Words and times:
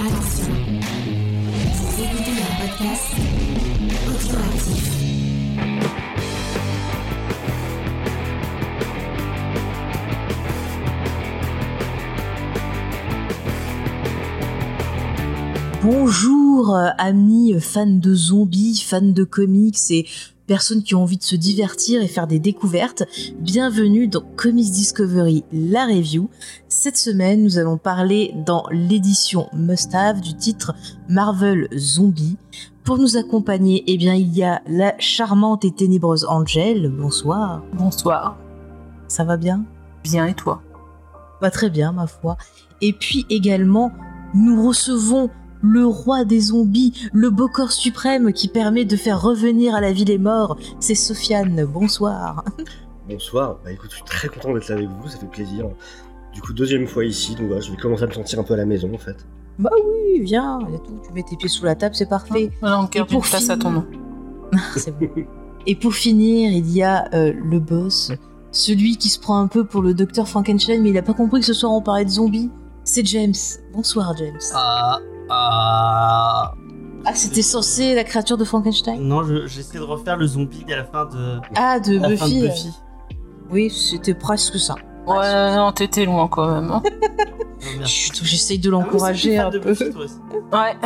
Attention, 0.00 0.54
vous 1.74 2.02
écoutez 2.04 2.30
un 2.30 2.66
podcast 2.66 3.14
audioactif. 4.06 4.97
Bonjour 15.90 16.76
euh, 16.76 16.90
amis 16.98 17.58
fans 17.60 17.86
de 17.86 18.14
zombies, 18.14 18.84
fans 18.86 19.00
de 19.00 19.24
comics 19.24 19.78
et 19.88 20.06
personnes 20.46 20.82
qui 20.82 20.94
ont 20.94 21.04
envie 21.04 21.16
de 21.16 21.22
se 21.22 21.34
divertir 21.34 22.02
et 22.02 22.08
faire 22.08 22.26
des 22.26 22.38
découvertes. 22.38 23.04
Bienvenue 23.38 24.06
dans 24.06 24.20
Comics 24.36 24.70
Discovery, 24.70 25.44
la 25.50 25.86
review. 25.86 26.28
Cette 26.68 26.98
semaine, 26.98 27.42
nous 27.42 27.56
allons 27.56 27.78
parler 27.78 28.34
dans 28.44 28.66
l'édition 28.70 29.48
Must 29.54 29.94
Have 29.94 30.20
du 30.20 30.34
titre 30.34 30.74
Marvel 31.08 31.68
Zombie. 31.74 32.36
Pour 32.84 32.98
nous 32.98 33.16
accompagner, 33.16 33.82
eh 33.86 33.96
bien, 33.96 34.12
il 34.12 34.36
y 34.36 34.44
a 34.44 34.60
la 34.68 34.92
charmante 34.98 35.64
et 35.64 35.70
ténébreuse 35.70 36.26
Angel. 36.26 36.90
Bonsoir. 36.90 37.62
Bonsoir. 37.72 38.36
Ça 39.06 39.24
va 39.24 39.38
bien? 39.38 39.64
Bien 40.04 40.26
et 40.26 40.34
toi? 40.34 40.60
Bah 41.40 41.50
très 41.50 41.70
bien, 41.70 41.92
ma 41.92 42.06
foi. 42.06 42.36
Et 42.82 42.92
puis 42.92 43.24
également, 43.30 43.90
nous 44.34 44.68
recevons 44.68 45.30
le 45.62 45.86
roi 45.86 46.24
des 46.24 46.40
zombies, 46.40 47.08
le 47.12 47.30
beau 47.30 47.48
corps 47.48 47.72
suprême 47.72 48.32
qui 48.32 48.48
permet 48.48 48.84
de 48.84 48.96
faire 48.96 49.20
revenir 49.20 49.74
à 49.74 49.80
la 49.80 49.92
vie 49.92 50.04
les 50.04 50.18
morts. 50.18 50.56
C'est 50.80 50.94
Sofiane. 50.94 51.64
Bonsoir. 51.64 52.44
Bonsoir, 53.08 53.58
bah 53.64 53.72
écoute, 53.72 53.88
je 53.90 53.96
suis 53.96 54.04
très 54.04 54.28
content 54.28 54.52
d'être 54.52 54.68
là 54.68 54.74
avec 54.74 54.88
vous, 54.88 55.08
ça 55.08 55.16
fait 55.16 55.26
plaisir. 55.26 55.66
Du 56.34 56.42
coup, 56.42 56.52
deuxième 56.52 56.86
fois 56.86 57.06
ici, 57.06 57.34
donc 57.34 57.46
voilà, 57.46 57.62
je 57.62 57.70
vais 57.70 57.76
commencer 57.78 58.02
à 58.02 58.06
me 58.06 58.12
sentir 58.12 58.38
un 58.38 58.42
peu 58.42 58.52
à 58.52 58.58
la 58.58 58.66
maison 58.66 58.92
en 58.92 58.98
fait. 58.98 59.16
Bah 59.58 59.70
oui, 59.74 60.20
viens, 60.20 60.60
et 60.60 60.78
tout. 60.86 61.00
Tu 61.06 61.12
mets 61.14 61.22
tes 61.22 61.36
pieds 61.36 61.48
sous 61.48 61.64
la 61.64 61.74
table, 61.74 61.94
c'est 61.94 62.08
parfait. 62.08 62.50
On 62.60 62.84
garde 62.84 63.10
une 63.10 63.20
place 63.22 63.48
à 63.48 63.56
ton 63.56 63.70
nom. 63.70 63.86
C'est 64.76 64.96
bon. 64.96 65.08
Et 65.66 65.74
pour 65.74 65.94
finir, 65.94 66.52
il 66.52 66.70
y 66.70 66.82
a 66.82 67.08
euh, 67.14 67.32
le 67.32 67.58
boss, 67.60 68.12
celui 68.52 68.96
qui 68.96 69.08
se 69.08 69.18
prend 69.18 69.40
un 69.40 69.46
peu 69.46 69.64
pour 69.64 69.82
le 69.82 69.94
docteur 69.94 70.28
Frankenstein, 70.28 70.82
mais 70.82 70.90
il 70.90 70.98
a 70.98 71.02
pas 71.02 71.12
compris 71.12 71.40
que 71.40 71.46
ce 71.46 71.52
soir 71.52 71.72
on 71.72 71.82
parlait 71.82 72.04
de 72.04 72.10
zombies. 72.10 72.50
C'est 72.90 73.04
James. 73.04 73.34
Bonsoir, 73.74 74.16
James. 74.16 74.38
Ah, 74.54 74.98
ah. 75.28 76.54
Ah, 77.04 77.14
c'était 77.14 77.42
censé 77.42 77.94
la 77.94 78.02
créature 78.02 78.38
de 78.38 78.44
Frankenstein 78.44 78.98
Non, 79.02 79.24
je- 79.24 79.46
j'essaie 79.46 79.76
de 79.76 79.82
refaire 79.82 80.16
le 80.16 80.26
zombie 80.26 80.64
à 80.72 80.76
la 80.76 80.84
fin 80.84 81.04
de, 81.04 81.38
Ah, 81.54 81.78
de 81.80 81.98
à 81.98 82.08
la 82.08 82.16
fin 82.16 82.24
Buffy. 82.24 82.40
de 82.40 82.46
Buffy. 82.48 82.70
Oui, 83.50 83.70
c'était 83.70 84.14
presque 84.14 84.58
ça. 84.58 84.74
Ouais, 85.06 85.54
non, 85.54 85.70
t'étais 85.72 86.06
loin 86.06 86.28
quand 86.28 86.48
même. 86.50 86.70
hein. 86.70 86.82
Oh, 86.82 86.90
merde. 87.76 87.86
Chut, 87.86 88.20
J'essaye 88.24 88.58
de 88.58 88.70
Ah 88.70 88.76
oui, 88.76 88.82
l'encourager 88.84 89.30
c'est 89.32 89.38
un 89.38 89.42
fan 89.42 89.52
de 89.52 89.58
peu. 89.58 89.68
Buffy, 89.72 89.90
toi 89.90 90.04
aussi. 90.04 90.14
Ouais. 90.52 90.76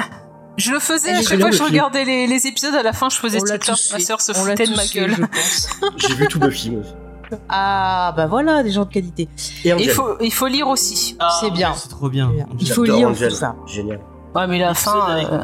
Je 0.56 0.72
le 0.72 0.80
faisais 0.80 1.10
Elle 1.10 1.16
à 1.16 1.20
est 1.20 1.22
chaque 1.22 1.40
fois 1.40 1.50
que 1.50 1.56
je 1.56 1.62
regardais 1.62 2.04
les, 2.04 2.26
les 2.26 2.46
épisodes, 2.48 2.74
à 2.74 2.82
la 2.82 2.92
fin 2.92 3.08
je 3.10 3.16
faisais 3.16 3.38
On 3.40 3.44
l'a 3.44 3.58
Twitter, 3.58 3.72
tous 3.72 3.92
ma 3.92 3.98
fait. 3.98 4.04
soeur 4.04 4.20
se 4.20 4.32
On 4.36 4.44
l'a 4.44 4.50
foutait 4.50 4.64
de 4.64 4.70
tous 4.70 4.76
ma 4.76 4.82
fait, 4.82 4.98
gueule. 4.98 5.10
je 5.14 5.20
pense. 5.22 5.68
J'ai 5.98 6.14
vu 6.14 6.26
tout 6.26 6.40
Buffy, 6.40 6.70
moi 6.72 6.82
Ah, 7.48 8.12
bah 8.16 8.26
voilà, 8.26 8.62
des 8.62 8.70
gens 8.70 8.84
de 8.84 8.90
qualité. 8.92 9.28
Et 9.64 9.70
Il 9.78 9.90
faut, 9.90 10.16
il 10.20 10.32
faut 10.32 10.46
lire 10.46 10.68
aussi. 10.68 11.16
Ah, 11.18 11.30
C'est 11.40 11.50
bien. 11.50 11.74
C'est 11.74 11.88
trop 11.88 12.08
bien. 12.08 12.28
Bien. 12.30 12.46
Il 12.60 12.70
faut 12.70 12.84
lire 12.84 13.10
tout 13.12 13.30
ça. 13.30 13.54
Génial. 13.66 14.00
Ouais, 14.34 14.46
mais 14.46 14.58
la 14.58 14.72
fin. 14.74 15.18
euh, 15.18 15.38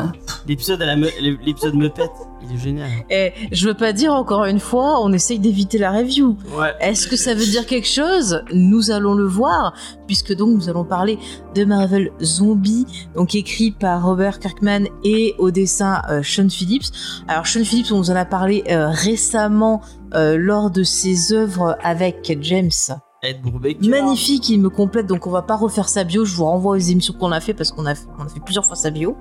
L'épisode 0.46 0.80
me- 0.80 1.44
l'épisode 1.44 1.74
me 1.74 1.88
pète, 1.90 2.10
il 2.42 2.54
est 2.56 2.58
génial. 2.58 2.88
Eh, 3.10 3.32
je 3.52 3.68
veux 3.68 3.74
pas 3.74 3.92
dire 3.92 4.14
encore 4.14 4.46
une 4.46 4.60
fois, 4.60 5.02
on 5.02 5.12
essaye 5.12 5.38
d'éviter 5.38 5.76
la 5.76 5.90
review. 5.92 6.38
Ouais. 6.58 6.72
Est-ce 6.80 7.06
que 7.06 7.16
ça 7.16 7.34
veut 7.34 7.44
dire 7.44 7.66
quelque 7.66 7.86
chose? 7.86 8.42
Nous 8.52 8.90
allons 8.90 9.12
le 9.14 9.26
voir, 9.26 9.74
puisque 10.06 10.34
donc 10.34 10.50
nous 10.56 10.68
allons 10.70 10.84
parler 10.84 11.18
de 11.54 11.64
Marvel 11.66 12.10
Zombie, 12.22 12.86
donc 13.14 13.34
écrit 13.34 13.72
par 13.72 14.04
Robert 14.06 14.38
Kirkman 14.38 14.84
et 15.04 15.34
au 15.38 15.50
dessin 15.50 16.00
euh, 16.08 16.22
Sean 16.22 16.48
Phillips. 16.48 16.86
Alors 17.28 17.46
Sean 17.46 17.64
Phillips, 17.64 17.92
on 17.92 17.98
nous 17.98 18.10
en 18.10 18.16
a 18.16 18.24
parlé 18.24 18.64
euh, 18.70 18.88
récemment 18.88 19.82
euh, 20.14 20.38
lors 20.38 20.70
de 20.70 20.82
ses 20.82 21.34
œuvres 21.34 21.76
avec 21.82 22.38
James. 22.40 22.70
Ed 23.22 23.42
Brubaker. 23.42 23.88
Magnifique, 23.88 24.48
il 24.48 24.60
me 24.60 24.70
complète, 24.70 25.06
donc 25.06 25.26
on 25.26 25.30
va 25.30 25.42
pas 25.42 25.56
refaire 25.56 25.88
sa 25.88 26.04
bio, 26.04 26.24
je 26.24 26.34
vous 26.36 26.44
renvoie 26.44 26.76
aux 26.76 26.80
émissions 26.80 27.14
qu'on 27.14 27.32
a 27.32 27.40
fait 27.40 27.52
parce 27.54 27.72
qu'on 27.72 27.84
a, 27.86 27.94
on 28.18 28.22
a 28.24 28.28
fait 28.28 28.40
plusieurs 28.40 28.64
fois 28.64 28.76
sa 28.76 28.90
bio. 28.90 29.16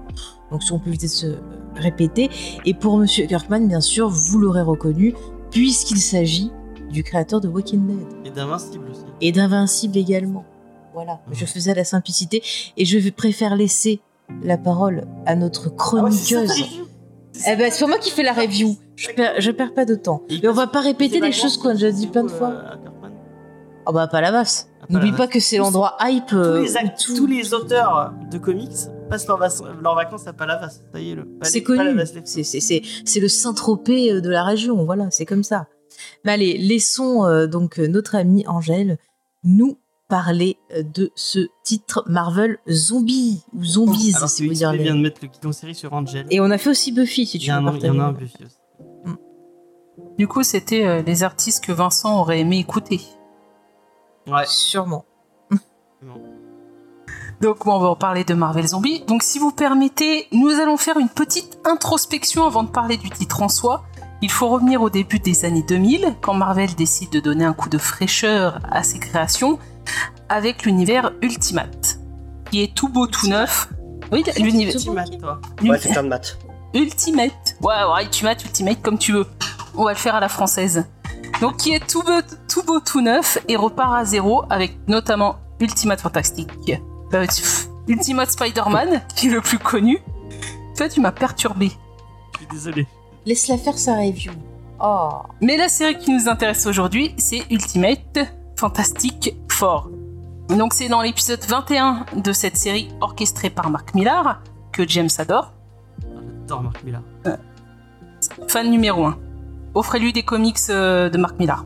Donc 0.51 0.61
si 0.63 0.71
on 0.71 0.79
peut 0.79 0.89
éviter 0.89 1.07
de 1.07 1.11
se 1.11 1.27
répéter. 1.75 2.29
Et 2.65 2.73
pour 2.73 2.97
Monsieur 2.97 3.25
Kirkman, 3.25 3.67
bien 3.67 3.81
sûr, 3.81 4.07
vous 4.09 4.37
l'aurez 4.37 4.61
reconnu, 4.61 5.13
puisqu'il 5.51 5.99
s'agit 5.99 6.51
du 6.91 7.03
créateur 7.03 7.41
de 7.41 7.47
Walking 7.47 7.85
Dead 7.87 7.97
Et 8.25 8.29
d'Invincible 8.31 8.85
aussi. 8.91 9.01
et 9.21 9.31
d'Invincible 9.31 9.97
également. 9.97 10.45
Voilà, 10.93 11.19
je 11.31 11.45
faisais 11.45 11.73
la 11.75 11.83
simplicité 11.83 12.41
et 12.75 12.85
je 12.85 13.09
préfère 13.09 13.55
laisser 13.55 13.99
la 14.43 14.57
parole 14.57 15.05
à 15.25 15.35
notre 15.35 15.69
chroniqueuse. 15.75 16.51
eh 17.47 17.55
ben, 17.55 17.71
c'est 17.71 17.85
moi 17.85 17.97
qui 17.99 18.09
fais 18.09 18.23
la 18.23 18.33
review. 18.33 18.75
Je 18.95 19.09
perds, 19.11 19.39
je 19.39 19.51
perds 19.51 19.73
pas 19.75 19.85
de 19.85 19.93
temps. 19.95 20.23
Et 20.29 20.47
on 20.47 20.53
va 20.53 20.65
pas 20.67 20.81
répéter 20.81 21.19
les 21.19 21.31
choses 21.31 21.57
qu'on 21.57 21.69
a 21.69 21.73
déjà 21.73 21.91
dit 21.91 22.07
plein 22.07 22.23
de 22.23 22.29
fois. 22.29 22.53
Oh 23.87 23.93
bah 23.93 24.07
pas 24.07 24.21
la. 24.21 24.67
Ah, 24.81 24.87
pas 24.87 24.93
N'oublie 24.93 25.11
pas 25.13 25.27
que 25.27 25.39
c'est 25.39 25.57
l'endroit 25.57 25.95
hype. 26.01 26.27
tous, 26.27 26.35
euh, 26.35 26.61
les 26.61 26.75
où 26.75 26.77
act- 26.77 26.99
tout- 27.05 27.15
tous 27.15 27.25
les 27.27 27.53
auteurs 27.53 28.13
de 28.31 28.37
comics 28.37 28.71
passent 29.09 29.27
leurs, 29.27 29.39
vac- 29.39 29.61
leurs 29.81 29.95
vacances 29.95 30.27
à 30.27 30.33
Palavas. 30.33 30.81
Ça 30.93 30.99
y 30.99 31.11
est, 31.11 31.15
le. 31.15 31.27
C'est 31.43 31.63
connu. 31.63 31.81
C'est 32.25 32.43
c'est- 32.43 32.59
c'est- 32.59 32.81
c'est 33.05 33.19
le 33.19 33.27
Saint-Tropez 33.27 34.11
euh, 34.13 34.21
de 34.21 34.29
la 34.29 34.43
région. 34.43 34.83
Voilà, 34.85 35.09
c'est 35.11 35.25
comme 35.25 35.43
ça. 35.43 35.67
Mais 36.25 36.33
allez, 36.33 36.57
laissons 36.57 37.25
euh, 37.25 37.47
donc 37.47 37.79
euh, 37.79 37.87
notre 37.87 38.15
amie 38.15 38.45
Angèle 38.47 38.97
nous 39.43 39.77
parler 40.09 40.57
euh, 40.75 40.83
de 40.83 41.11
ce 41.15 41.47
titre 41.63 42.03
Marvel 42.07 42.57
Zombie 42.69 43.41
ou 43.53 43.63
Zombies, 43.63 44.13
Alors 44.15 44.29
si 44.29 44.47
vous 44.47 44.53
dire 44.53 44.71
vient 44.73 44.95
de 44.95 45.01
mettre 45.01 45.19
le 45.21 45.27
guidon 45.27 45.51
série 45.51 45.75
sur 45.75 45.91
Angel. 45.93 46.25
Et 46.29 46.39
on 46.39 46.49
a 46.51 46.57
fait 46.57 46.69
aussi 46.69 46.91
Buffy, 46.91 47.25
si 47.25 47.39
tu 47.39 47.51
veux 47.51 47.57
il 47.77 47.85
y 47.85 47.89
en 47.89 47.99
a 47.99 48.03
un 48.03 48.11
Buffy 48.13 48.37
aussi. 48.45 48.55
Du 50.17 50.27
coup, 50.27 50.43
c'était 50.43 50.85
euh, 50.85 51.01
les 51.01 51.23
artistes 51.23 51.63
que 51.63 51.71
Vincent 51.71 52.19
aurait 52.21 52.39
aimé 52.39 52.59
écouter. 52.59 53.01
Ouais. 54.27 54.43
Sûrement. 54.45 55.05
Donc, 57.39 57.65
bon, 57.65 57.73
on 57.73 57.79
va 57.79 57.89
en 57.89 57.95
parler 57.95 58.23
de 58.23 58.33
Marvel 58.33 58.67
Zombie. 58.67 59.03
Donc, 59.07 59.21
si 59.21 59.37
vous 59.37 59.51
permettez, 59.51 60.27
nous 60.31 60.49
allons 60.49 60.77
faire 60.77 60.97
une 60.97 61.09
petite 61.09 61.59
introspection 61.65 62.45
avant 62.45 62.63
de 62.63 62.69
parler 62.69 62.97
du 62.97 63.09
titre 63.11 63.43
en 63.43 63.49
soi. 63.49 63.83
Il 64.21 64.31
faut 64.31 64.49
revenir 64.49 64.81
au 64.81 64.89
début 64.89 65.19
des 65.19 65.45
années 65.45 65.61
2000, 65.61 66.15
quand 66.21 66.33
Marvel 66.33 66.73
décide 66.73 67.11
de 67.11 67.19
donner 67.19 67.45
un 67.45 67.53
coup 67.53 67.69
de 67.69 67.77
fraîcheur 67.77 68.59
à 68.71 68.81
ses 68.81 68.97
créations 68.97 69.59
avec 70.29 70.63
l'univers 70.63 71.13
Ultimate, 71.21 71.99
qui 72.49 72.63
est 72.63 72.73
tout 72.73 72.89
beau, 72.89 73.05
tout 73.05 73.27
neuf. 73.27 73.69
Oui, 74.11 74.23
l'univers 74.37 74.73
Ultimate, 74.73 75.19
toi. 75.19 75.39
Ouais, 75.61 75.77
c'est 75.79 75.91
plein 75.91 76.03
de 76.03 76.09
maths. 76.09 76.39
Ultimate. 76.73 77.57
Ouais, 77.61 77.75
ouais, 77.93 78.03
Ultimate, 78.03 78.43
Ultimate, 78.43 78.81
comme 78.81 78.97
tu 78.97 79.13
veux. 79.13 79.27
On 79.75 79.83
va 79.83 79.91
le 79.91 79.97
faire 79.97 80.15
à 80.15 80.19
la 80.19 80.29
française. 80.29 80.85
Donc, 81.41 81.57
qui 81.57 81.73
est 81.73 81.85
tout 81.85 82.01
beau, 82.03 82.21
tout 82.47 82.63
beau, 82.63 82.79
tout 82.79 83.01
neuf 83.01 83.37
et 83.47 83.55
repart 83.55 83.93
à 83.93 84.05
zéro 84.05 84.43
avec 84.49 84.77
notamment 84.87 85.37
Ultimate 85.59 86.01
Fantastic. 86.01 86.49
Euh, 87.13 87.27
Ultimate 87.87 88.31
Spider-Man, 88.31 89.01
qui 89.15 89.27
est 89.27 89.31
le 89.31 89.41
plus 89.41 89.59
connu. 89.59 89.99
Toi, 90.75 90.89
tu 90.89 90.99
m'as 90.99 91.11
perturbé. 91.11 91.71
Je 92.33 92.37
suis 92.37 92.47
désolé. 92.47 92.87
Laisse-la 93.25 93.57
faire 93.57 93.77
sa 93.77 93.95
review. 93.95 94.31
Oh. 94.79 95.09
Mais 95.41 95.57
la 95.57 95.69
série 95.69 95.97
qui 95.97 96.11
nous 96.11 96.27
intéresse 96.29 96.65
aujourd'hui, 96.65 97.13
c'est 97.17 97.43
Ultimate 97.49 98.19
Fantastic 98.57 99.35
Four. 99.49 99.89
Donc, 100.49 100.73
c'est 100.73 100.87
dans 100.87 101.01
l'épisode 101.01 101.43
21 101.43 102.05
de 102.15 102.31
cette 102.31 102.57
série 102.57 102.89
orchestrée 103.01 103.49
par 103.49 103.69
Mark 103.69 103.93
Millar, 103.95 104.41
que 104.71 104.87
James 104.87 105.09
adore. 105.17 105.53
J'adore 106.41 106.63
Marc 106.63 106.83
Millar. 106.83 107.01
fan 108.47 108.69
numéro 108.69 109.05
1. 109.05 109.17
Offrez-lui 109.77 110.11
des 110.11 110.23
comics 110.23 110.57
euh, 110.71 111.07
de 111.07 111.19
Mark 111.19 111.37
Millar. 111.37 111.63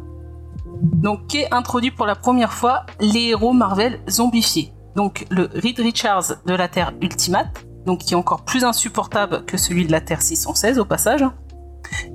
Donc, 0.81 1.27
qui 1.27 1.45
introduit 1.49 1.91
pour 1.91 2.05
la 2.05 2.15
première 2.15 2.51
fois 2.51 2.85
les 2.99 3.29
héros 3.29 3.53
Marvel 3.53 4.01
zombifiés. 4.09 4.73
Donc, 4.97 5.25
le 5.29 5.49
Reed 5.55 5.79
Richards 5.79 6.33
de 6.45 6.53
la 6.53 6.67
Terre 6.67 6.91
Ultimate, 7.01 7.65
donc 7.85 7.99
qui 7.99 8.13
est 8.13 8.17
encore 8.17 8.43
plus 8.43 8.65
insupportable 8.65 9.45
que 9.45 9.55
celui 9.55 9.85
de 9.85 9.93
la 9.93 10.01
Terre 10.01 10.21
616 10.21 10.77
au 10.77 10.83
passage, 10.83 11.23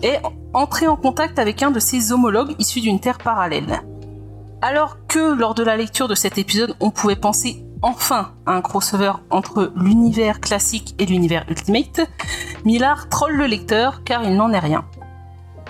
est 0.02 0.20
entré 0.52 0.86
en 0.86 0.96
contact 0.96 1.38
avec 1.38 1.62
un 1.62 1.70
de 1.70 1.80
ses 1.80 2.12
homologues 2.12 2.54
issus 2.58 2.82
d'une 2.82 3.00
Terre 3.00 3.16
parallèle. 3.16 3.80
Alors 4.60 4.98
que 5.08 5.34
lors 5.34 5.54
de 5.54 5.62
la 5.62 5.78
lecture 5.78 6.08
de 6.08 6.14
cet 6.14 6.36
épisode, 6.36 6.76
on 6.78 6.90
pouvait 6.90 7.16
penser 7.16 7.64
enfin 7.80 8.32
à 8.44 8.52
un 8.52 8.60
crossover 8.60 9.12
entre 9.30 9.72
l'univers 9.76 10.40
classique 10.40 10.94
et 10.98 11.06
l'univers 11.06 11.46
Ultimate, 11.48 12.02
Millard 12.66 13.08
troll 13.08 13.34
le 13.34 13.46
lecteur 13.46 14.04
car 14.04 14.24
il 14.24 14.36
n'en 14.36 14.52
est 14.52 14.58
rien. 14.58 14.84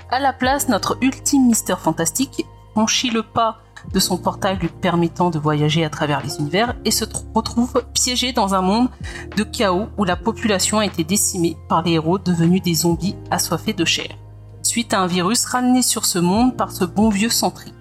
À 0.09 0.21
la 0.21 0.33
place, 0.33 0.69
notre 0.69 0.99
ultime 1.01 1.47
Mister 1.47 1.75
Fantastique 1.77 2.47
franchit 2.73 3.11
le 3.11 3.25
pas 3.25 3.59
de 3.93 3.99
son 3.99 4.17
portail 4.17 4.57
lui 4.59 4.69
permettant 4.69 5.31
de 5.31 5.39
voyager 5.39 5.85
à 5.85 5.91
travers 5.91 6.23
les 6.23 6.39
univers 6.39 6.77
et 6.85 6.93
se 6.93 7.05
tr- 7.05 7.25
retrouve 7.35 7.83
piégé 7.93 8.33
dans 8.33 8.55
un 8.55 8.61
monde 8.61 8.89
de 9.37 9.43
chaos 9.43 9.89
où 9.99 10.05
la 10.05 10.15
population 10.15 10.79
a 10.79 10.87
été 10.87 11.03
décimée 11.03 11.57
par 11.69 11.83
les 11.83 11.93
héros 11.93 12.19
devenus 12.19 12.63
des 12.63 12.75
zombies 12.75 13.17
assoiffés 13.33 13.73
de 13.73 13.85
chair, 13.85 14.17
suite 14.63 14.95
à 14.95 15.01
un 15.01 15.09
virus 15.09 15.45
ramené 15.45 15.83
sur 15.83 16.07
ce 16.07 16.21
monde 16.21 16.57
par 16.57 16.71
ce 16.71 16.85
bon 16.85 17.09
vieux 17.09 17.31
Sentry. 17.31 17.73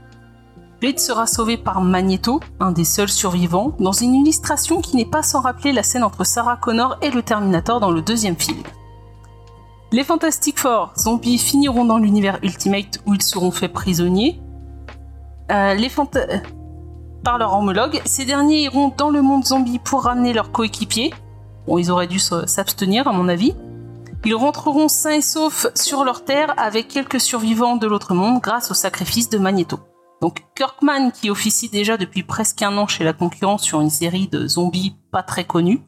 Blade 0.82 1.00
sera 1.00 1.28
sauvé 1.28 1.58
par 1.58 1.82
Magneto, 1.82 2.40
un 2.60 2.72
des 2.72 2.86
seuls 2.86 3.10
survivants, 3.10 3.76
dans 3.80 3.92
une 3.92 4.16
illustration 4.16 4.82
qui 4.82 4.96
n'est 4.96 5.06
pas 5.06 5.24
sans 5.24 5.42
rappeler 5.42 5.74
la 5.74 5.84
scène 5.84 6.04
entre 6.04 6.24
Sarah 6.24 6.58
Connor 6.58 6.98
et 7.04 7.12
le 7.12 7.22
Terminator 7.22 7.80
dans 7.80 7.92
le 7.92 8.02
deuxième 8.02 8.36
film. 8.36 8.64
Les 9.92 10.04
Fantastic 10.04 10.60
Four 10.60 10.94
zombies 10.98 11.38
finiront 11.38 11.86
dans 11.86 11.98
l'univers 11.98 12.40
Ultimate 12.44 13.00
où 13.06 13.14
ils 13.14 13.22
seront 13.22 13.52
faits 13.52 13.72
prisonniers. 13.72 14.42
Euh, 15.52 15.74
les 15.74 15.90
fanta- 15.90 16.42
par 17.24 17.38
leur 17.38 17.54
homologue, 17.54 18.02
ces 18.06 18.26
derniers 18.26 18.64
iront 18.64 18.92
dans 18.96 19.10
le 19.10 19.22
monde 19.22 19.46
zombie 19.46 19.80
pour 19.80 20.04
ramener 20.04 20.34
leurs 20.34 20.52
coéquipiers. 20.52 21.14
Bon, 21.68 21.78
ils 21.78 21.92
auraient 21.92 22.08
dû 22.08 22.20
s'abstenir 22.20 23.08
à 23.08 23.14
mon 23.14 23.28
avis. 23.28 23.56
Ils 24.26 24.36
rentreront 24.36 24.88
sains 24.88 25.12
et 25.12 25.22
saufs 25.22 25.68
sur 25.76 26.04
leur 26.04 26.26
terre 26.26 26.54
avec 26.58 26.88
quelques 26.88 27.22
survivants 27.22 27.76
de 27.78 27.88
l'autre 27.88 28.14
monde 28.14 28.42
grâce 28.42 28.72
au 28.72 28.74
sacrifice 28.74 29.30
de 29.30 29.38
Magneto. 29.38 29.80
Donc 30.22 30.46
Kirkman, 30.56 31.12
qui 31.12 31.30
officie 31.30 31.70
déjà 31.70 31.98
depuis 31.98 32.24
presque 32.24 32.62
un 32.64 32.76
an 32.78 32.88
chez 32.88 33.04
la 33.04 33.14
concurrence 33.14 33.62
sur 33.64 33.82
une 33.82 33.90
série 33.90 34.28
de 34.28 34.48
zombies 34.48 34.96
pas 35.12 35.22
très 35.24 35.44
connue, 35.44 35.82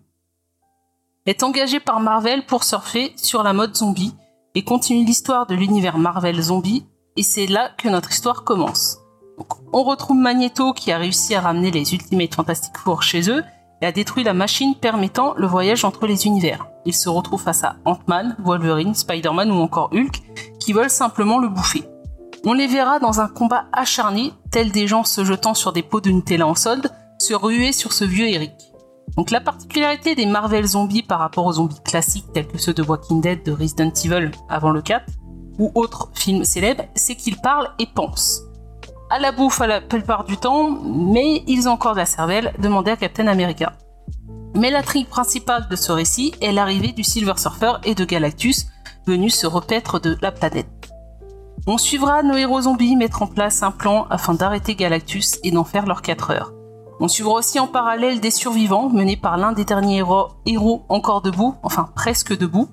est 1.27 1.43
engagé 1.43 1.79
par 1.81 1.99
Marvel 1.99 2.45
pour 2.45 2.63
surfer 2.63 3.13
sur 3.17 3.43
la 3.43 3.53
mode 3.53 3.75
zombie 3.75 4.15
et 4.55 4.63
continue 4.63 5.05
l'histoire 5.05 5.45
de 5.45 5.55
l'univers 5.55 5.97
Marvel 5.97 6.41
zombie, 6.41 6.85
et 7.17 7.21
c'est 7.21 7.47
là 7.47 7.69
que 7.77 7.89
notre 7.89 8.11
histoire 8.11 8.43
commence. 8.43 8.99
On 9.73 9.83
retrouve 9.83 10.17
Magneto 10.17 10.73
qui 10.73 10.91
a 10.91 10.97
réussi 10.97 11.35
à 11.35 11.41
ramener 11.41 11.69
les 11.69 11.93
Ultimate 11.93 12.33
Fantastic 12.33 12.77
Four 12.77 13.03
chez 13.03 13.29
eux 13.29 13.43
et 13.81 13.85
a 13.85 13.91
détruit 13.91 14.23
la 14.23 14.33
machine 14.33 14.73
permettant 14.73 15.33
le 15.35 15.45
voyage 15.45 15.85
entre 15.85 16.07
les 16.07 16.25
univers. 16.25 16.65
Il 16.85 16.93
se 16.93 17.09
retrouve 17.09 17.41
face 17.41 17.63
à 17.63 17.75
Ant-Man, 17.85 18.35
Wolverine, 18.39 18.95
Spider-Man 18.95 19.51
ou 19.51 19.61
encore 19.61 19.91
Hulk 19.93 20.21
qui 20.59 20.73
veulent 20.73 20.89
simplement 20.89 21.37
le 21.37 21.49
bouffer. 21.49 21.83
On 22.45 22.53
les 22.53 22.67
verra 22.67 22.99
dans 22.99 23.19
un 23.19 23.27
combat 23.27 23.65
acharné, 23.73 24.31
tels 24.49 24.71
des 24.71 24.87
gens 24.87 25.03
se 25.03 25.25
jetant 25.25 25.53
sur 25.53 25.73
des 25.73 25.83
pots 25.83 26.01
de 26.01 26.09
Nutella 26.09 26.47
en 26.47 26.55
solde, 26.55 26.89
se 27.19 27.33
ruer 27.33 27.73
sur 27.73 27.93
ce 27.93 28.05
vieux 28.05 28.29
Eric. 28.29 28.53
Donc 29.15 29.31
la 29.31 29.41
particularité 29.41 30.15
des 30.15 30.25
Marvel 30.25 30.65
zombies 30.65 31.03
par 31.03 31.19
rapport 31.19 31.45
aux 31.45 31.53
zombies 31.53 31.81
classiques 31.83 32.31
tels 32.33 32.47
que 32.47 32.57
ceux 32.57 32.73
de 32.73 32.83
Walking 32.83 33.21
Dead, 33.21 33.43
de 33.43 33.51
Resident 33.51 33.91
Evil 34.03 34.31
avant 34.49 34.69
le 34.69 34.81
4, 34.81 35.05
ou 35.59 35.71
autres 35.73 36.09
films 36.13 36.43
célèbres, 36.43 36.83
c'est 36.95 37.15
qu'ils 37.15 37.37
parlent 37.37 37.69
et 37.79 37.87
pensent. 37.87 38.43
À 39.09 39.19
la 39.19 39.31
bouffe 39.31 39.61
à 39.61 39.67
la 39.67 39.81
plupart 39.81 40.25
du 40.25 40.37
temps, 40.37 40.69
mais 40.69 41.43
ils 41.47 41.67
ont 41.67 41.71
encore 41.71 41.93
de 41.93 41.99
la 41.99 42.05
cervelle, 42.05 42.53
demandez 42.59 42.91
à 42.91 42.97
Captain 42.97 43.27
America. 43.27 43.73
Mais 44.53 44.69
l'intrigue 44.69 45.07
principale 45.07 45.67
de 45.69 45.75
ce 45.75 45.91
récit 45.91 46.33
est 46.41 46.51
l'arrivée 46.51 46.91
du 46.91 47.03
Silver 47.03 47.37
Surfer 47.37 47.73
et 47.85 47.95
de 47.95 48.05
Galactus, 48.05 48.67
venus 49.05 49.35
se 49.35 49.47
repaître 49.47 49.99
de 49.99 50.17
la 50.21 50.31
planète. 50.31 50.67
On 51.65 51.77
suivra 51.77 52.23
nos 52.23 52.35
héros 52.35 52.61
zombies 52.61 52.95
mettre 52.95 53.23
en 53.23 53.27
place 53.27 53.63
un 53.63 53.71
plan 53.71 54.07
afin 54.09 54.33
d'arrêter 54.33 54.75
Galactus 54.75 55.39
et 55.43 55.51
d'en 55.51 55.63
faire 55.63 55.85
leurs 55.85 56.01
4 56.01 56.31
heures. 56.31 56.53
On 56.99 57.07
suivra 57.07 57.33
aussi 57.33 57.59
en 57.59 57.67
parallèle 57.67 58.19
des 58.19 58.31
survivants 58.31 58.89
menés 58.89 59.17
par 59.17 59.37
l'un 59.37 59.51
des 59.51 59.65
derniers 59.65 60.03
héros, 60.45 60.81
encore 60.89 61.21
debout, 61.21 61.55
enfin 61.61 61.89
presque 61.95 62.35
debout. 62.35 62.69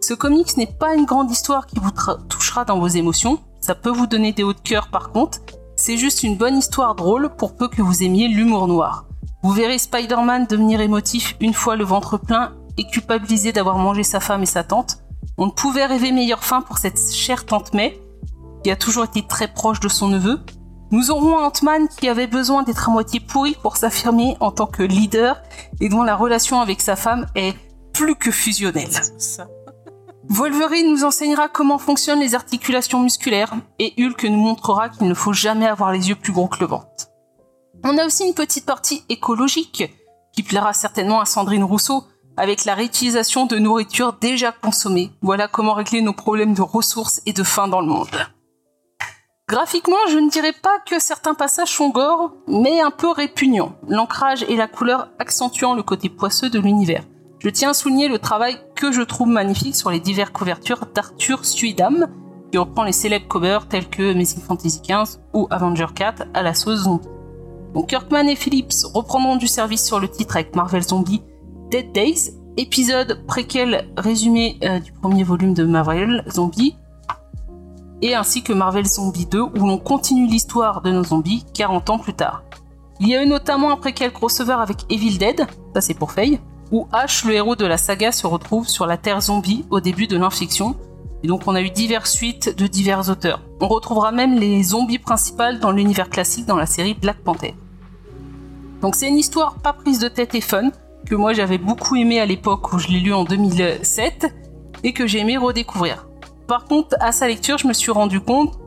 Ce 0.00 0.14
comics 0.14 0.56
n'est 0.56 0.66
pas 0.66 0.94
une 0.94 1.04
grande 1.04 1.30
histoire 1.30 1.66
qui 1.66 1.78
vous 1.78 1.92
touchera 2.28 2.64
dans 2.64 2.80
vos 2.80 2.88
émotions, 2.88 3.38
ça 3.60 3.76
peut 3.76 3.90
vous 3.90 4.08
donner 4.08 4.32
des 4.32 4.42
hauts 4.42 4.52
de 4.52 4.60
cœur 4.60 4.88
par 4.88 5.10
contre, 5.10 5.38
c'est 5.76 5.96
juste 5.96 6.24
une 6.24 6.36
bonne 6.36 6.58
histoire 6.58 6.96
drôle 6.96 7.30
pour 7.36 7.56
peu 7.56 7.68
que 7.68 7.82
vous 7.82 8.02
aimiez 8.02 8.28
l'humour 8.28 8.66
noir. 8.66 9.06
Vous 9.42 9.52
verrez 9.52 9.78
Spider-Man 9.78 10.46
devenir 10.48 10.80
émotif 10.80 11.36
une 11.40 11.54
fois 11.54 11.76
le 11.76 11.84
ventre 11.84 12.18
plein 12.18 12.52
et 12.78 12.84
culpabilisé 12.84 13.52
d'avoir 13.52 13.78
mangé 13.78 14.02
sa 14.02 14.20
femme 14.20 14.42
et 14.42 14.46
sa 14.46 14.64
tante. 14.64 14.98
On 15.38 15.46
ne 15.46 15.50
pouvait 15.50 15.86
rêver 15.86 16.12
meilleure 16.12 16.44
fin 16.44 16.62
pour 16.62 16.78
cette 16.78 17.00
chère 17.12 17.46
tante 17.46 17.74
May, 17.74 18.00
qui 18.62 18.70
a 18.70 18.76
toujours 18.76 19.04
été 19.04 19.26
très 19.26 19.48
proche 19.48 19.80
de 19.80 19.88
son 19.88 20.08
neveu. 20.08 20.40
Nous 20.92 21.10
aurons 21.10 21.38
un 21.38 21.46
Ant-Man 21.46 21.88
qui 21.88 22.06
avait 22.06 22.26
besoin 22.26 22.64
d'être 22.64 22.90
à 22.90 22.92
moitié 22.92 23.18
pourri 23.18 23.56
pour 23.62 23.78
s'affirmer 23.78 24.36
en 24.40 24.50
tant 24.50 24.66
que 24.66 24.82
leader 24.82 25.40
et 25.80 25.88
dont 25.88 26.02
la 26.02 26.14
relation 26.14 26.60
avec 26.60 26.82
sa 26.82 26.96
femme 26.96 27.26
est 27.34 27.56
plus 27.94 28.14
que 28.14 28.30
fusionnelle. 28.30 28.90
Wolverine 30.28 30.90
nous 30.90 31.04
enseignera 31.04 31.48
comment 31.48 31.78
fonctionnent 31.78 32.20
les 32.20 32.34
articulations 32.34 33.00
musculaires 33.00 33.54
et 33.78 33.94
Hulk 33.98 34.24
nous 34.24 34.36
montrera 34.36 34.90
qu'il 34.90 35.08
ne 35.08 35.14
faut 35.14 35.32
jamais 35.32 35.66
avoir 35.66 35.92
les 35.92 36.10
yeux 36.10 36.14
plus 36.14 36.32
gros 36.32 36.48
que 36.48 36.60
le 36.60 36.66
ventre. 36.66 37.08
On 37.84 37.96
a 37.96 38.04
aussi 38.04 38.26
une 38.26 38.34
petite 38.34 38.66
partie 38.66 39.02
écologique 39.08 39.84
qui 40.34 40.42
plaira 40.42 40.74
certainement 40.74 41.22
à 41.22 41.24
Sandrine 41.24 41.64
Rousseau 41.64 42.04
avec 42.36 42.66
la 42.66 42.74
réutilisation 42.74 43.46
de 43.46 43.56
nourriture 43.56 44.12
déjà 44.20 44.52
consommée. 44.52 45.10
Voilà 45.22 45.48
comment 45.48 45.72
régler 45.72 46.02
nos 46.02 46.12
problèmes 46.12 46.52
de 46.52 46.62
ressources 46.62 47.22
et 47.24 47.32
de 47.32 47.42
faim 47.42 47.68
dans 47.68 47.80
le 47.80 47.86
monde. 47.86 48.10
Graphiquement, 49.52 49.98
je 50.10 50.16
ne 50.16 50.30
dirais 50.30 50.54
pas 50.62 50.78
que 50.88 50.98
certains 50.98 51.34
passages 51.34 51.76
sont 51.76 51.90
gore, 51.90 52.32
mais 52.48 52.80
un 52.80 52.90
peu 52.90 53.10
répugnants. 53.10 53.74
L'ancrage 53.86 54.46
et 54.48 54.56
la 54.56 54.66
couleur 54.66 55.10
accentuant 55.18 55.74
le 55.74 55.82
côté 55.82 56.08
poisseux 56.08 56.48
de 56.48 56.58
l'univers. 56.58 57.04
Je 57.38 57.50
tiens 57.50 57.72
à 57.72 57.74
souligner 57.74 58.08
le 58.08 58.18
travail 58.18 58.56
que 58.74 58.92
je 58.92 59.02
trouve 59.02 59.28
magnifique 59.28 59.76
sur 59.76 59.90
les 59.90 60.00
diverses 60.00 60.30
couvertures 60.30 60.86
d'Arthur 60.94 61.44
Suidam, 61.44 62.08
qui 62.50 62.56
reprend 62.56 62.82
les 62.82 62.92
célèbres 62.92 63.28
covers 63.28 63.68
tels 63.68 63.90
que 63.90 64.12
Amazing 64.12 64.40
Fantasy 64.40 64.80
XV 64.80 65.18
ou 65.34 65.48
Avenger 65.50 65.88
4 65.94 66.28
à 66.32 66.42
la 66.42 66.54
sauce 66.54 66.84
zombie. 66.84 67.08
Kirkman 67.88 68.30
et 68.30 68.36
Phillips 68.36 68.86
reprendront 68.94 69.36
du 69.36 69.48
service 69.48 69.84
sur 69.84 70.00
le 70.00 70.08
titre 70.08 70.36
avec 70.36 70.56
Marvel 70.56 70.82
Zombie 70.82 71.20
Dead 71.70 71.92
Days, 71.92 72.30
épisode 72.56 73.22
préquel 73.26 73.86
résumé 73.98 74.58
euh, 74.64 74.78
du 74.78 74.92
premier 74.92 75.24
volume 75.24 75.52
de 75.52 75.64
Marvel 75.64 76.24
Zombie, 76.30 76.74
et 78.02 78.14
ainsi 78.14 78.42
que 78.42 78.52
Marvel 78.52 78.86
Zombie 78.86 79.26
2 79.26 79.40
où 79.40 79.50
l'on 79.54 79.78
continue 79.78 80.26
l'histoire 80.26 80.82
de 80.82 80.90
nos 80.90 81.04
zombies 81.04 81.44
40 81.54 81.90
ans 81.90 81.98
plus 81.98 82.14
tard. 82.14 82.42
Il 83.00 83.08
y 83.08 83.16
a 83.16 83.22
eu 83.22 83.26
notamment 83.26 83.70
un 83.70 83.76
préquel 83.76 84.12
crossover 84.12 84.56
avec 84.60 84.84
Evil 84.90 85.18
Dead, 85.18 85.46
ça 85.74 85.80
c'est 85.80 85.94
pour 85.94 86.12
Faye, 86.12 86.40
où 86.72 86.86
Ash, 86.92 87.24
le 87.24 87.34
héros 87.34 87.56
de 87.56 87.66
la 87.66 87.78
saga, 87.78 88.12
se 88.12 88.26
retrouve 88.26 88.68
sur 88.68 88.86
la 88.86 88.96
Terre 88.96 89.20
zombie 89.20 89.64
au 89.70 89.80
début 89.80 90.06
de 90.06 90.16
l'infection. 90.16 90.76
Et 91.22 91.28
donc 91.28 91.42
on 91.46 91.54
a 91.54 91.62
eu 91.62 91.70
diverses 91.70 92.12
suites 92.12 92.56
de 92.56 92.66
divers 92.66 93.08
auteurs. 93.08 93.42
On 93.60 93.68
retrouvera 93.68 94.10
même 94.10 94.38
les 94.38 94.62
zombies 94.62 94.98
principales 94.98 95.60
dans 95.60 95.70
l'univers 95.70 96.10
classique 96.10 96.46
dans 96.46 96.56
la 96.56 96.66
série 96.66 96.94
Black 96.94 97.18
Panther. 97.18 97.54
Donc 98.80 98.96
c'est 98.96 99.08
une 99.08 99.18
histoire 99.18 99.54
pas 99.54 99.72
prise 99.72 100.00
de 100.00 100.08
tête 100.08 100.34
et 100.34 100.40
fun, 100.40 100.70
que 101.06 101.14
moi 101.14 101.32
j'avais 101.32 101.58
beaucoup 101.58 101.94
aimé 101.96 102.20
à 102.20 102.26
l'époque 102.26 102.72
où 102.72 102.78
je 102.78 102.88
l'ai 102.88 103.00
lu 103.00 103.12
en 103.12 103.24
2007, 103.24 104.34
et 104.82 104.92
que 104.92 105.06
j'ai 105.06 105.20
aimé 105.20 105.36
redécouvrir. 105.36 106.06
Par 106.52 106.66
contre, 106.66 106.96
à 107.00 107.12
sa 107.12 107.28
lecture, 107.28 107.56
je 107.56 107.66
me 107.66 107.72
suis 107.72 107.90
rendu 107.90 108.20
compte 108.20 108.58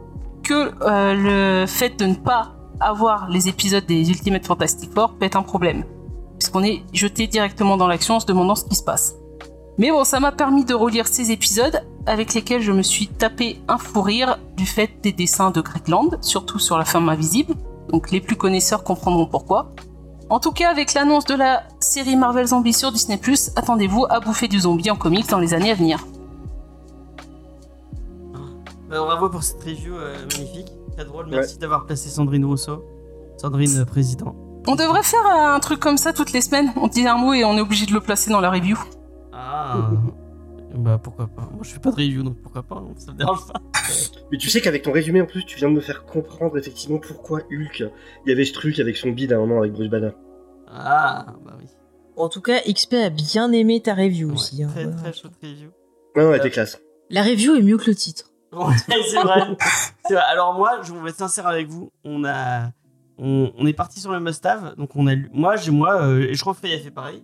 que 0.41 0.71
euh, 0.81 1.61
le 1.61 1.67
fait 1.67 1.99
de 1.99 2.07
ne 2.07 2.15
pas 2.15 2.55
avoir 2.79 3.29
les 3.29 3.47
épisodes 3.47 3.85
des 3.85 4.09
Ultimate 4.09 4.43
Fantastic 4.43 4.91
Four 4.91 5.13
peut 5.13 5.25
être 5.27 5.35
un 5.35 5.43
problème 5.43 5.83
puisqu'on 6.39 6.63
est 6.63 6.81
jeté 6.93 7.27
directement 7.27 7.77
dans 7.77 7.85
l'action 7.85 8.15
en 8.15 8.19
se 8.19 8.25
demandant 8.25 8.55
ce 8.55 8.65
qui 8.65 8.73
se 8.73 8.81
passe. 8.81 9.13
Mais 9.77 9.92
bon, 9.92 10.04
ça 10.04 10.19
m'a 10.19 10.31
permis 10.31 10.65
de 10.65 10.73
relire 10.73 11.06
ces 11.06 11.30
épisodes 11.30 11.80
avec 12.07 12.33
lesquels 12.33 12.63
je 12.63 12.71
me 12.71 12.81
suis 12.81 13.06
tapé 13.06 13.61
un 13.68 13.77
fou 13.77 14.01
rire 14.01 14.39
du 14.57 14.65
fait 14.65 14.89
des 15.04 15.11
dessins 15.11 15.51
de 15.51 15.61
Greg 15.61 15.87
Land, 15.87 16.09
surtout 16.21 16.57
sur 16.57 16.80
la 16.80 16.85
femme 16.85 17.07
invisible, 17.07 17.54
donc 17.89 18.09
les 18.09 18.19
plus 18.19 18.35
connaisseurs 18.35 18.83
comprendront 18.83 19.27
pourquoi. 19.27 19.75
En 20.31 20.39
tout 20.39 20.54
cas, 20.54 20.71
avec 20.71 20.95
l'annonce 20.95 21.25
de 21.25 21.35
la 21.35 21.61
série 21.80 22.15
Marvel 22.15 22.47
Zombie 22.47 22.73
sur 22.73 22.92
Disney+, 22.92 23.19
attendez-vous 23.56 24.07
à 24.09 24.21
bouffer 24.21 24.47
du 24.47 24.61
zombie 24.61 24.89
en 24.89 24.95
comics 24.95 25.30
dans 25.30 25.37
les 25.37 25.54
années 25.54 25.69
à 25.69 25.75
venir. 25.75 26.04
Bah, 28.99 29.06
bravo 29.06 29.30
pour 29.30 29.44
cette 29.44 29.61
review 29.64 29.95
euh, 29.97 30.16
magnifique. 30.37 30.68
Très 30.95 31.06
drôle. 31.06 31.28
Merci 31.30 31.57
d'avoir 31.57 31.85
placé 31.85 32.09
Sandrine 32.09 32.45
Rousseau. 32.45 32.83
Sandrine 33.37 33.80
euh, 33.80 33.85
président. 33.85 34.35
On 34.68 34.75
devrait 34.75 35.04
faire 35.04 35.25
un 35.25 35.59
truc 35.59 35.80
comme 35.80 35.97
ça 35.97 36.14
toutes 36.14 36.31
les 36.31 36.42
semaines, 36.42 36.71
on 36.78 36.87
dit 36.87 37.06
un 37.07 37.18
mot 37.18 37.33
et 37.33 37.44
on 37.45 37.56
est 37.57 37.61
obligé 37.61 37.85
de 37.85 37.94
le 37.94 37.99
placer 38.02 38.31
dans 38.31 38.40
la 38.42 38.49
review. 38.49 38.78
Ah. 39.33 39.90
bah 40.75 40.97
pourquoi 41.02 41.28
pas. 41.28 41.44
Moi 41.54 41.61
je 41.64 41.69
fais 41.71 41.80
pas 41.80 41.92
de 41.92 41.95
review 41.95 42.23
donc 42.23 42.37
pourquoi 42.42 42.64
pas. 42.64 42.75
hein, 42.78 42.94
Ça 42.97 43.11
me 43.11 43.18
dérange 43.18 43.45
pas. 43.47 43.59
Mais 44.31 44.37
tu 44.40 44.49
sais 44.49 44.61
qu'avec 44.61 44.81
ton 44.83 44.92
résumé 44.92 45.21
en 45.21 45.25
plus, 45.28 45.45
tu 45.45 45.57
viens 45.57 45.69
de 45.69 45.75
me 45.75 45.81
faire 45.81 46.06
comprendre 46.06 46.57
effectivement 46.57 46.97
pourquoi 46.99 47.42
Hulk, 47.52 47.80
il 48.25 48.30
y 48.30 48.31
avait 48.31 48.45
ce 48.45 48.54
truc 48.54 48.80
avec 48.80 48.97
son 48.97 49.09
bide 49.09 49.33
à 49.33 49.35
un 49.35 49.40
moment 49.40 49.59
avec 49.59 49.73
Bruce 49.73 49.90
Banner. 49.90 50.11
Ah 50.68 51.25
bah 51.45 51.54
oui. 51.59 51.66
En 52.18 52.30
tout 52.30 52.42
cas, 52.42 52.61
XP 52.61 52.94
a 52.94 53.09
bien 53.09 53.52
aimé 53.52 53.81
ta 53.81 53.94
review 53.94 54.30
Ouais, 54.30 54.33
aussi. 54.33 54.64
hein. 54.64 54.69
très 54.73 54.85
Voilà. 54.85 54.97
très 55.02 55.14
chaude 55.14 55.33
review. 55.44 55.69
Non, 56.16 56.30
ouais, 56.30 56.40
t'es 56.40 56.49
classe. 56.49 56.80
La 57.09 57.21
review 57.23 57.56
est 57.56 57.61
mieux 57.61 57.78
que 57.78 57.85
le 57.90 57.95
titre. 57.95 58.31
Ouais, 58.56 58.76
c'est 58.88 59.21
vrai. 59.21 59.56
Alors 60.30 60.54
moi, 60.56 60.80
je 60.83 60.94
vais 60.94 61.09
être 61.09 61.16
sincère 61.18 61.47
avec 61.47 61.68
vous. 61.68 61.92
On 62.04 62.24
a, 62.26 62.69
on, 63.18 63.52
on 63.57 63.66
est 63.68 63.74
parti 63.74 64.00
sur 64.00 64.12
le 64.12 64.19
must-have. 64.19 64.76
Donc 64.78 64.95
on 64.95 65.07
a 65.07 65.14
lu. 65.16 65.30
Moi, 65.33 65.56
j'ai 65.57 65.71
moi, 65.71 66.02
euh, 66.02 66.28
et 66.30 66.33
je 66.33 66.42
crois 66.42 66.54
que 66.54 66.59
Faye 66.59 66.74
a 66.74 66.80
fait 66.80 66.92
pareil. 66.92 67.24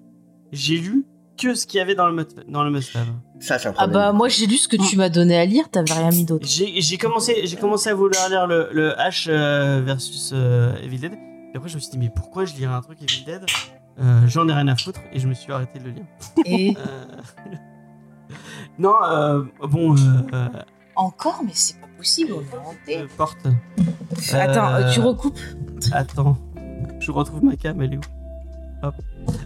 J'ai 0.52 0.78
lu 0.78 1.06
que 1.38 1.56
ce 1.56 1.66
qu'il 1.66 1.78
y 1.78 1.82
avait 1.82 1.96
dans 1.96 2.08
le 2.08 2.14
must- 2.14 2.44
dans 2.50 2.64
le 2.64 2.70
must-have. 2.72 3.08
Ça, 3.40 3.58
c'est 3.58 3.68
un 3.70 3.72
Ah 3.72 3.84
problème. 3.84 3.94
bah 3.94 4.12
moi 4.14 4.28
j'ai 4.30 4.46
lu 4.46 4.58
ce 4.58 4.68
que 4.68 4.76
tu 4.76 4.96
m'as 4.98 5.10
donné 5.10 5.36
à 5.38 5.46
lire, 5.46 5.70
t'avais 5.70 5.94
rien 5.94 6.10
mis 6.12 6.26
d'autre. 6.26 6.46
J'ai 6.48 6.80
j'ai 6.82 6.98
commencé, 6.98 7.42
j'ai 7.48 7.56
commencé 7.58 7.90
à 7.90 7.96
vouloir 7.96 8.30
lire 8.30 8.46
le, 8.46 8.70
le 8.72 8.92
H 8.92 9.26
euh, 9.30 9.82
versus 9.84 10.32
euh, 10.34 10.76
Evil 10.84 11.00
Dead. 11.00 11.14
Et 11.54 11.58
après, 11.58 11.68
je 11.70 11.76
me 11.76 11.80
suis 11.80 11.92
dit, 11.92 11.98
mais 11.98 12.12
pourquoi 12.16 12.46
je 12.46 12.54
lirais 12.56 12.74
un 12.74 12.82
truc 12.82 13.00
Evil 13.02 13.26
Dead 13.26 13.46
Euh, 14.00 14.22
J'en 14.28 14.48
ai 14.48 14.54
rien 14.54 14.68
à 14.68 14.76
foutre 14.76 15.00
et 15.12 15.20
je 15.20 15.28
me 15.28 15.34
suis 15.34 15.52
arrêté 15.52 15.80
de 15.80 15.86
le 15.86 15.92
lire. 15.92 16.06
Et 16.46 16.76
Euh, 16.78 17.52
non, 18.80 18.96
euh, 19.04 19.44
bon, 19.68 19.96
euh, 19.96 19.98
euh, 20.34 20.48
encore, 21.02 21.42
mais 21.46 21.52
c'est 21.54 21.80
pas 21.80 21.88
possible, 21.98 22.34
on 22.34 22.42
euh, 22.92 23.08
porte. 23.18 23.38
Attends, 24.34 24.74
Euh, 24.76 24.92
tu 24.94 25.00
recoupes 25.00 25.40
Attends, 25.92 26.38
je 27.00 27.12
retrouve 27.12 27.44
ma 27.44 27.56
cam, 27.56 27.82
elle 27.82 27.94
est 27.94 27.98
où 27.98 28.02
Hop. 28.84 28.96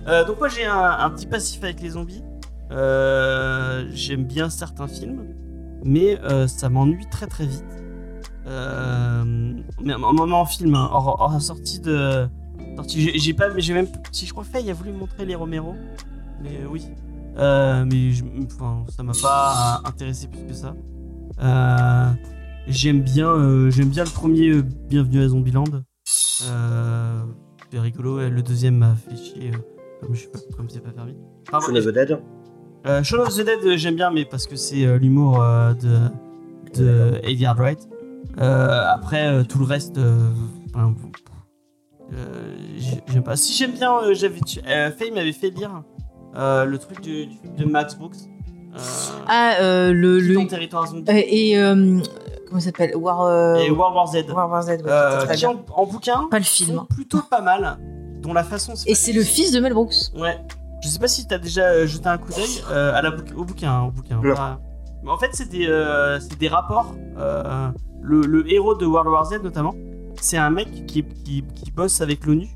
Euh, 0.07 0.23
donc 0.25 0.39
moi 0.39 0.47
j'ai 0.47 0.65
un, 0.65 0.79
un 0.99 1.09
petit 1.09 1.25
passif 1.27 1.63
avec 1.63 1.81
les 1.81 1.89
zombies. 1.89 2.23
Euh, 2.71 3.85
J'aime 3.91 4.23
bien 4.23 4.49
certains 4.49 4.87
films, 4.87 5.25
mais 5.83 6.19
euh, 6.21 6.47
ça 6.47 6.69
m'ennuie 6.69 7.05
très 7.11 7.27
très 7.27 7.45
vite. 7.45 7.63
Euh, 8.47 9.23
mais 9.83 9.93
en 9.93 10.13
moment 10.13 10.41
en 10.41 10.45
film, 10.45 10.75
hein, 10.75 10.89
hors, 10.91 11.19
hors 11.19 11.41
sortie 11.41 11.79
de, 11.79 12.27
sortie, 12.75 13.01
j'ai- 13.01 13.33
pas, 13.33 13.49
mais 13.49 13.61
j'ai 13.61 13.73
même, 13.73 13.87
si 14.11 14.25
je 14.25 14.31
crois 14.31 14.43
Faye 14.43 14.69
a 14.69 14.73
voulu 14.73 14.91
montrer 14.91 15.25
les 15.25 15.35
Romero, 15.35 15.73
mais 16.41 16.57
euh, 16.61 16.67
oui, 16.69 16.85
Euh, 17.37 17.83
mais 17.85 18.11
je- 18.13 18.23
enfin 18.45 18.85
ça 18.95 19.03
m'a 19.03 19.11
pas 19.21 19.81
intéressé 19.83 20.27
plus 20.27 20.45
que 20.45 20.53
ça. 20.53 20.73
Euh, 21.41 22.11
j'aime 22.67 23.01
bien, 23.01 23.29
euh, 23.29 23.69
j'aime 23.71 23.89
bien 23.89 24.03
le 24.03 24.09
premier 24.09 24.49
euh, 24.49 24.61
Bienvenue 24.89 25.21
à 25.21 25.27
Zombieland. 25.27 25.65
C'est 26.05 27.79
rigolo. 27.79 28.19
et 28.21 28.29
Le 28.29 28.41
deuxième 28.41 28.77
m'a 28.77 28.95
fait 28.95 29.15
chier, 29.17 29.51
comme 30.01 30.15
je 30.15 30.21
sais 30.21 30.27
pas, 30.29 30.39
comme 30.55 30.69
c'est 30.69 30.81
pas 30.81 30.91
permis. 30.91 31.15
Enfin, 31.51 31.59
Shaun 31.65 31.75
of 31.77 31.85
the 31.85 31.89
Dead. 31.89 32.19
Shaun 33.03 33.19
of 33.21 33.35
the 33.35 33.41
Dead, 33.41 33.77
j'aime 33.77 33.95
bien, 33.95 34.11
mais 34.11 34.25
parce 34.25 34.47
que 34.47 34.55
c'est 34.55 34.97
l'humour 34.99 35.39
de, 35.39 35.97
de 36.79 37.19
Edgar 37.23 37.55
Wright. 37.57 37.87
Après, 38.37 39.43
tout 39.45 39.59
le 39.59 39.65
reste, 39.65 39.97
euh, 39.97 40.29
euh, 42.13 42.55
j'aime 43.11 43.23
pas. 43.23 43.35
Si 43.35 43.53
j'aime 43.53 43.71
bien, 43.73 43.93
euh, 44.03 44.13
j'avais, 44.13 44.39
euh, 44.67 44.91
Faye 44.91 45.11
m'avait 45.11 45.33
fait 45.33 45.49
lire 45.49 45.83
le 46.35 46.75
truc 46.77 47.01
du- 47.01 47.25
du- 47.27 47.37
de 47.57 47.65
Max 47.65 47.95
Brooks. 47.97 48.15
Euh, 48.75 48.79
Ah, 49.27 49.53
euh, 49.61 49.93
le. 49.93 50.19
Le... 50.19 50.35
dans 50.35 50.45
territoire 50.47 50.87
zombie. 50.87 51.09
euh, 51.09 51.13
et. 51.27 51.57
euh, 51.57 51.99
comment 52.47 52.59
ça 52.59 52.65
s'appelle? 52.67 52.95
War. 52.95 53.21
euh, 53.21 53.55
et 53.55 53.69
World 53.71 53.95
War 53.95 54.07
Z. 54.07 54.25
War 54.29 54.49
War 54.49 54.61
Z, 54.63 54.67
ouais, 54.69 54.77
Euh, 54.87 55.21
très 55.25 55.35
qui 55.35 55.41
bien. 55.41 55.49
en, 55.75 55.81
en 55.81 55.85
bouquin 55.85 56.27
Pas 56.29 56.39
le 56.39 56.43
film. 56.45 56.83
plutôt 56.89 57.21
pas 57.29 57.41
mal, 57.41 57.77
dont 58.21 58.33
la 58.33 58.43
façon. 58.43 58.73
Et 58.85 58.95
c'est 58.95 59.13
le 59.13 59.23
fils 59.23 59.51
de 59.51 59.59
Mel 59.59 59.73
Brooks. 59.73 59.93
Ouais. 60.17 60.37
Je 60.83 60.89
sais 60.89 60.99
pas 60.99 61.07
si 61.07 61.25
t'as 61.25 61.37
déjà 61.39 61.85
jeté 61.87 62.07
un 62.07 62.17
coup 62.17 62.31
d'œil 62.31 62.61
euh, 62.71 62.93
à 62.93 63.01
la 63.01 63.09
bouc- 63.11 63.33
au 63.35 63.43
bouquin. 63.43 63.71
hein, 63.71 63.83
au 63.87 63.91
bouquin 63.91 64.19
Mais 65.03 65.09
en 65.11 65.17
fait, 65.17 65.29
c'est 65.33 65.49
des, 65.49 65.67
euh, 65.67 66.19
c'est 66.19 66.37
des 66.37 66.47
rapports. 66.47 66.93
euh, 67.17 67.69
le, 68.01 68.21
le 68.21 68.51
héros 68.53 68.75
de 68.75 68.85
World 68.85 69.09
War 69.09 69.25
Z, 69.25 69.41
notamment, 69.43 69.73
c'est 70.21 70.37
un 70.37 70.51
mec 70.51 70.67
qui, 70.85 71.03
qui, 71.03 71.43
qui 71.55 71.71
bosse 71.71 72.01
avec 72.01 72.23
l'ONU 72.25 72.47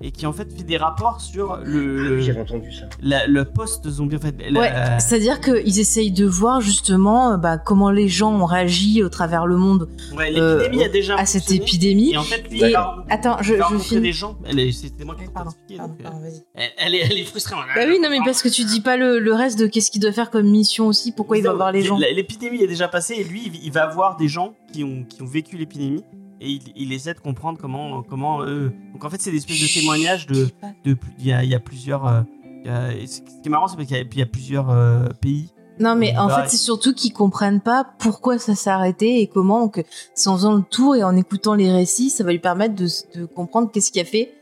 et 0.00 0.12
qui 0.12 0.26
en 0.26 0.32
fait 0.32 0.48
fait 0.56 0.62
des 0.64 0.76
rapports 0.76 1.20
sur 1.20 1.54
Ah 1.54 1.60
oui, 1.66 2.22
J'avais 2.22 2.38
le, 2.38 2.40
entendu 2.42 2.72
ça. 2.72 2.84
la- 3.02 3.26
le 3.26 3.44
post-zombie. 3.44 4.16
En 4.16 4.20
fait, 4.20 4.34
la- 4.50 4.60
Ouais, 4.60 4.72
c'est-à-dire 5.00 5.40
qu'ils 5.40 5.80
essayent 5.80 6.12
de 6.12 6.24
voir 6.26 6.60
justement 6.60 7.32
euh, 7.32 7.36
bah, 7.36 7.58
comment 7.58 7.90
les 7.90 8.08
gens 8.08 8.32
ont 8.32 8.44
réagi 8.44 9.02
au 9.02 9.08
travers 9.08 9.46
le 9.46 9.56
monde 9.56 9.88
ouais, 10.16 10.32
euh, 10.38 10.58
l'épidémie 10.62 10.84
a 10.84 10.88
déjà 10.88 11.16
à 11.16 11.26
cette 11.26 11.50
épidémie. 11.50 12.12
Et 12.12 12.16
en 12.16 12.22
fait, 12.22 12.48
lui, 12.50 12.62
Et- 12.62 12.66
il 12.68 12.72
va, 12.72 13.04
Attends, 13.10 13.36
je, 13.42 13.54
finis. 13.80 14.00
des 14.02 14.12
gens. 14.12 14.36
Elle 14.44 14.60
est- 14.60 14.72
C'était 14.72 15.04
moi 15.04 15.16
qui 15.16 15.24
Pardon, 15.32 15.50
expliqué. 15.50 15.76
pardon, 15.78 15.92
donc, 15.94 16.00
euh, 16.00 16.04
pardon, 16.10 16.20
elle, 16.54 16.70
elle 16.78 16.94
est, 16.94 17.00
elle 17.10 17.18
est 17.18 17.24
frustrée. 17.24 17.56
Bah 17.74 17.82
oui, 17.88 17.98
non, 18.00 18.08
mais 18.10 18.18
parce 18.24 18.42
que 18.42 18.48
tu 18.48 18.64
dis 18.64 18.80
pas 18.80 18.96
le, 18.96 19.18
le 19.18 19.34
reste 19.34 19.58
de 19.58 19.66
qu'est-ce 19.66 19.90
qu'il 19.90 20.00
doit 20.00 20.12
faire 20.12 20.30
comme 20.30 20.48
mission 20.48 20.86
aussi, 20.86 21.12
pourquoi 21.12 21.38
il 21.38 21.42
va 21.44 21.52
voir 21.52 21.72
les 21.72 21.82
gens. 21.82 21.98
L'épidémie 21.98 22.62
est 22.62 22.66
déjà 22.68 22.86
passée 22.88 23.14
et 23.18 23.24
lui, 23.24 23.42
il- 23.46 23.64
il 23.64 23.72
va 23.72 23.86
voir 23.88 24.16
des 24.16 24.28
gens 24.28 24.54
qui 24.72 24.84
ont, 24.84 25.04
qui 25.08 25.22
ont 25.22 25.26
vécu 25.26 25.56
l'épidémie 25.56 26.02
et 26.40 26.50
il, 26.50 26.62
il 26.76 26.92
essaie 26.92 27.14
de 27.14 27.20
comprendre 27.20 27.58
comment, 27.60 28.02
comment 28.02 28.42
eux. 28.44 28.72
Donc 28.92 29.04
en 29.04 29.10
fait, 29.10 29.20
c'est 29.20 29.30
des 29.30 29.38
espèces 29.38 29.60
de 29.60 29.80
témoignages 29.80 30.26
de. 30.26 30.48
Il 30.84 31.26
y, 31.26 31.32
a, 31.32 31.42
il 31.44 31.50
y 31.50 31.54
a 31.54 31.60
plusieurs. 31.60 32.06
euh, 32.06 32.20
y 32.64 32.68
a- 32.68 32.90
ce 33.06 33.20
qui 33.20 33.46
est 33.46 33.48
marrant, 33.48 33.68
c'est 33.68 33.76
qu'il 33.84 33.96
y, 33.96 34.00
a- 34.00 34.02
il 34.02 34.18
y 34.18 34.22
a 34.22 34.26
plusieurs 34.26 34.70
euh, 34.70 35.06
pays. 35.20 35.52
Non, 35.80 35.94
mais 35.94 36.16
en 36.18 36.26
Bah, 36.26 36.42
fait, 36.42 36.48
c'est 36.50 36.56
surtout 36.56 36.92
qu'ils 36.92 37.12
comprennent 37.12 37.60
pas 37.60 37.86
pourquoi 38.00 38.38
ça 38.38 38.56
s'est 38.56 38.68
arrêté 38.70 39.20
et 39.20 39.28
comment 39.28 39.68
que 39.68 39.80
c'est 40.14 40.28
en 40.28 40.34
faisant 40.36 40.54
le 40.56 40.62
tour 40.62 40.96
et 40.96 41.04
en 41.04 41.14
écoutant 41.16 41.54
les 41.54 41.70
récits, 41.70 42.10
ça 42.10 42.24
va 42.24 42.32
lui 42.32 42.40
permettre 42.40 42.74
de, 42.74 42.88
de 43.16 43.24
comprendre 43.26 43.70
qu'est-ce 43.70 43.92
qui 43.92 44.00
a 44.00 44.04
fait 44.04 44.32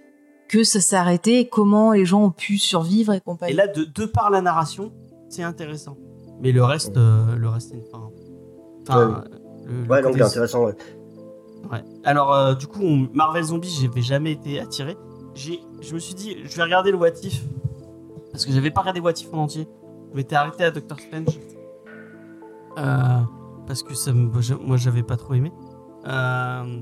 que 0.49 0.65
ça 0.65 0.81
s'est 0.81 0.97
arrêté 0.97 1.41
et 1.41 1.49
comment 1.49 1.93
les 1.93 2.07
gens 2.07 2.23
ont 2.25 2.31
pu 2.31 2.57
survivre 2.57 3.12
et 3.12 3.21
compagnie. 3.21 3.53
Et 3.53 3.57
là, 3.57 3.67
de, 3.67 3.85
de 3.85 4.07
par 4.07 4.31
la 4.31 4.41
narration, 4.41 4.93
c'est 5.29 5.43
intéressant. 5.43 5.99
Mais 6.41 6.53
le 6.53 6.65
reste, 6.65 6.97
euh, 6.97 7.37
le 7.37 7.49
reste, 7.49 7.69
c'est 7.71 7.76
une 7.76 7.85
fin. 7.85 8.09
Enfin, 8.88 9.25
le- 9.67 9.83
le 9.83 9.88
Ouais, 9.88 10.00
donc 10.03 10.15
c'est 10.17 10.23
intéressant. 10.23 10.65
Ouais. 10.65 10.75
Ouais. 11.70 11.82
Alors, 12.04 12.32
euh, 12.35 12.54
du 12.54 12.66
coup, 12.66 12.80
on- 12.82 13.08
Marvel 13.14 13.42
Zombie, 13.44 13.68
j'avais 13.80 14.02
jamais 14.02 14.32
été 14.32 14.61
attiré. 14.61 14.96
J'ai, 15.35 15.61
je 15.80 15.94
me 15.94 15.99
suis 15.99 16.14
dit, 16.14 16.37
je 16.44 16.56
vais 16.56 16.62
regarder 16.62 16.90
le 16.90 16.96
What 16.96 17.11
If. 17.23 17.42
Parce 18.32 18.44
que 18.46 18.52
j'avais 18.52 18.70
pas 18.70 18.80
regardé 18.80 19.00
What 19.00 19.12
If 19.12 19.32
en 19.32 19.38
entier. 19.44 19.66
Je 20.12 20.16
m'étais 20.16 20.37
arrêté 20.37 20.64
à 20.64 20.70
Doctor 20.70 20.99
Strange. 21.00 21.38
Euh, 22.78 23.20
parce 23.66 23.82
que 23.82 23.94
ça 23.94 24.12
me, 24.12 24.30
moi, 24.66 24.76
j'avais 24.76 25.02
pas 25.02 25.16
trop 25.16 25.35
aimé. 25.35 25.52
Euh, 26.06 26.80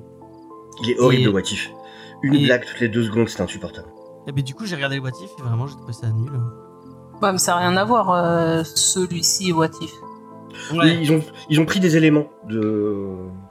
Il 0.82 0.90
est 0.90 0.98
horrible 0.98 1.22
Et- 1.22 1.24
le 1.26 1.30
What 1.32 1.40
If. 1.42 1.70
Une 2.22 2.34
et- 2.34 2.44
blague 2.46 2.64
toutes 2.66 2.80
les 2.80 2.88
deux 2.88 3.04
secondes, 3.04 3.28
c'est 3.28 3.42
insupportable. 3.42 3.88
et 4.26 4.32
ben, 4.32 4.42
du 4.42 4.54
coup, 4.54 4.64
j'ai 4.66 4.74
regardé 4.76 4.96
le 4.96 5.02
What 5.02 5.10
If 5.22 5.30
et 5.38 5.42
vraiment, 5.42 5.66
j'ai 5.66 5.76
trouvé 5.76 5.92
ça 5.92 6.08
nul. 6.10 6.30
Ouais, 7.22 7.32
mais 7.32 7.38
ça 7.38 7.52
n'a 7.52 7.58
rien 7.68 7.76
à 7.76 7.84
voir, 7.84 8.10
euh, 8.10 8.62
celui-ci 8.64 9.50
et 9.50 9.52
What 9.52 9.68
If. 9.80 9.92
Oui, 10.72 10.98
ils, 11.02 11.12
ont, 11.12 11.22
ils 11.48 11.60
ont 11.60 11.64
pris 11.64 11.80
des 11.80 11.96
éléments 11.96 12.26
de 12.48 13.06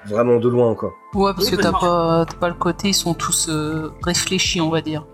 vraiment 0.06 0.38
de 0.38 0.50
loin 0.50 0.70
encore. 0.70 0.94
Ouais, 1.14 1.34
parce 1.34 1.50
Oui, 1.50 1.58
que 1.58 1.62
t'as 1.62 1.72
pas, 1.72 2.26
t'as 2.26 2.38
pas 2.38 2.48
le 2.50 2.54
côté, 2.56 2.90
ils 2.90 2.94
sont 2.94 3.14
tous 3.14 3.48
euh, 3.50 3.92
réfléchis, 4.04 4.62
on 4.62 4.70
va 4.70 4.82
dire. 4.82 5.06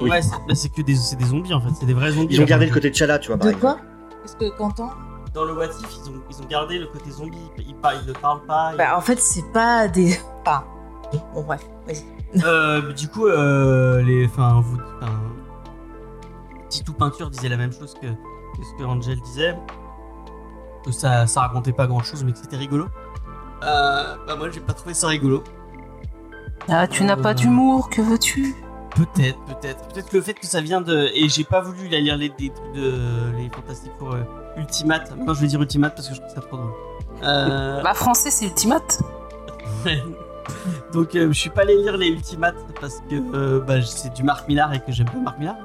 Oui. 0.00 0.10
Ouais, 0.10 0.22
c'est, 0.22 0.30
bah, 0.48 0.54
c'est 0.54 0.68
que 0.72 0.82
des, 0.82 0.94
c'est 0.94 1.16
des 1.16 1.24
zombies 1.26 1.54
en 1.54 1.60
fait, 1.60 1.70
c'est 1.78 1.86
des 1.86 1.94
vrais 1.94 2.12
zombies. 2.12 2.34
Ils 2.34 2.40
ont 2.40 2.44
gardé 2.44 2.66
le 2.66 2.72
côté 2.72 2.90
T'Challa, 2.90 3.18
tu 3.18 3.28
vois, 3.28 3.38
par 3.38 3.48
De 3.48 3.54
quoi? 3.54 3.78
Qu'est-ce 4.22 4.36
que 4.36 4.56
Quentin? 4.56 4.90
Dans 5.32 5.44
le 5.44 5.54
What 5.54 5.66
If, 5.66 5.98
ils 6.04 6.10
ont, 6.10 6.22
ils 6.30 6.42
ont 6.42 6.46
gardé 6.48 6.78
le 6.78 6.86
côté 6.86 7.10
zombie. 7.10 7.36
Ils, 7.58 7.74
ne 7.74 8.12
parlent 8.12 8.44
pas. 8.46 8.70
ils- 8.72 8.78
Bah, 8.78 8.96
en 8.96 9.00
fait, 9.00 9.18
c'est 9.20 9.50
pas 9.52 9.86
des. 9.88 10.18
Enfin. 10.40 10.64
Bon, 11.34 11.42
bref, 11.42 11.64
vas-y. 11.86 12.04
Euh, 12.44 12.92
du 12.92 13.08
coup, 13.08 13.26
euh, 13.26 14.02
les, 14.02 14.26
enfin, 14.26 14.60
vous, 14.60 14.76
enfin, 15.00 15.12
Titou 16.68 16.92
Peinture 16.92 17.30
disait 17.30 17.48
la 17.48 17.56
même 17.56 17.72
chose 17.72 17.94
que, 17.94 18.06
que 18.08 18.64
ce 18.64 18.78
que 18.78 18.84
Angel 18.84 19.20
disait, 19.20 19.54
ça, 20.92 21.26
ça 21.26 21.40
racontait 21.42 21.72
pas 21.72 21.86
grand 21.86 22.02
chose, 22.02 22.24
mais 22.24 22.32
que 22.32 22.38
c'était 22.38 22.56
rigolo. 22.56 22.86
Euh, 23.62 24.16
bah 24.26 24.36
moi, 24.36 24.50
j'ai 24.50 24.60
pas 24.60 24.72
trouvé 24.72 24.94
ça 24.94 25.08
rigolo. 25.08 25.42
Ah, 26.68 26.86
tu 26.86 27.04
n'as 27.04 27.16
Euh, 27.16 27.22
pas 27.22 27.34
d'humour, 27.34 27.88
que 27.90 28.00
veux-tu? 28.02 28.54
Peut-être, 28.94 29.38
peut-être, 29.44 29.88
peut-être 29.88 30.08
que 30.08 30.16
le 30.16 30.22
fait 30.22 30.34
que 30.34 30.46
ça 30.46 30.60
vient 30.62 30.80
de, 30.80 31.10
et 31.14 31.28
j'ai 31.28 31.44
pas 31.44 31.60
voulu 31.60 31.86
la 31.88 32.00
lire 32.00 32.16
les 32.16 32.30
trucs 32.30 32.52
de 32.74 33.30
les 33.36 33.50
Fantastiques 33.50 33.92
pour 33.98 34.12
euh, 34.14 34.22
Ultimate. 34.56 35.10
Maintenant, 35.16 35.34
je 35.34 35.40
vais 35.42 35.46
dire 35.48 35.60
Ultimate 35.60 35.94
parce 35.94 36.08
que 36.08 36.14
je 36.14 36.20
trouve 36.20 36.34
ça 36.34 36.40
trop 36.40 36.56
drôle. 36.56 36.70
Euh, 37.22 37.82
Bah, 37.82 37.92
français, 37.94 38.30
c'est 38.30 38.46
Ultimate. 38.46 39.02
Donc 40.92 41.14
euh, 41.14 41.28
je 41.28 41.38
suis 41.38 41.50
pas 41.50 41.62
allé 41.62 41.76
lire 41.76 41.96
les 41.96 42.08
Ultimates 42.08 42.54
parce 42.80 43.02
que 43.10 43.16
euh, 43.34 43.60
bah, 43.60 43.82
c'est 43.82 44.12
du 44.14 44.22
Marc 44.22 44.48
Millar 44.48 44.72
et 44.72 44.80
que 44.80 44.92
j'aime 44.92 45.08
pas 45.10 45.18
Marc 45.18 45.38
Millar. 45.38 45.56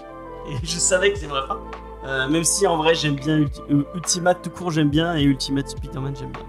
Et 0.49 0.55
je 0.63 0.77
savais 0.79 1.13
que 1.13 1.19
j'aimerais 1.19 1.47
pas. 1.47 1.59
Euh, 2.05 2.27
même 2.27 2.43
si 2.43 2.65
en 2.65 2.77
vrai 2.77 2.95
j'aime 2.95 3.15
bien 3.15 3.37
Ulti- 3.37 3.61
euh, 3.69 3.83
Ultimate 3.95 4.41
tout 4.41 4.49
court 4.49 4.71
j'aime 4.71 4.89
bien 4.89 5.15
et 5.15 5.21
Ultimate 5.23 5.69
Spider-Man 5.69 6.15
j'aime 6.19 6.31
bien. 6.31 6.41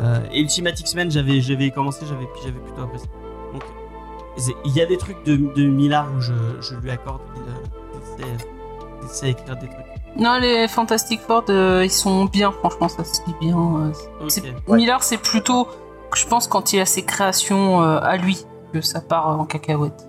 Euh, 0.00 0.18
et 0.32 0.40
Ultimate 0.40 0.78
X-Men 0.80 1.10
j'avais 1.10 1.40
j'avais 1.40 1.70
commencé 1.70 2.04
j'avais 2.06 2.26
j'avais 2.42 2.58
plutôt 2.58 2.82
apprécié. 2.82 3.08
Donc 3.52 3.62
il 4.64 4.72
y 4.72 4.80
a 4.82 4.86
des 4.86 4.96
trucs 4.98 5.22
de, 5.24 5.36
de 5.36 5.66
Millar 5.66 6.08
où 6.16 6.20
je, 6.20 6.32
je 6.60 6.74
lui 6.76 6.90
accorde 6.90 7.20
qu'il 7.32 8.24
euh, 8.24 9.06
sait, 9.08 9.30
écrire 9.30 9.56
des 9.56 9.68
trucs. 9.68 9.86
Non, 10.18 10.38
les 10.38 10.66
Fantastic 10.68 11.20
Four, 11.20 11.44
ils 11.48 11.90
sont 11.90 12.24
bien, 12.26 12.50
franchement, 12.52 12.88
ça 12.88 13.04
se 13.04 13.20
lit 13.26 13.34
bien. 13.40 13.56
euh, 13.56 13.92
Ok. 14.22 14.30
c'est- 14.30 14.42
plutôt, 15.22 15.68
je 16.14 16.26
pense, 16.26 16.48
quand 16.48 16.72
il 16.72 16.80
a 16.80 16.86
ses 16.86 17.02
créations 17.04 17.80
à 17.80 18.16
lui, 18.16 18.44
que 18.72 18.80
ça 18.80 19.00
part 19.00 19.28
en 19.40 19.44
cacahuète. 19.44 20.06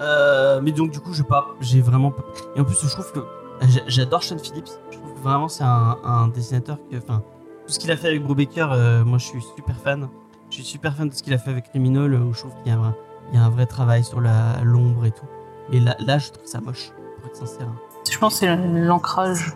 Euh, 0.00 0.60
mais 0.62 0.72
donc 0.72 0.90
du 0.90 1.00
coup, 1.00 1.12
j'ai 1.12 1.22
pas, 1.24 1.48
j'ai 1.60 1.80
vraiment. 1.80 2.10
pas- 2.10 2.24
Et 2.54 2.60
en 2.60 2.64
plus, 2.64 2.78
je 2.82 2.90
trouve 2.90 3.10
que 3.12 3.20
j'a- 3.62 3.80
j'adore 3.86 4.22
Sean 4.22 4.38
Phillips. 4.38 4.68
Je 4.90 4.98
trouve 4.98 5.14
que 5.14 5.20
vraiment 5.20 5.48
c'est 5.48 5.64
un, 5.64 5.96
un 6.04 6.28
dessinateur 6.28 6.78
que, 6.90 6.96
enfin, 6.98 7.22
tout 7.66 7.72
ce 7.72 7.78
qu'il 7.78 7.90
a 7.90 7.96
fait 7.96 8.08
avec 8.08 8.22
Brubaker, 8.22 8.72
euh, 8.72 9.04
moi, 9.04 9.18
je 9.18 9.24
suis 9.26 9.42
super 9.56 9.76
fan. 9.76 10.08
Je 10.50 10.56
suis 10.56 10.64
super 10.64 10.94
fan 10.94 11.08
de 11.08 11.14
ce 11.14 11.22
qu'il 11.22 11.32
a 11.34 11.38
fait 11.38 11.50
avec 11.50 11.70
Criminal, 11.70 12.12
où 12.14 12.32
je 12.32 12.40
trouve 12.40 12.52
qu'il 12.62 12.72
y 12.72 12.74
a 12.74 12.78
un, 12.78 12.94
il 13.32 13.38
y 13.38 13.42
a 13.42 13.44
un 13.44 13.48
vrai 13.50 13.66
travail 13.66 14.04
sur 14.04 14.20
la 14.20 14.62
l'ombre 14.62 15.04
et 15.06 15.10
tout. 15.10 15.26
Et 15.72 15.80
là, 15.80 15.96
là, 15.98 16.18
je 16.18 16.30
trouve 16.30 16.46
ça 16.46 16.60
moche, 16.60 16.92
pour 17.18 17.26
être 17.28 17.36
sincère. 17.36 17.66
Je 18.08 18.16
pense 18.18 18.34
que 18.34 18.38
c'est 18.40 18.56
l'ancrage. 18.56 19.54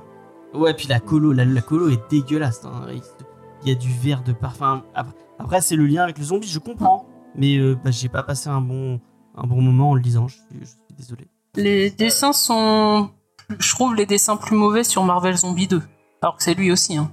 Ouais, 0.54 0.74
puis 0.74 0.88
la 0.88 0.98
colo, 0.98 1.32
la, 1.32 1.44
la 1.44 1.60
colo 1.60 1.88
est 1.90 2.00
dégueulasse. 2.10 2.64
hein. 2.64 2.86
Il 2.92 3.02
il 3.62 3.68
y 3.68 3.72
a 3.72 3.74
du 3.74 3.92
verre 3.92 4.22
de 4.22 4.32
parfum. 4.32 4.82
Après, 4.94 5.12
après, 5.38 5.60
c'est 5.60 5.76
le 5.76 5.84
lien 5.86 6.02
avec 6.02 6.16
le 6.16 6.24
zombie, 6.24 6.48
je 6.48 6.58
comprends. 6.58 7.06
Mais 7.36 7.58
euh, 7.58 7.76
bah, 7.84 7.90
j'ai 7.90 8.08
pas 8.08 8.22
passé 8.22 8.48
un 8.48 8.62
bon, 8.62 8.98
un 9.36 9.46
bon 9.46 9.60
moment 9.60 9.90
en 9.90 9.94
le 9.94 10.00
lisant, 10.02 10.28
je 10.28 10.34
suis, 10.36 10.44
je 10.60 10.64
suis 10.66 10.76
désolé. 10.96 11.26
Les 11.56 11.90
dessins 11.90 12.32
sont, 12.32 13.10
je 13.58 13.70
trouve 13.74 13.94
les 13.94 14.06
dessins 14.06 14.36
plus 14.36 14.56
mauvais 14.56 14.84
sur 14.84 15.02
Marvel 15.04 15.36
Zombie 15.36 15.66
2. 15.66 15.82
Alors 16.22 16.36
que 16.36 16.42
c'est 16.42 16.54
lui 16.54 16.70
aussi, 16.70 16.96
hein. 16.96 17.10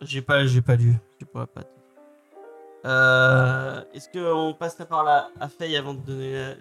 J'ai 0.00 0.22
pas, 0.22 0.46
j'ai 0.46 0.60
pas 0.62 0.76
lu. 0.76 0.94
Je 1.20 1.24
pourrais 1.26 1.46
pas. 1.46 1.62
Euh, 2.84 3.82
Est-ce 3.94 4.08
qu'on 4.08 4.54
passe 4.54 4.78
la 4.78 4.86
parole 4.86 5.08
à, 5.08 5.28
à 5.40 5.48
Faye 5.48 5.76
avant 5.76 5.94
de 5.94 6.00
donner. 6.00 6.32
la- 6.32 6.54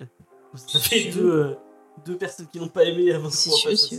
Ça 0.58 0.80
fait 0.80 1.12
deux, 1.12 1.30
euh, 1.32 1.56
deux 2.06 2.18
personnes 2.18 2.48
qui 2.48 2.60
n'ont 2.60 2.68
pas 2.68 2.84
aimé 2.84 3.12
avant 3.12 3.30
Si 3.30 3.50
qu'on 3.50 3.70
passe. 3.70 3.94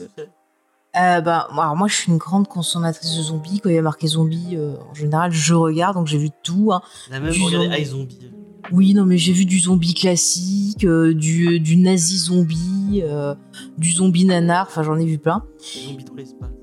Euh, 0.96 1.20
bah, 1.20 1.48
moi, 1.52 1.64
alors 1.64 1.76
moi, 1.76 1.86
je 1.86 1.94
suis 1.94 2.10
une 2.10 2.18
grande 2.18 2.48
consommatrice 2.48 3.16
de 3.16 3.22
zombies. 3.22 3.60
Quand 3.60 3.68
il 3.68 3.74
y 3.76 3.78
a 3.78 3.82
marqué 3.82 4.06
zombies, 4.08 4.56
euh, 4.56 4.74
en 4.90 4.94
général, 4.94 5.30
je 5.30 5.54
regarde, 5.54 5.94
donc 5.96 6.06
j'ai 6.08 6.18
vu 6.18 6.30
tout. 6.42 6.72
hein. 6.72 6.80
La 7.10 7.20
même 7.20 7.32
zombie. 7.32 7.80
iZombie. 7.80 8.30
Oui, 8.72 8.94
non, 8.94 9.06
mais 9.06 9.18
j'ai 9.18 9.32
vu 9.32 9.44
du 9.46 9.58
zombie 9.58 9.94
classique, 9.94 10.84
euh, 10.84 11.14
du, 11.14 11.60
du 11.60 11.76
nazi 11.76 12.18
zombie, 12.18 13.02
euh, 13.02 13.34
du 13.78 13.90
zombie 13.90 14.24
nanar, 14.24 14.66
enfin 14.68 14.82
j'en 14.82 14.98
ai 14.98 15.06
vu 15.06 15.18
plein. 15.18 15.42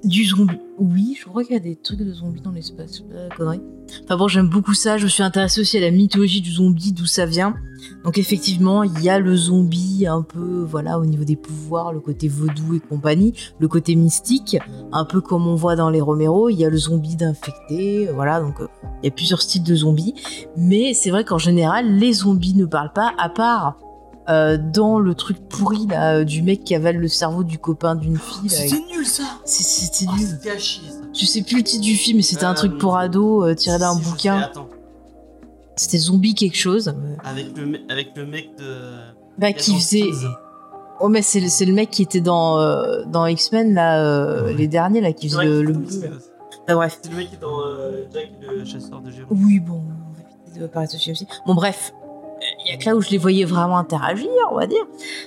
Du 0.04 0.25
zombie. 0.25 0.60
Oui, 0.78 1.18
je 1.20 1.25
crois 1.25 1.44
qu'il 1.44 1.54
y 1.54 1.58
a 1.58 1.62
des 1.62 1.75
trucs 1.75 2.00
de 2.00 2.14
zombies 2.14 2.42
dans 2.42 2.52
l'espace, 2.52 3.04
la 3.10 3.34
connerie. 3.36 3.62
Enfin 4.04 4.18
bon, 4.18 4.28
j'aime 4.28 4.50
beaucoup 4.50 4.74
ça. 4.74 4.98
Je 4.98 5.08
suis 5.08 5.24
intéressée 5.24 5.62
aussi 5.62 5.78
à 5.78 5.82
la 5.82 5.92
mythologie 5.92 6.42
du 6.42 6.52
zombie, 6.52 6.92
d'où 6.92 7.06
ça 7.06 7.25
vient. 7.25 7.56
Donc 8.04 8.18
effectivement, 8.18 8.84
il 8.84 9.04
y 9.04 9.10
a 9.10 9.20
le 9.20 9.36
zombie 9.36 10.06
un 10.08 10.22
peu, 10.22 10.64
voilà, 10.64 10.98
au 11.00 11.06
niveau 11.06 11.24
des 11.24 11.36
pouvoirs, 11.36 11.94
le 11.94 12.00
côté 12.00 12.28
vaudou 12.28 12.75
et 12.75 12.80
compagnie, 12.80 13.34
le 13.60 13.68
côté 13.68 13.96
mystique, 13.96 14.58
un 14.92 15.06
peu 15.06 15.22
comme 15.22 15.48
on 15.48 15.56
voit 15.56 15.75
dans 15.75 15.90
les 15.90 16.02
Romero. 16.02 16.50
Il 16.50 16.58
y 16.58 16.66
a 16.66 16.70
le 16.70 16.78
zombie 16.78 17.16
d'infecté, 17.16 18.08
euh, 18.08 18.14
voilà. 18.14 18.40
Donc 18.40 18.60
euh, 18.62 18.68
il 19.04 19.06
y 19.06 19.10
a 19.10 19.12
plusieurs 19.12 19.42
styles 19.42 19.64
de 19.64 19.75
zombies. 19.75 20.14
Mais 20.58 20.94
c'est 20.94 21.10
vrai 21.10 21.24
qu'en 21.24 21.38
général, 21.38 21.98
les 21.98 22.14
zombies 22.14 22.56
ne 22.56 22.66
parlent 22.66 22.94
pas, 22.94 23.14
à 23.18 23.30
part. 23.30 23.78
Euh, 24.29 24.58
dans 24.58 24.98
le 25.00 25.13
truc 25.15 25.38
pourri 25.50 25.86
là, 25.88 26.15
euh, 26.17 26.24
du 26.24 26.41
mec 26.41 26.63
qui 26.63 26.74
avale 26.75 26.98
le 26.98 27.08
cerveau 27.08 27.44
du 27.44 27.58
copain 27.60 27.96
d'une 27.96 28.17
fille. 28.17 28.50
là, 28.50 28.58
avec- 28.58 28.70
C'était 28.70 28.86
nul 28.96 29.05
ça 29.05 29.24
C'était 29.46 30.05
Ah, 30.12 30.17
nul. 30.17 30.27
C'était 30.27 30.51
à 30.51 30.58
chier 30.58 30.89
ça. 30.89 30.98
Je 31.13 31.25
sais 31.25 31.41
plus 31.44 31.58
le 31.58 31.63
titre 31.63 31.84
du 31.84 31.96
film, 31.96 32.17
mais 32.17 32.24
c'était 32.24 32.46
un 32.46 32.51
Euh, 32.51 32.55
truc 32.55 32.77
pour 32.77 32.98
ado 32.98 33.44
euh, 33.46 33.53
tiré 33.55 33.77
d'un 33.77 33.96
bouquin. 33.96 34.50
C'était 35.75 35.98
zombie 35.98 36.34
quelque 36.36 36.58
chose. 36.58 36.88
euh, 36.89 37.15
avec 37.24 37.55
le, 37.58 37.65
me- 37.65 37.91
avec 37.91 38.15
le 38.15 38.25
mec 38.25 38.50
de. 38.58 38.63
Bah, 39.38 39.51
qui 39.53 39.75
faisait. 39.75 40.10
Oh, 41.01 41.10
mais 41.10 41.22
c'est 41.22 41.41
le, 41.41 41.74
mec 41.74 41.89
qui 41.91 42.01
était 42.03 42.22
dans, 42.22 42.58
euh, 42.60 43.03
dans 43.05 43.25
X-Men, 43.25 43.74
là, 43.74 44.01
euh, 44.01 44.46
Ouais. 44.46 44.53
les 44.53 44.67
derniers, 44.70 45.01
là, 45.01 45.12
qui 45.12 45.27
faisait 45.29 45.44
le, 45.44 45.62
le. 45.62 45.74
Bah, 46.67 46.75
bref. 46.75 47.00
C'est 47.01 47.12
le 47.12 47.17
mec 47.17 47.29
qui 47.29 47.36
est 47.36 47.39
dans 47.41 47.60
euh, 47.60 48.05
Jack 48.13 48.29
le 48.41 48.63
chasseur 48.63 49.01
de 49.01 49.12
géants. 49.12 49.27
Oui, 49.29 49.60
bon, 49.60 49.82
on 49.84 50.53
va 50.53 50.62
de 50.62 50.67
parler 50.67 50.88
de 50.88 50.94
ce 50.94 50.98
film 50.98 51.12
aussi. 51.12 51.27
Bon, 51.46 51.53
bref. 51.53 51.94
Il 52.66 52.72
y 52.72 52.74
a 52.74 52.78
que 52.78 52.86
là 52.86 52.96
où 52.96 53.02
je 53.02 53.10
les 53.12 53.18
voyais 53.18 53.46
vraiment 53.46 53.78
interagir, 53.78 54.30
on 54.52 54.56
va 54.56 54.66
dire. 54.66 54.84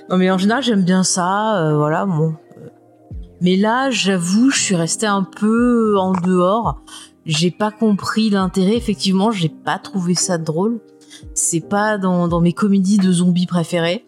Non, 0.09 0.17
mais 0.17 0.29
en 0.29 0.37
général, 0.37 0.61
j'aime 0.61 0.83
bien 0.83 1.03
ça, 1.03 1.57
euh, 1.57 1.77
voilà, 1.77 2.05
bon. 2.05 2.35
Mais 3.41 3.55
là, 3.55 3.89
j'avoue, 3.89 4.49
je 4.49 4.59
suis 4.59 4.75
restée 4.75 5.07
un 5.07 5.23
peu 5.23 5.97
en 5.97 6.11
dehors. 6.11 6.81
J'ai 7.25 7.51
pas 7.51 7.71
compris 7.71 8.29
l'intérêt, 8.29 8.75
effectivement, 8.75 9.31
j'ai 9.31 9.49
pas 9.49 9.79
trouvé 9.79 10.15
ça 10.15 10.37
drôle. 10.37 10.81
C'est 11.33 11.61
pas 11.61 11.97
dans, 11.97 12.27
dans 12.27 12.41
mes 12.41 12.53
comédies 12.53 12.97
de 12.97 13.11
zombies 13.11 13.45
préférées. 13.45 14.05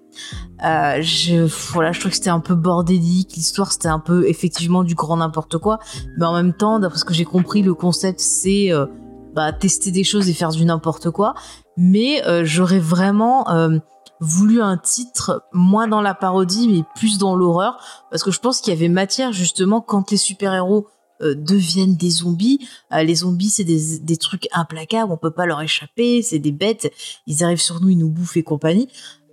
Euh, 0.66 1.02
je, 1.02 1.48
voilà, 1.72 1.92
je 1.92 2.00
trouve 2.00 2.12
que 2.12 2.18
c'était 2.18 2.30
un 2.30 2.40
peu 2.40 2.56
bordélique. 2.56 3.34
L'histoire, 3.36 3.72
c'était 3.72 3.88
un 3.88 4.00
peu 4.00 4.28
effectivement 4.28 4.84
du 4.84 4.96
grand 4.96 5.18
n'importe 5.18 5.58
quoi. 5.58 5.80
Mais 6.18 6.26
en 6.26 6.34
même 6.34 6.54
temps, 6.54 6.80
d'après 6.80 7.00
ce 7.00 7.06
que 7.06 7.14
j'ai 7.14 7.26
compris, 7.26 7.62
le 7.62 7.74
concept, 7.74 8.20
c'est 8.20 8.72
euh, 8.72 8.86
bah, 9.34 9.54
tester 9.54 9.92
des 9.92 10.04
choses 10.04 10.30
et 10.30 10.34
faire 10.34 10.52
du 10.52 10.66
n'importe 10.66 11.10
quoi. 11.10 11.34
Mais 11.78 12.25
euh, 12.25 12.44
j'aurais 12.46 12.80
vraiment 12.80 13.50
euh, 13.50 13.80
voulu 14.20 14.62
un 14.62 14.78
titre 14.78 15.44
moins 15.54 15.88
dans 15.88 16.01
la 16.01 16.13
parodie, 16.13 16.68
mais 16.68 16.84
plus 16.96 17.18
dans 17.18 17.36
l'horreur. 17.36 17.78
Parce 18.10 18.24
que 18.24 18.32
je 18.32 18.40
pense 18.40 18.62
qu'il 18.62 18.74
y 18.74 18.78
avait 18.78 18.90
matière, 18.90 19.32
justement, 19.34 19.82
quand 19.82 20.12
les 20.12 20.18
super-héros 20.18 20.88
euh, 21.22 21.36
deviennent 21.36 21.96
des 21.96 22.10
zombies. 22.10 22.60
Euh, 22.94 23.04
les 23.04 23.16
zombies, 23.16 23.50
c'est 23.50 23.63
des, 23.63 24.00
des 24.00 24.18
trucs 24.18 24.48
implacables, 24.54 25.12
on 25.12 25.18
peut 25.18 25.32
pas 25.32 25.46
leur 25.46 25.62
échapper, 25.62 26.22
c'est 26.24 26.40
des 26.40 26.51
bêtes, 26.51 26.92
ils 27.28 27.44
arrivent 27.44 27.62
sur 27.62 27.80
nous, 27.80 27.90
ils 27.90 27.98
nous 27.98 28.10
bouffent 28.10 28.38
et 28.38 28.44
compagnie. 28.44 28.88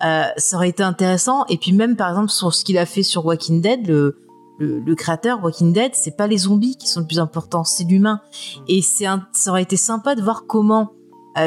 Euh, 0.04 0.24
ça 0.36 0.56
aurait 0.56 0.68
été 0.68 0.82
intéressant. 0.82 1.46
Et 1.48 1.56
puis 1.56 1.72
même, 1.72 1.96
par 1.96 2.10
exemple, 2.10 2.30
sur 2.30 2.54
ce 2.54 2.64
qu'il 2.64 2.76
a 2.78 2.84
fait 2.84 3.02
sur 3.02 3.24
Walking 3.24 3.62
Dead, 3.62 3.86
le, 3.86 4.18
le, 4.58 4.80
le 4.80 4.94
créateur 4.94 5.42
Walking 5.42 5.72
Dead, 5.72 5.92
c'est 5.94 6.16
pas 6.16 6.26
les 6.26 6.38
zombies 6.38 6.76
qui 6.76 6.88
sont 6.88 7.00
le 7.00 7.06
plus 7.06 7.20
important, 7.20 7.64
c'est 7.64 7.84
l'humain. 7.84 8.20
Et 8.68 8.82
c'est 8.82 9.06
ça 9.32 9.50
aurait 9.50 9.62
été 9.62 9.76
sympa 9.78 10.14
de 10.14 10.20
voir 10.22 10.44
comment 10.46 10.92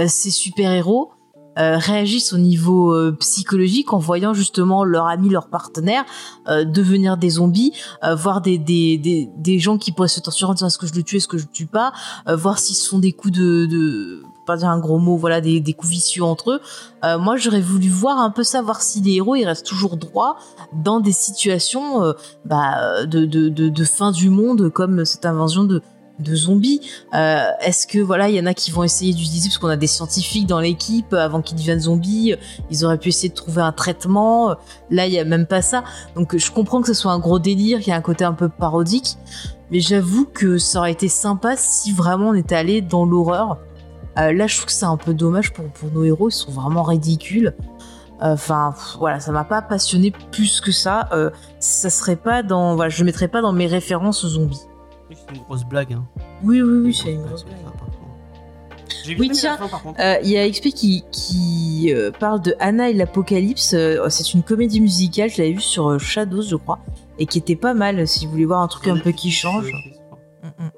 ces 0.07 0.31
super-héros 0.31 1.11
euh, 1.59 1.77
réagissent 1.77 2.31
au 2.33 2.37
niveau 2.37 2.93
euh, 2.93 3.15
psychologique 3.19 3.91
en 3.93 3.99
voyant 3.99 4.33
justement 4.33 4.85
leur 4.85 5.07
ami, 5.07 5.29
leur 5.29 5.49
partenaire 5.49 6.05
euh, 6.47 6.63
devenir 6.63 7.17
des 7.17 7.31
zombies, 7.31 7.73
euh, 8.03 8.15
voir 8.15 8.41
des, 8.41 8.57
des, 8.57 8.97
des, 8.97 9.29
des 9.35 9.59
gens 9.59 9.77
qui 9.77 9.91
pourraient 9.91 10.07
se 10.07 10.21
torturer 10.21 10.51
en 10.51 10.53
disant 10.53 10.67
est-ce 10.67 10.77
que 10.77 10.87
je 10.87 10.93
le 10.93 11.03
tue, 11.03 11.17
est-ce 11.17 11.27
que 11.27 11.37
je 11.37 11.43
le 11.43 11.51
tue 11.51 11.65
pas, 11.65 11.91
euh, 12.29 12.35
voir 12.35 12.57
s'ils 12.57 12.77
se 12.77 12.87
font 12.87 12.99
des 12.99 13.11
coups 13.11 13.33
de, 13.33 14.23
pas 14.45 14.55
dire 14.55 14.69
un 14.69 14.79
gros 14.79 14.97
mot, 14.97 15.17
voilà, 15.17 15.41
des, 15.41 15.59
des 15.59 15.73
coups 15.73 15.91
vicieux 15.91 16.23
entre 16.23 16.51
eux. 16.51 16.61
Euh, 17.03 17.19
moi, 17.19 17.35
j'aurais 17.35 17.61
voulu 17.61 17.89
voir 17.89 18.17
un 18.17 18.31
peu 18.31 18.43
ça, 18.43 18.61
voir 18.61 18.81
si 18.81 19.01
les 19.01 19.15
héros 19.15 19.35
ils 19.35 19.45
restent 19.45 19.65
toujours 19.65 19.97
droits 19.97 20.37
dans 20.73 20.99
des 21.01 21.11
situations 21.11 22.01
euh, 22.01 22.13
bah, 22.45 23.05
de, 23.05 23.25
de, 23.25 23.49
de, 23.49 23.67
de 23.67 23.83
fin 23.83 24.11
du 24.11 24.29
monde 24.29 24.69
comme 24.69 25.03
cette 25.03 25.25
invasion 25.25 25.65
de, 25.65 25.81
de 26.19 26.35
zombies. 26.35 26.81
Euh, 27.13 27.45
Est-ce 27.61 27.87
que 27.87 27.99
voilà, 27.99 28.29
il 28.29 28.35
y 28.35 28.39
en 28.39 28.45
a 28.45 28.53
qui 28.53 28.71
vont 28.71 28.83
essayer 28.83 29.13
d'utiliser 29.13 29.49
parce 29.49 29.57
qu'on 29.57 29.67
a 29.67 29.77
des 29.77 29.87
scientifiques 29.87 30.47
dans 30.47 30.59
l'équipe 30.59 31.13
euh, 31.13 31.25
avant 31.25 31.41
qu'ils 31.41 31.57
deviennent 31.57 31.79
zombies, 31.79 32.35
ils 32.69 32.85
auraient 32.85 32.97
pu 32.97 33.09
essayer 33.09 33.29
de 33.29 33.33
trouver 33.33 33.61
un 33.61 33.71
traitement. 33.71 34.55
Là, 34.89 35.07
il 35.07 35.13
y 35.13 35.19
a 35.19 35.25
même 35.25 35.45
pas 35.45 35.61
ça. 35.61 35.83
Donc, 36.15 36.37
je 36.37 36.51
comprends 36.51 36.81
que 36.81 36.87
ce 36.87 36.93
soit 36.93 37.11
un 37.11 37.19
gros 37.19 37.39
délire, 37.39 37.79
qu'il 37.79 37.89
y 37.89 37.93
a 37.93 37.97
un 37.97 38.01
côté 38.01 38.23
un 38.23 38.33
peu 38.33 38.49
parodique, 38.49 39.17
mais 39.71 39.79
j'avoue 39.79 40.25
que 40.25 40.57
ça 40.57 40.79
aurait 40.79 40.91
été 40.91 41.07
sympa 41.07 41.55
si 41.57 41.91
vraiment 41.91 42.29
on 42.29 42.33
était 42.33 42.55
allé 42.55 42.81
dans 42.81 43.05
l'horreur. 43.05 43.57
Euh, 44.17 44.33
là, 44.33 44.47
je 44.47 44.57
trouve 44.57 44.65
que 44.67 44.73
c'est 44.73 44.85
un 44.85 44.97
peu 44.97 45.13
dommage 45.13 45.53
pour, 45.53 45.65
pour 45.69 45.89
nos 45.91 46.03
héros, 46.03 46.29
ils 46.29 46.33
sont 46.33 46.51
vraiment 46.51 46.83
ridicules. 46.83 47.55
Enfin, 48.23 48.75
voilà, 48.99 49.19
ça 49.19 49.31
m'a 49.31 49.43
pas 49.43 49.63
passionné 49.63 50.13
plus 50.31 50.61
que 50.61 50.71
ça. 50.71 51.09
Euh, 51.11 51.31
ça 51.59 51.89
serait 51.89 52.15
pas 52.15 52.43
dans, 52.43 52.75
voilà, 52.75 52.89
je 52.89 53.03
mettrais 53.03 53.27
pas 53.27 53.41
dans 53.41 53.51
mes 53.51 53.65
références 53.65 54.25
zombies. 54.27 54.61
Oui, 55.11 55.17
C'est 55.27 55.35
une 55.35 55.43
grosse 55.43 55.65
blague. 55.65 55.93
Hein. 55.93 56.05
Oui, 56.43 56.61
oui, 56.61 56.79
oui, 56.85 56.93
c'est 56.93 57.13
une 57.13 57.23
grosse 57.23 57.43
blague. 57.43 57.57
Oui, 59.19 59.29
tiens. 59.31 59.57
Euh, 59.99 60.17
Il 60.23 60.29
y 60.29 60.37
a 60.37 60.49
XP 60.49 60.69
qui, 60.69 61.03
qui 61.11 61.91
euh, 61.93 62.11
parle 62.11 62.41
de 62.41 62.55
Anna 62.59 62.89
et 62.89 62.93
l'Apocalypse. 62.93 63.73
Euh, 63.73 64.07
c'est 64.09 64.33
une 64.33 64.43
comédie 64.43 64.79
musicale, 64.79 65.29
je 65.29 65.41
l'avais 65.41 65.53
vue 65.53 65.61
sur 65.61 65.89
euh, 65.89 65.97
Shadows, 65.97 66.43
je 66.43 66.55
crois, 66.55 66.79
et 67.17 67.25
qui 67.25 67.37
était 67.37 67.55
pas 67.55 67.73
mal 67.73 68.07
si 68.07 68.25
vous 68.25 68.31
voulez 68.31 68.45
voir 68.45 68.61
un 68.61 68.67
truc 68.67 68.87
un 68.87 68.97
peu 68.97 69.11
qui 69.11 69.31
change. 69.31 69.71
Mm, 70.43 70.47
mm. 70.47 70.71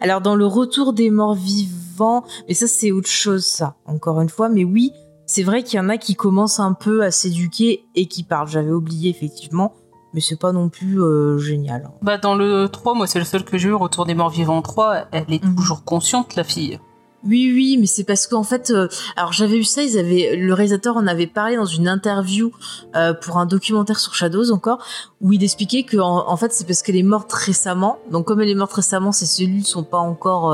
Alors 0.00 0.20
dans 0.20 0.34
le 0.34 0.46
retour 0.46 0.92
des 0.92 1.10
morts 1.10 1.34
vivants, 1.34 2.24
mais 2.48 2.54
ça 2.54 2.66
c'est 2.66 2.92
autre 2.92 3.08
chose 3.08 3.44
ça, 3.44 3.76
encore 3.86 4.20
une 4.20 4.28
fois, 4.28 4.48
mais 4.48 4.64
oui, 4.64 4.92
c'est 5.26 5.42
vrai 5.42 5.62
qu'il 5.62 5.78
y 5.78 5.80
en 5.80 5.88
a 5.88 5.98
qui 5.98 6.14
commencent 6.14 6.60
un 6.60 6.74
peu 6.74 7.02
à 7.02 7.10
s'éduquer 7.10 7.84
et 7.94 8.06
qui 8.06 8.22
parlent, 8.22 8.48
j'avais 8.48 8.70
oublié 8.70 9.10
effectivement, 9.10 9.74
mais 10.14 10.20
c'est 10.20 10.38
pas 10.38 10.52
non 10.52 10.68
plus 10.70 11.02
euh, 11.02 11.36
génial. 11.38 11.90
Bah, 12.00 12.16
dans 12.16 12.34
le 12.34 12.68
3, 12.68 12.94
moi, 12.94 13.06
c'est 13.06 13.18
le 13.18 13.24
seul 13.26 13.44
que 13.44 13.58
j'ai 13.58 13.68
eu, 13.68 13.74
Retour 13.74 14.06
des 14.06 14.14
morts 14.14 14.30
vivants 14.30 14.62
3, 14.62 15.06
elle 15.12 15.24
est 15.28 15.44
Mhm. 15.44 15.56
toujours 15.56 15.84
consciente, 15.84 16.34
la 16.36 16.44
fille. 16.44 16.78
Oui, 17.26 17.50
oui, 17.54 17.78
mais 17.80 17.86
c'est 17.86 18.04
parce 18.04 18.26
qu'en 18.26 18.42
fait, 18.42 18.70
euh, 18.70 18.86
alors 19.16 19.32
j'avais 19.32 19.56
eu 19.56 19.64
ça, 19.64 19.82
ils 19.82 19.98
avaient, 19.98 20.36
le 20.36 20.52
réalisateur 20.52 20.96
en 20.98 21.06
avait 21.06 21.26
parlé 21.26 21.56
dans 21.56 21.64
une 21.64 21.88
interview 21.88 22.52
euh, 22.96 23.14
pour 23.14 23.38
un 23.38 23.46
documentaire 23.46 23.98
sur 23.98 24.14
Shadows 24.14 24.50
encore, 24.52 24.84
où 25.22 25.32
il 25.32 25.42
expliquait 25.42 25.84
que 25.84 25.96
en, 25.96 26.28
en 26.28 26.36
fait 26.36 26.52
c'est 26.52 26.66
parce 26.66 26.82
qu'elle 26.82 26.96
est 26.96 27.02
morte 27.02 27.32
récemment. 27.32 27.98
Donc 28.10 28.26
comme 28.26 28.42
elle 28.42 28.50
est 28.50 28.54
morte 28.54 28.74
récemment, 28.74 29.10
ses 29.10 29.24
cellules 29.24 29.64
sont 29.64 29.84
pas 29.84 29.96
encore 29.96 30.52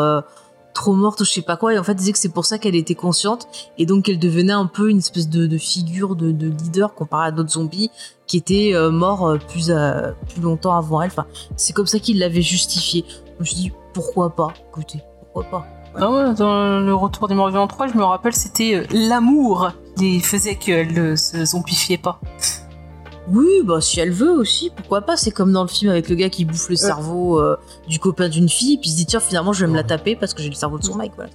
trop 0.74 0.92
mortes 0.94 1.20
ou 1.20 1.24
je 1.24 1.30
sais 1.30 1.42
pas 1.42 1.56
quoi. 1.56 1.74
Et 1.74 1.78
en 1.78 1.84
fait, 1.84 1.94
disait 1.94 2.12
que 2.12 2.18
c'est 2.18 2.32
pour 2.32 2.44
ça 2.44 2.58
qu'elle 2.58 2.74
était 2.74 2.94
consciente 2.94 3.48
et 3.78 3.86
donc 3.86 4.04
qu'elle 4.04 4.18
devenait 4.18 4.52
un 4.52 4.66
peu 4.66 4.90
une 4.90 4.98
espèce 4.98 5.28
de, 5.28 5.46
de 5.46 5.58
figure 5.58 6.16
de, 6.16 6.32
de 6.32 6.46
leader 6.46 6.94
comparé 6.94 7.28
à 7.28 7.30
d'autres 7.30 7.50
zombies 7.50 7.90
qui 8.26 8.36
étaient 8.36 8.72
euh, 8.74 8.90
morts 8.90 9.26
euh, 9.26 9.38
plus 9.38 9.70
euh, 9.70 10.12
plus 10.28 10.40
longtemps 10.40 10.76
avant 10.76 11.02
elle. 11.02 11.10
Enfin, 11.10 11.26
c'est 11.56 11.72
comme 11.72 11.86
ça 11.86 11.98
qu'il 11.98 12.18
l'avait 12.18 12.42
justifié. 12.42 13.04
Je 13.08 13.40
me 13.40 13.44
suis 13.44 13.56
dit 13.56 13.72
pourquoi 13.92 14.30
pas? 14.30 14.54
Écoutez, 14.70 15.02
pourquoi 15.20 15.50
pas? 15.50 15.66
Ah 15.96 16.10
ouais, 16.10 16.34
dans 16.34 16.78
le 16.78 16.94
Retour 16.94 17.26
des 17.26 17.34
morts 17.34 17.48
vivants 17.48 17.66
3, 17.66 17.88
je 17.88 17.94
me 17.94 18.04
rappelle, 18.04 18.32
c'était 18.32 18.86
l'amour 18.92 19.72
qui 19.96 20.20
faisait 20.20 20.54
qu'elle 20.54 20.92
ne 20.92 21.16
se 21.16 21.44
zombifiait 21.44 21.98
pas. 21.98 22.20
Oui, 23.30 23.62
bah 23.64 23.80
si 23.80 24.00
elle 24.00 24.10
veut 24.10 24.30
aussi, 24.32 24.70
pourquoi 24.74 25.02
pas. 25.02 25.16
C'est 25.16 25.30
comme 25.30 25.52
dans 25.52 25.62
le 25.62 25.68
film 25.68 25.90
avec 25.90 26.08
le 26.08 26.16
gars 26.16 26.30
qui 26.30 26.44
bouffe 26.44 26.68
le 26.68 26.76
cerveau 26.76 27.38
euh, 27.40 27.56
du 27.86 27.98
copain 27.98 28.28
d'une 28.28 28.48
fille, 28.48 28.78
puis 28.78 28.88
il 28.88 28.92
se 28.92 28.96
dit 28.96 29.06
tiens 29.06 29.20
finalement 29.20 29.52
je 29.52 29.64
vais 29.64 29.70
me 29.70 29.76
la 29.76 29.84
taper 29.84 30.16
parce 30.16 30.34
que 30.34 30.42
j'ai 30.42 30.48
le 30.48 30.54
cerveau 30.54 30.78
de 30.78 30.84
son 30.84 30.96
mec. 30.96 31.12
Voilà, 31.14 31.30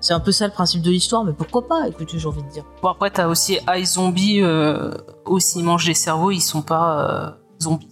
c'est- 0.00 0.12
un 0.12 0.20
peu 0.20 0.32
ça 0.32 0.46
le 0.46 0.52
principe 0.52 0.82
de 0.82 0.90
l'histoire, 0.90 1.24
mais 1.24 1.32
pourquoi 1.32 1.66
pas 1.66 1.86
Écoutez, 1.88 2.18
j'ai 2.18 2.26
envie 2.28 2.42
de 2.42 2.48
dire. 2.48 2.64
Bon, 2.82 2.88
après, 2.88 3.10
t'as 3.10 3.28
aussi 3.28 3.58
iZombie, 3.68 4.42
euh, 4.42 4.94
aussi, 5.26 5.58
ils 5.58 5.64
mangent 5.64 5.86
des 5.86 5.94
cerveaux, 5.94 6.30
ils 6.30 6.40
sont 6.40 6.62
pas 6.62 7.28
euh, 7.28 7.30
zombies. 7.62 7.88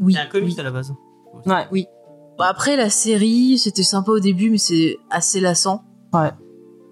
Oui. 0.00 0.14
C'est 0.14 0.20
un 0.20 0.26
comics 0.26 0.54
oui. 0.54 0.60
à 0.60 0.64
la 0.64 0.70
base. 0.70 0.92
Ouais. 1.46 1.86
Bah, 2.38 2.46
après 2.48 2.76
la 2.76 2.90
série, 2.90 3.58
c'était 3.58 3.84
sympa 3.84 4.10
au 4.10 4.18
début, 4.18 4.50
mais 4.50 4.58
c'est 4.58 4.98
assez 5.10 5.40
lassant. 5.40 5.84
Ouais. 6.12 6.32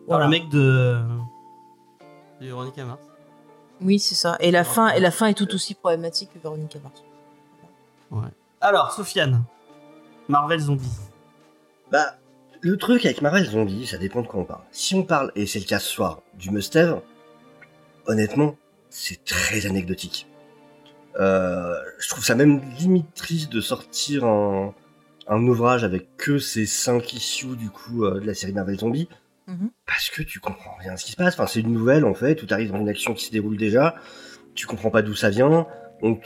Le 0.09 0.29
mec 0.29 0.49
de. 0.51 0.99
de 2.41 2.47
Veronica 2.47 2.85
Mars. 2.85 3.01
Oui, 3.83 3.99
c'est 3.99 4.15
ça. 4.15 4.37
Et 4.41 4.51
la 4.51 4.65
fin, 4.65 4.91
et 4.91 5.01
la 5.01 5.11
fin 5.11 5.27
est 5.27 5.35
tout 5.35 5.53
aussi 5.55 5.75
problématique 5.75 6.31
que 6.33 6.39
Veronica 6.39 6.79
Mars. 6.81 7.03
Alors, 8.61 8.93
Sofiane. 8.93 9.43
Marvel 10.29 10.61
Zombie. 10.61 10.91
Bah, 11.91 12.17
le 12.61 12.77
truc 12.77 13.05
avec 13.05 13.23
Marvel 13.23 13.45
Zombie, 13.45 13.87
ça 13.87 13.99
dépend 13.99 14.23
de 14.23 14.27
quoi 14.27 14.41
on 14.41 14.45
parle. 14.45 14.63
Si 14.71 14.95
on 14.95 15.03
parle, 15.03 15.33
et 15.35 15.47
c'est 15.47 15.59
le 15.59 15.65
cas 15.65 15.79
ce 15.79 15.89
soir, 15.89 16.23
du 16.35 16.51
must-have, 16.51 17.01
honnêtement, 18.07 18.57
c'est 18.89 19.25
très 19.25 19.67
anecdotique. 19.67 20.29
Euh, 21.19 21.75
je 21.99 22.09
trouve 22.09 22.25
ça 22.25 22.35
même 22.35 22.63
limite 22.79 23.13
triste 23.15 23.53
de 23.53 23.61
sortir 23.61 24.25
un, 24.25 24.75
un 25.27 25.47
ouvrage 25.47 25.85
avec 25.85 26.17
que 26.17 26.39
ces 26.39 26.67
5 26.67 27.13
issues 27.13 27.57
du 27.57 27.69
coup 27.69 28.05
euh, 28.05 28.21
de 28.21 28.27
la 28.27 28.35
série 28.35 28.53
Marvel 28.53 28.79
Zombie. 28.79 29.09
Mhm. 29.53 29.71
Parce 29.87 30.11
que 30.11 30.23
tu 30.23 30.41
comprends 30.41 30.75
rien 30.81 30.95
à 30.95 30.97
ce 30.97 31.05
qui 31.05 31.13
se 31.13 31.17
passe. 31.17 31.37
C'est 31.47 31.61
une 31.61 31.73
nouvelle 31.73 32.05
en 32.05 32.15
fait, 32.15 32.43
où 32.43 32.47
tu 32.47 32.55
arrives 32.55 32.73
dans 32.73 32.81
une 32.81 32.89
action 32.89 33.15
qui 33.15 33.27
se 33.27 33.33
déroule 33.33 33.57
déjà. 33.57 33.95
Tu 34.55 34.67
comprends 34.67 34.91
pas 34.91 35.03
d'où 35.03 35.15
ça 35.15 35.31
vient. 35.31 35.67
Donc, 36.03 36.23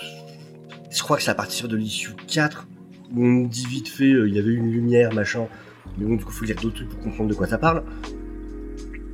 je 0.90 1.02
crois 1.02 1.16
que 1.16 1.22
c'est 1.22 1.30
à 1.30 1.34
partir 1.34 1.68
de 1.68 1.76
l'issue 1.76 2.12
4 2.28 2.66
où 3.14 3.24
on 3.24 3.42
dit 3.42 3.66
vite 3.66 3.88
fait, 3.88 4.12
euh, 4.12 4.28
il 4.28 4.34
y 4.34 4.38
avait 4.38 4.52
une 4.52 4.70
lumière, 4.70 5.12
machin. 5.12 5.46
Mais 5.98 6.06
bon, 6.06 6.16
du 6.16 6.24
coup, 6.24 6.32
faut 6.32 6.44
lire 6.44 6.56
d'autres 6.56 6.76
trucs 6.76 6.88
pour 6.88 7.00
comprendre 7.00 7.30
de 7.30 7.34
quoi 7.34 7.46
ça 7.46 7.58
parle. 7.58 7.84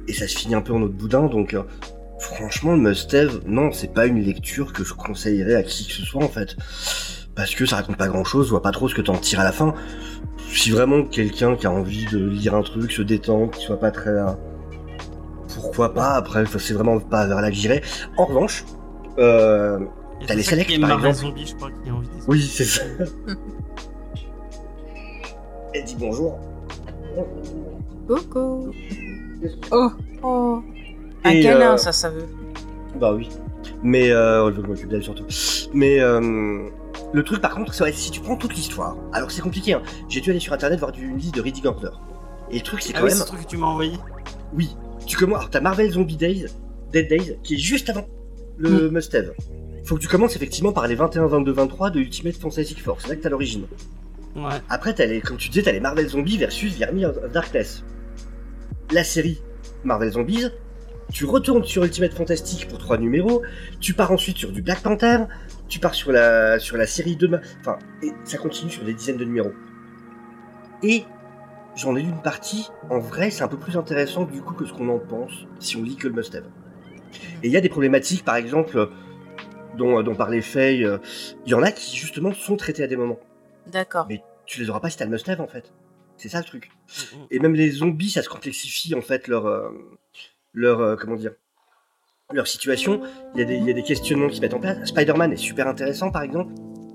Et 0.09 0.13
ça 0.13 0.27
se 0.27 0.37
finit 0.37 0.55
un 0.55 0.63
peu 0.63 0.73
en 0.73 0.83
autre 0.83 0.95
boudin, 0.95 1.27
donc 1.27 1.55
euh, 1.55 1.63
franchement, 2.19 2.75
le 2.75 2.81
Must-Have, 2.81 3.43
non, 3.47 3.73
c'est 3.73 3.93
pas 3.93 4.07
une 4.07 4.21
lecture 4.23 4.73
que 4.73 4.85
je 4.85 4.95
conseillerais 4.95 5.55
à 5.55 5.63
qui 5.63 5.87
que 5.87 5.93
ce 5.93 6.03
soit 6.03 6.25
en 6.25 6.29
fait. 6.29 6.57
Parce 7.35 7.55
que 7.55 7.67
ça 7.67 7.77
raconte 7.77 7.97
pas 7.97 8.09
grand 8.09 8.25
chose, 8.25 8.47
je 8.47 8.51
vois 8.51 8.63
pas 8.63 8.73
trop 8.73 8.89
ce 8.89 8.95
que 8.95 9.01
t'en 9.01 9.17
tires 9.17 9.41
à 9.41 9.45
la 9.45 9.53
fin. 9.53 9.75
Si 10.53 10.71
vraiment 10.71 11.05
quelqu'un 11.05 11.57
qui 11.57 11.67
a 11.67 11.71
envie 11.71 12.07
de 12.07 12.19
lire 12.29 12.55
un 12.55 12.63
truc, 12.63 12.93
se 12.93 13.03
détendre, 13.03 13.51
qui 13.51 13.65
soit 13.65 13.81
pas 13.81 13.91
très. 13.91 14.13
Pourquoi 15.55 15.93
pas, 15.93 16.11
après, 16.11 16.45
c'est 16.59 16.75
vraiment 16.75 16.99
pas 16.99 17.27
vers 17.27 17.41
là 17.41 17.51
que 17.51 17.57
j'irais. 17.57 17.83
En 18.17 18.27
revanche, 18.27 18.65
euh, 19.19 19.79
T'as 20.27 20.35
les 20.35 20.43
selects, 20.43 20.81
par 20.81 20.93
exemple. 20.93 21.15
Zombie, 21.15 21.47
je 21.47 21.55
crois, 21.57 21.71
qui 21.83 21.91
a 21.91 21.95
envie 21.95 22.09
de 22.09 22.13
oui, 22.29 22.43
c'est 22.43 22.65
ça. 22.65 22.83
Elle 25.75 25.85
dit 25.85 25.97
bonjour. 25.99 26.39
Coucou. 28.07 28.73
Oh, 29.71 29.91
Oh. 30.23 30.63
Un 31.25 31.31
Et, 31.31 31.43
câlin, 31.43 31.75
euh, 31.75 31.77
ça, 31.77 31.93
ça 31.93 32.11
veut. 32.11 32.27
Bah 33.01 33.13
oui. 33.13 33.29
Mais 33.83 34.11
euh, 34.13 34.53
je 34.55 34.61
m'occupe 34.61 34.89
d'elle 34.89 35.03
surtout. 35.03 35.25
Mais 35.73 35.99
euh, 36.01 36.69
le 37.13 37.23
truc 37.23 37.41
par 37.41 37.55
contre, 37.55 37.73
c'est 37.75 37.83
vrai, 37.85 37.93
si 37.93 38.11
tu 38.11 38.21
prends 38.21 38.37
toute 38.37 38.55
l'histoire, 38.55 38.97
alors 39.13 39.31
c'est 39.31 39.43
compliqué. 39.43 39.75
Hein. 39.75 39.83
J'ai 40.09 40.21
dû 40.21 40.31
aller 40.31 40.41
sur 40.41 40.53
internet 40.53 40.79
voir 40.79 40.93
du, 40.93 41.07
une 41.09 41.19
liste 41.19 41.35
de 41.35 41.41
reading 41.41 41.67
order. 41.67 41.91
Et 42.51 42.57
le 42.59 42.63
truc 42.63 42.83
c'est 42.83 42.93
Ah 42.95 42.99
quand 43.01 43.05
oui, 43.05 43.11
même, 43.11 43.19
c'est 43.19 43.25
le 43.25 43.29
truc 43.29 43.43
que 43.43 43.51
tu 43.51 43.57
m'as 43.57 43.67
envoyé. 43.67 43.93
oui, 44.55 44.71
tu 45.07 45.17
commences. 45.17 45.39
Alors 45.39 45.51
t'as 45.51 45.61
Marvel 45.61 45.91
Zombie 45.91 46.17
Days, 46.17 46.47
Dead 46.93 47.09
Days, 47.09 47.37
qui 47.43 47.55
est 47.55 47.59
juste 47.59 47.89
avant 47.91 48.07
le 48.59 48.91
must-have. 48.91 49.33
Faut 49.85 49.97
que 49.97 50.01
tu 50.01 50.09
commences 50.09 50.37
effectivement 50.37 50.73
par 50.73 50.87
les 50.87 50.95
21, 50.95 51.27
22, 51.27 51.53
23 51.53 51.91
de 51.91 51.99
Ultimate 52.01 52.37
Fantastic 52.37 52.81
Force. 52.83 53.03
C'est 53.03 53.09
là 53.09 53.17
que 53.17 53.23
t'as 53.23 53.31
l'origine. 53.31 53.67
Ouais. 54.37 54.43
Après, 54.69 54.95
t'as 54.95 55.07
les, 55.07 55.21
comme 55.21 55.37
tu 55.37 55.49
disais, 55.49 55.63
t'as 55.65 55.73
les 55.73 55.81
Marvel 55.81 56.07
Zombies 56.09 56.39
versus 56.39 56.79
The 56.79 56.83
Army 56.83 57.05
of 57.05 57.17
of 57.17 57.33
Darkness. 57.33 57.83
La 58.93 59.03
série 59.05 59.41
Marvel 59.85 60.13
Zombies, 60.13 60.47
tu 61.13 61.25
retournes 61.25 61.65
sur 61.65 61.85
Ultimate 61.85 62.15
Fantastic 62.15 62.69
pour 62.69 62.79
trois 62.79 62.97
numéros, 62.99 63.43
tu 63.81 63.93
pars 63.95 64.13
ensuite 64.13 64.37
sur 64.39 64.53
du 64.53 64.63
Black 64.63 64.81
Panther, 64.83 65.25
tu 65.73 65.79
pars 65.79 65.95
sur 65.95 66.13
la, 66.13 66.59
sur 66.59 66.77
la 66.77 66.87
série 66.87 67.17
de... 67.17 67.27
Ma- 67.27 67.41
Enfin, 67.61 67.79
et 68.03 68.13
ça 68.25 68.37
continue 68.37 68.71
sur 68.71 68.85
des 68.85 68.93
dizaines 68.93 69.17
de 69.17 69.25
numéros. 69.25 69.53
Et 70.83 71.05
j'en 71.77 71.97
ai 71.97 72.03
lu 72.03 72.11
une 72.11 72.21
partie, 72.21 72.69
en 72.91 72.99
vrai, 72.99 73.31
c'est 73.31 73.43
un 73.43 73.49
peu 73.49 73.57
plus 73.57 73.79
intéressant 73.79 74.25
du 74.25 74.43
coup 74.43 74.53
que 74.53 74.67
ce 74.67 74.73
qu'on 74.75 74.91
en 74.91 74.99
pense 74.99 75.33
si 75.61 75.79
on 75.79 75.83
lit 75.83 75.97
que 75.97 76.09
le 76.09 76.15
must-have. 76.15 76.45
Et 77.43 77.47
il 77.47 77.51
y 77.51 77.57
a 77.57 77.63
des 77.63 77.71
problématiques, 77.71 78.23
par 78.23 78.37
exemple, 78.37 78.91
dont, 79.79 80.03
dont 80.03 80.15
parlait 80.15 80.43
Faye, 80.43 80.85
euh, 80.85 80.99
il 81.47 81.53
y 81.53 81.55
en 81.55 81.63
a 81.63 81.73
qui 81.73 81.97
justement 81.97 82.35
sont 82.35 82.57
traitées 82.57 82.83
à 82.83 82.87
des 82.87 82.97
moments 82.97 83.19
D'accord. 83.67 84.05
mais 84.11 84.23
tu 84.45 84.61
les 84.61 84.69
auras 84.69 84.81
pas 84.81 84.91
si 84.91 84.99
t'as 84.99 85.07
le 85.07 85.11
must-have 85.11 85.41
en 85.41 85.47
fait. 85.49 85.73
C'est 86.19 86.29
ça 86.29 86.39
le 86.41 86.45
truc. 86.45 86.71
Mm, 87.15 87.17
mm. 87.17 87.27
Et 87.31 87.39
même 87.39 87.55
les 87.55 87.71
zombies, 87.71 88.11
ça 88.11 88.21
se 88.23 88.29
complexifie 88.29 88.95
en 88.95 89.01
fait 89.01 89.27
leur 89.27 89.47
euh, 89.47 89.71
leur 90.53 90.81
euh, 90.81 90.97
comment 90.97 91.17
dire 91.17 91.33
leur 92.33 92.47
situation. 92.47 93.01
Il 93.35 93.41
y, 93.41 93.43
a 93.43 93.47
des, 93.47 93.57
il 93.57 93.65
y 93.65 93.71
a 93.71 93.75
des 93.75 93.83
questionnements 93.83 94.29
qui 94.29 94.37
se 94.37 94.41
mettent 94.41 94.55
en 94.55 94.61
place. 94.61 94.79
Spider-Man 94.89 95.33
est 95.33 95.37
super 95.37 95.67
intéressant 95.69 96.11
par 96.11 96.23
exemple. 96.23 96.53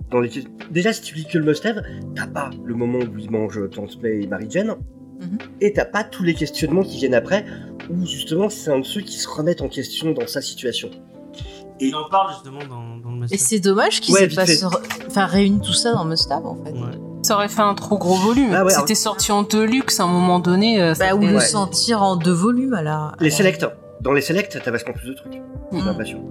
Dans 0.10 0.22
les... 0.22 0.30
Déjà, 0.72 0.94
si 0.94 1.02
tu 1.02 1.16
lis 1.16 1.26
que 1.26 1.38
le 1.38 1.44
must-have, 1.46 1.84
t'as 2.16 2.28
pas 2.28 2.50
le 2.63 2.74
moment 2.76 3.00
où 3.00 3.18
il 3.18 3.30
mange 3.30 3.60
Tante 3.72 4.02
May 4.02 4.24
et 4.24 4.28
Mary 4.28 4.48
Jane, 4.50 4.76
Mhm. 5.20 5.40
et 5.62 5.74
t'as 5.74 5.84
pas 5.86 6.04
tous 6.04 6.22
les 6.22 6.36
questionnements 6.36 6.84
qui 6.84 6.98
viennent 6.98 7.16
après, 7.16 7.44
où 7.90 8.06
justement 8.06 8.52
c'est 8.52 8.72
un 8.72 8.78
de 8.82 8.86
ceux 8.86 9.02
qui 9.02 9.18
se 9.18 9.28
remettent 9.28 9.63
en 9.63 9.68
question 9.68 10.12
dans 10.12 10.28
sa 10.28 10.42
situation. 10.42 10.92
Il 11.80 11.96
en 11.96 12.08
parle 12.08 12.32
justement 12.34 12.60
dans, 12.70 12.98
dans 13.04 13.10
le 13.10 13.18
Et 13.18 13.20
message. 13.22 13.40
c'est 13.40 13.60
dommage 13.60 14.00
qu'ils 14.00 14.13
Ouais, 14.13 14.28
pas 14.28 14.46
fait. 14.46 14.54
se 14.54 14.66
re- 14.68 14.80
enfin, 15.08 15.26
réuni 15.26 15.60
tout 15.60 15.74
ça 15.74 15.92
dans 15.94 16.06
Must-Have, 16.06 16.46
en 16.46 16.63
fait. 16.63 16.72
Ouais. 16.72 16.92
ça 17.24 17.34
aurait 17.34 17.50
fait 17.50 17.62
un 17.62 17.74
trop 17.74 17.98
gros 17.98 18.13
volume. 18.13 18.52
Ah 18.54 18.63
ouais, 18.63 18.72
C'était 18.72 18.94
sorti 18.94 19.32
en 19.32 19.42
deluxe 19.42 20.00
à 20.00 20.04
un 20.04 20.08
moment 20.08 20.40
donné. 20.40 20.80
euh, 20.84 20.94
ça 20.94 21.08
Bah, 21.10 21.16
ou 21.16 21.22
fait- 21.22 21.28
le 21.30 21.34
Ouais. 21.38 21.42
sentir 21.42 22.04
en 22.04 22.16
deux 22.16 22.32
volumes, 22.32 22.76
à 22.76 22.84
la... 22.84 23.12
Les 23.20 23.32
selects, 23.32 23.66
dans 24.02 24.14
les 24.14 24.22
selects, 24.22 24.58
t'as 24.64 24.72
vachement 24.72 24.94
plus 24.94 25.10
de 25.10 25.14
trucs. 25.14 25.34
J'ai 25.34 25.78
Mhm. 25.80 25.86
l'impression. 25.86 26.24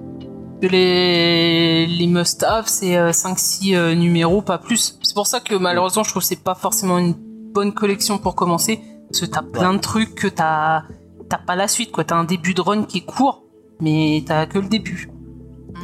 que 0.62 0.68
les, 0.68 1.86
les 1.86 2.06
must-have, 2.06 2.66
c'est 2.66 3.12
5-6 3.12 3.76
numéros, 3.94 4.40
pas 4.40 4.56
plus. 4.56 4.98
C'est 5.02 5.12
pour 5.14 5.26
ça 5.26 5.40
que 5.40 5.54
malheureusement, 5.54 6.02
je 6.02 6.08
trouve 6.10 6.22
que 6.22 6.28
c'est 6.28 6.42
pas 6.42 6.54
forcément 6.54 6.96
une 6.98 7.12
bonne 7.12 7.74
collection 7.74 8.16
pour 8.16 8.34
commencer. 8.34 8.80
Parce 9.10 9.20
que 9.20 9.26
t'as 9.26 9.42
plein 9.42 9.74
de 9.74 9.78
trucs 9.80 10.14
que 10.14 10.28
t'as 10.28 10.84
t'as 11.28 11.38
pas 11.38 11.56
la 11.56 11.68
suite, 11.68 11.92
quoi. 11.92 12.04
T'as 12.04 12.16
un 12.16 12.24
début 12.24 12.54
de 12.54 12.62
run 12.62 12.84
qui 12.84 12.98
est 12.98 13.04
court, 13.04 13.44
mais 13.80 14.24
t'as 14.26 14.46
que 14.46 14.58
le 14.58 14.68
début. 14.68 15.10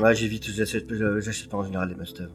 Ouais, 0.01 0.15
j'évite, 0.15 0.45
j'achète 0.51 0.87
j'achète 1.21 1.51
pas 1.51 1.59
en 1.59 1.65
général 1.65 1.91
les 1.91 1.95
must-have. 1.95 2.31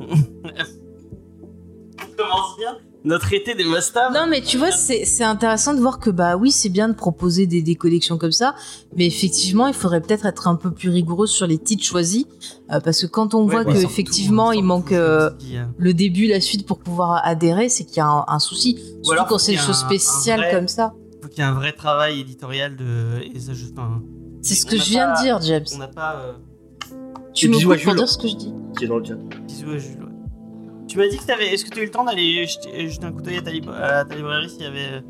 On 0.00 0.06
commence 2.16 2.56
bien 2.58 2.76
notre 3.08 3.32
été 3.32 3.54
des 3.54 3.64
must-have. 3.64 4.12
Non, 4.12 4.26
mais 4.28 4.40
tu 4.42 4.58
vois, 4.58 4.70
c'est 4.70 5.04
c'est 5.04 5.24
intéressant 5.24 5.74
de 5.74 5.80
voir 5.80 5.98
que, 5.98 6.10
bah 6.10 6.36
oui, 6.36 6.50
c'est 6.52 6.68
bien 6.68 6.88
de 6.88 6.94
proposer 6.94 7.46
des, 7.46 7.62
des 7.62 7.74
collections 7.74 8.18
comme 8.18 8.32
ça, 8.32 8.54
mais 8.96 9.06
effectivement, 9.06 9.66
il 9.66 9.74
faudrait 9.74 10.00
peut-être 10.00 10.26
être 10.26 10.46
un 10.46 10.54
peu 10.54 10.70
plus 10.70 10.90
rigoureux 10.90 11.26
sur 11.26 11.46
les 11.46 11.58
titres 11.58 11.84
choisis, 11.84 12.26
euh, 12.70 12.80
parce 12.80 13.00
que 13.00 13.06
quand 13.06 13.34
on 13.34 13.44
Ouais, 13.44 13.52
voit 13.52 13.64
bah, 13.64 13.72
que 13.72 13.78
surtout, 13.78 13.92
effectivement, 13.92 14.52
il 14.52 14.62
manque 14.62 14.90
je 14.90 14.94
euh, 14.96 15.30
euh, 15.30 15.64
le 15.78 15.94
début, 15.94 16.26
la 16.28 16.40
suite 16.40 16.66
pour 16.66 16.78
pouvoir 16.78 17.20
adhérer, 17.24 17.68
c'est 17.68 17.84
qu'il 17.84 17.96
y 17.96 18.00
a 18.00 18.06
un, 18.06 18.24
un 18.28 18.38
souci. 18.38 18.76
Surtout 18.78 19.12
alors, 19.12 19.26
quand 19.26 19.38
c'est 19.38 19.52
des 19.52 19.58
choses 19.58 19.78
spéciales 19.78 20.40
vrai- 20.40 20.52
comme 20.52 20.68
ça. 20.68 20.92
faut 21.22 21.28
qu'il 21.28 21.38
y 21.38 21.40
ait 21.40 21.50
un 21.50 21.54
vrai 21.54 21.72
travail 21.72 22.20
éditorial 22.20 22.76
de. 22.76 23.22
Et 23.34 23.40
ça, 23.40 23.52
juste 23.54 23.78
un. 23.78 24.02
C'est 24.42 24.54
ce 24.54 24.64
que 24.66 24.76
je 24.76 24.84
viens 24.90 25.12
pas- 25.12 25.18
de 25.18 25.22
dire, 25.24 25.40
James. 25.42 25.64
On 25.74 25.78
n'a 25.78 25.88
pas. 25.88 26.16
euh, 26.16 26.32
Tu 27.34 27.48
me 27.48 27.58
pour 27.58 27.94
dire 27.94 28.08
ce 28.08 28.18
que 28.18 28.28
je 28.28 28.36
dis. 28.36 28.52
Qui 28.76 28.84
est 28.84 28.88
dans 28.88 28.98
le 28.98 29.04
chat. 29.04 29.14
Bisous 29.46 29.70
à 29.70 29.78
Jules. 29.78 30.07
Tu 30.88 30.98
m'as 30.98 31.08
dit 31.08 31.18
que 31.18 31.24
t'avais. 31.24 31.52
Est-ce 31.52 31.64
que 31.64 31.70
tu 31.70 31.80
as 31.80 31.82
eu 31.82 31.86
le 31.86 31.90
temps 31.90 32.04
d'aller 32.04 32.46
jeter, 32.46 32.88
jeter 32.88 33.04
un 33.04 33.12
coup 33.12 33.22
d'œil 33.22 33.36
à, 33.36 33.42
ta 33.42 33.50
lib- 33.50 33.70
à 33.70 34.04
ta 34.04 34.14
librairie 34.16 34.48
s'il 34.48 34.62
y 34.62 34.66
avait. 34.66 35.02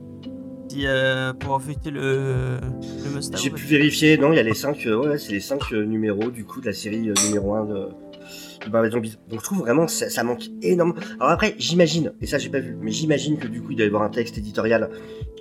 Si, 0.69 0.87
euh, 0.87 1.33
pour 1.33 1.55
affecter 1.55 1.91
le, 1.91 2.59
le 2.61 3.39
J'ai 3.43 3.49
pu 3.49 3.65
vérifier, 3.65 4.19
non, 4.19 4.33
il 4.35 4.37
y 4.37 4.39
a 4.39 4.43
les 4.43 4.53
5, 4.53 4.77
ouais, 4.87 5.17
c'est 5.17 5.33
les 5.33 5.41
5 5.41 5.73
numéros 5.73 6.31
du 6.31 6.45
coup 6.45 6.61
de 6.61 6.67
la 6.67 6.75
série 6.75 7.09
euh, 7.09 7.15
numéro 7.27 7.55
1 7.55 7.65
de, 7.65 7.89
Zombies. 8.91 9.17
Donc 9.31 9.41
je 9.41 9.45
trouve 9.45 9.61
vraiment 9.61 9.89
ça, 9.89 10.11
ça 10.11 10.25
manque 10.25 10.43
énormément. 10.61 10.99
Alors 11.21 11.33
après, 11.33 11.55
j'imagine, 11.59 12.13
et 12.21 12.27
ça 12.27 12.37
j'ai 12.37 12.51
pas 12.51 12.61
vu, 12.61 12.77
mais 12.79 12.91
j'imagine 12.91 13.39
que 13.39 13.49
du 13.49 13.63
coup 13.63 13.71
il 13.71 13.77
doit 13.77 13.87
y 13.87 13.89
avoir 13.89 14.03
un 14.03 14.11
texte 14.11 14.37
éditorial 14.37 14.91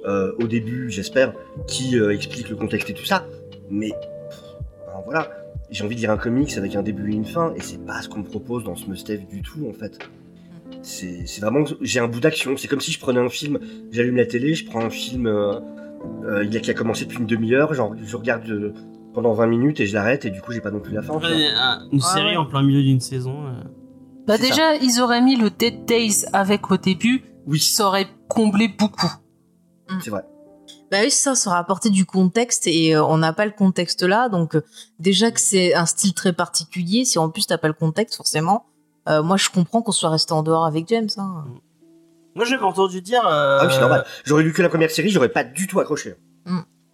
euh, 0.06 0.32
au 0.40 0.48
début, 0.48 0.90
j'espère, 0.90 1.34
qui 1.68 2.00
euh, 2.00 2.14
explique 2.14 2.50
le 2.50 2.56
contexte 2.56 2.90
et 2.90 2.94
tout 2.94 3.06
ça. 3.06 3.26
Mais 3.70 3.90
ben, 3.90 5.02
voilà, 5.04 5.30
j'ai 5.72 5.84
envie 5.84 5.96
de 5.96 6.00
lire 6.00 6.12
un 6.12 6.18
comics 6.18 6.56
avec 6.58 6.76
un 6.76 6.84
début 6.84 7.12
et 7.12 7.16
une 7.16 7.26
fin, 7.26 7.54
et 7.56 7.62
c'est 7.62 7.86
pas 7.86 8.02
ce 8.02 8.08
qu'on 8.08 8.20
me 8.20 8.24
propose 8.24 8.64
dans 8.64 8.78
ce 8.78 8.86
must-have 8.90 9.28
du 9.28 9.42
tout 9.42 9.68
en 9.70 9.74
fait. 9.74 10.00
C'est 10.88 11.42
vraiment, 11.42 11.66
j'ai 11.82 12.00
un 12.00 12.08
bout 12.08 12.20
d'action. 12.20 12.56
C'est 12.58 12.68
comme 12.68 12.80
si 12.82 12.92
je 12.92 13.00
prenais 13.00 13.20
un 13.20 13.30
film, 13.30 13.60
j'allume 13.92 14.16
la 14.16 14.26
télé, 14.26 14.54
je 14.56 14.66
prends 14.66 14.82
un 14.84 14.90
film 14.90 15.28
euh, 15.28 15.60
euh, 16.26 16.44
il 16.46 16.54
y 16.54 16.58
a 16.58 16.60
qui 16.62 16.72
a 16.72 16.74
commencé 16.74 17.06
depuis 17.06 17.20
une 17.20 17.26
demi-heure, 17.26 17.74
genre 17.74 17.94
je 18.02 18.16
regarde 18.16 18.48
euh, 18.50 18.74
pendant 19.14 19.34
20 19.34 19.48
minutes 19.48 19.80
et 19.82 19.86
je 19.86 19.94
l'arrête 19.94 20.24
et 20.26 20.30
du 20.30 20.42
coup 20.42 20.52
j'ai 20.54 20.62
pas 20.62 20.72
non 20.72 20.80
plus 20.80 20.94
la 20.94 21.02
fin. 21.02 21.16
Ouais, 21.18 21.48
un- 21.56 21.88
Une 21.92 22.00
série 22.00 22.32
ouais. 22.32 22.38
en 22.38 22.46
plein 22.46 22.64
milieu 22.64 22.82
d'une 22.82 23.00
saison. 23.02 23.48
euh. 23.48 23.52
Bah 24.28 24.38
déjà, 24.38 24.76
ils 24.76 25.00
auraient 25.02 25.22
mis 25.22 25.36
le 25.36 25.50
Dead 25.50 25.86
Days 25.86 26.26
avec 26.34 26.70
au 26.72 26.78
début, 26.78 27.24
Oui, 27.46 27.60
ça 27.60 27.88
aurait 27.88 28.08
comblé 28.28 28.68
beaucoup. 28.68 29.08
c'est 30.04 30.10
vrai. 30.10 30.24
Bah 30.92 30.98
oui, 31.04 31.12
ça, 31.12 31.36
ça 31.36 31.50
aura 31.50 31.60
apporté 31.60 31.90
du 31.90 32.06
contexte 32.06 32.68
et 32.68 32.96
euh, 32.96 33.04
on 33.06 33.18
n'a 33.18 33.34
pas 33.34 33.46
le 33.46 33.52
contexte 33.52 34.04
là. 34.04 34.30
Donc, 34.30 34.56
euh, 34.56 34.62
déjà 35.00 35.32
que 35.32 35.40
c'est 35.42 35.74
un 35.74 35.86
style 35.86 36.14
très 36.14 36.32
particulier, 36.34 37.04
si 37.06 37.20
en 37.20 37.30
plus 37.30 37.46
t'as 37.48 37.58
pas 37.58 37.68
le 37.68 37.74
contexte, 37.74 38.16
forcément, 38.18 38.66
euh, 39.08 39.24
moi 39.24 39.38
je 39.38 39.50
comprends 39.50 39.82
qu'on 39.82 39.92
soit 39.92 40.10
resté 40.10 40.34
en 40.34 40.44
dehors 40.44 40.66
avec 40.66 40.88
James. 40.90 41.10
Hein. 41.18 41.46
Moi 42.36 42.46
j'avais 42.46 42.64
entendu 42.64 43.02
dire. 43.02 43.26
euh, 43.28 43.60
Ah 43.62 43.66
oui, 43.66 43.72
c'est 43.74 43.80
normal. 43.82 44.06
J'aurais 44.26 44.44
lu 44.44 44.54
que 44.54 44.62
la 44.62 44.70
première 44.70 44.92
série, 44.92 45.10
j'aurais 45.10 45.30
pas 45.30 45.44
du 45.44 45.68
tout 45.68 45.80
accroché. 45.80 46.16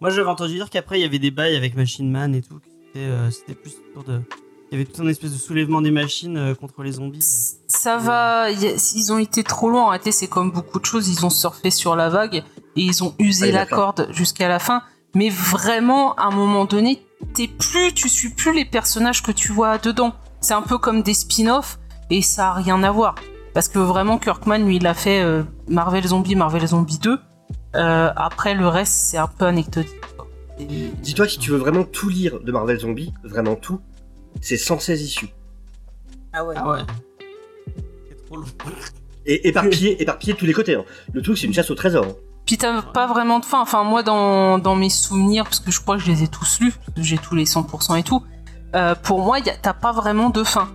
Moi 0.00 0.10
j'avais 0.10 0.28
entendu 0.28 0.54
dire 0.54 0.68
qu'après 0.70 0.98
il 0.98 1.02
y 1.02 1.06
avait 1.06 1.18
des 1.18 1.30
bails 1.30 1.56
avec 1.56 1.76
Machine 1.76 2.10
Man 2.10 2.34
et 2.34 2.42
tout. 2.42 2.56
que 2.58 2.64
C'était 2.92 3.06
euh, 3.06 3.30
c'était 3.30 3.54
plus 3.54 3.72
autour 3.90 4.04
de. 4.04 4.20
Il 4.72 4.78
y 4.78 4.82
avait 4.82 4.90
tout 4.90 5.02
un 5.02 5.06
espèce 5.08 5.32
de 5.32 5.36
soulèvement 5.38 5.80
des 5.82 5.92
machines 5.92 6.36
euh, 6.36 6.54
contre 6.54 6.82
les 6.82 6.92
zombies. 6.92 7.24
Ça 7.68 7.96
va, 7.96 8.50
ils 8.50 9.12
ont 9.12 9.18
été 9.18 9.44
trop 9.44 9.70
loin. 9.70 9.82
En 9.84 9.88
réalité, 9.90 10.10
c'est 10.10 10.26
comme 10.26 10.50
beaucoup 10.50 10.80
de 10.80 10.84
choses, 10.84 11.08
ils 11.08 11.24
ont 11.24 11.30
surfé 11.30 11.70
sur 11.70 11.94
la 11.94 12.08
vague 12.08 12.36
et 12.36 12.42
ils 12.74 13.04
ont 13.04 13.14
usé 13.20 13.50
Ah, 13.50 13.52
la 13.52 13.66
corde 13.66 14.08
jusqu'à 14.10 14.48
la 14.48 14.58
fin. 14.58 14.82
Mais 15.14 15.28
vraiment, 15.28 16.14
à 16.16 16.24
un 16.24 16.30
moment 16.32 16.64
donné, 16.64 17.06
t'es 17.34 17.46
plus, 17.46 17.92
tu 17.94 18.08
suis 18.08 18.30
plus 18.30 18.52
les 18.52 18.64
personnages 18.64 19.22
que 19.22 19.30
tu 19.30 19.52
vois 19.52 19.78
dedans. 19.78 20.12
C'est 20.40 20.54
un 20.54 20.62
peu 20.62 20.76
comme 20.76 21.02
des 21.02 21.14
spin-offs 21.14 21.78
et 22.10 22.22
ça 22.22 22.50
a 22.50 22.52
rien 22.54 22.82
à 22.82 22.90
voir. 22.90 23.14
Parce 23.52 23.68
que 23.68 23.78
vraiment, 23.78 24.18
Kirkman, 24.18 24.58
lui, 24.58 24.76
il 24.76 24.86
a 24.86 24.94
fait 24.94 25.22
euh, 25.22 25.42
Marvel 25.68 26.06
Zombie, 26.06 26.34
Marvel 26.34 26.66
Zombie 26.66 26.98
2. 26.98 27.18
Euh, 27.76 28.10
après, 28.16 28.54
le 28.54 28.66
reste, 28.68 28.92
c'est 28.92 29.18
un 29.18 29.26
peu 29.28 29.44
anecdotique. 29.46 29.94
Et- 30.58 30.90
Dis-toi 31.02 31.26
que 31.26 31.32
si 31.32 31.38
tu 31.38 31.50
veux 31.50 31.56
vraiment 31.58 31.84
tout 31.84 32.08
lire 32.08 32.40
de 32.40 32.50
Marvel 32.52 32.78
Zombie, 32.78 33.12
vraiment 33.24 33.54
tout, 33.56 33.80
c'est 34.40 34.56
116 34.56 35.02
issues. 35.02 35.28
Ah 36.32 36.44
ouais. 36.44 36.54
Ah 36.58 36.68
ouais. 36.68 36.78
C'est 38.08 38.26
trop 38.26 38.36
long. 38.36 38.44
Et 39.26 39.48
éparpillé, 39.48 40.00
éparpillé 40.02 40.32
de 40.34 40.38
tous 40.38 40.46
les 40.46 40.52
côtés. 40.52 40.74
hein. 40.74 40.84
Le 41.12 41.22
truc, 41.22 41.38
c'est 41.38 41.46
une 41.46 41.54
chasse 41.54 41.70
au 41.70 41.74
trésor. 41.74 42.04
hein. 42.06 42.12
Puis 42.46 42.58
t'as 42.58 42.82
pas 42.82 43.06
vraiment 43.06 43.38
de 43.38 43.44
fin. 43.44 43.60
Enfin, 43.62 43.84
moi, 43.84 44.02
dans, 44.02 44.58
dans 44.58 44.76
mes 44.76 44.90
souvenirs, 44.90 45.44
parce 45.44 45.60
que 45.60 45.70
je 45.70 45.80
crois 45.80 45.96
que 45.96 46.02
je 46.02 46.10
les 46.10 46.24
ai 46.24 46.28
tous 46.28 46.60
lus, 46.60 46.72
parce 46.72 46.92
que 46.96 47.02
j'ai 47.02 47.16
tous 47.18 47.34
les 47.34 47.44
100% 47.46 47.96
et 47.98 48.02
tout, 48.02 48.22
euh, 48.74 48.94
pour 48.94 49.20
moi, 49.20 49.38
t'as 49.40 49.72
pas 49.72 49.92
vraiment 49.92 50.28
de 50.30 50.44
fin. 50.44 50.68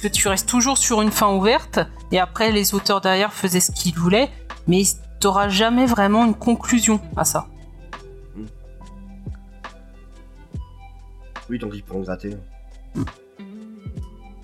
Parce 0.00 0.14
que 0.14 0.18
tu 0.18 0.28
restes 0.28 0.48
toujours 0.48 0.78
sur 0.78 1.02
une 1.02 1.10
fin 1.10 1.28
ouverte, 1.34 1.78
et 2.10 2.18
après, 2.18 2.52
les 2.52 2.72
auteurs 2.74 3.02
derrière 3.02 3.34
faisaient 3.34 3.60
ce 3.60 3.70
qu'ils 3.70 3.94
voulaient, 3.94 4.30
mais 4.66 4.80
t'auras 5.20 5.50
jamais 5.50 5.84
vraiment 5.84 6.24
une 6.24 6.34
conclusion 6.34 7.02
à 7.18 7.24
ça. 7.26 7.48
Oui, 11.50 11.58
donc 11.58 11.72
ils 11.74 11.82
pourront 11.82 12.00
gratter. 12.00 12.34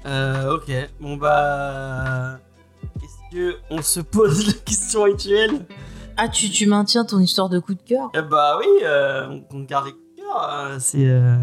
Euh, 0.04 0.54
ok. 0.56 0.70
Bon 1.00 1.16
bah. 1.16 2.38
Est-ce 3.02 3.34
que 3.34 3.56
on 3.70 3.80
se 3.80 4.00
pose 4.00 4.46
la 4.48 4.52
question 4.52 5.04
rituelle 5.04 5.64
Ah, 6.18 6.28
tu, 6.28 6.50
tu 6.50 6.66
maintiens 6.66 7.06
ton 7.06 7.18
histoire 7.18 7.48
de 7.48 7.60
coup 7.60 7.72
de 7.74 7.80
cœur? 7.82 8.10
Eh 8.14 8.20
Bah 8.20 8.58
oui, 8.58 8.66
euh, 8.82 9.26
on, 9.50 9.56
on 9.56 9.60
garde 9.62 9.86
les 9.86 9.92
coups 9.92 10.04
de 10.18 10.22
cœur. 10.22 10.50
euh, 10.52 10.76
c'est. 10.78 11.06
euh, 11.08 11.38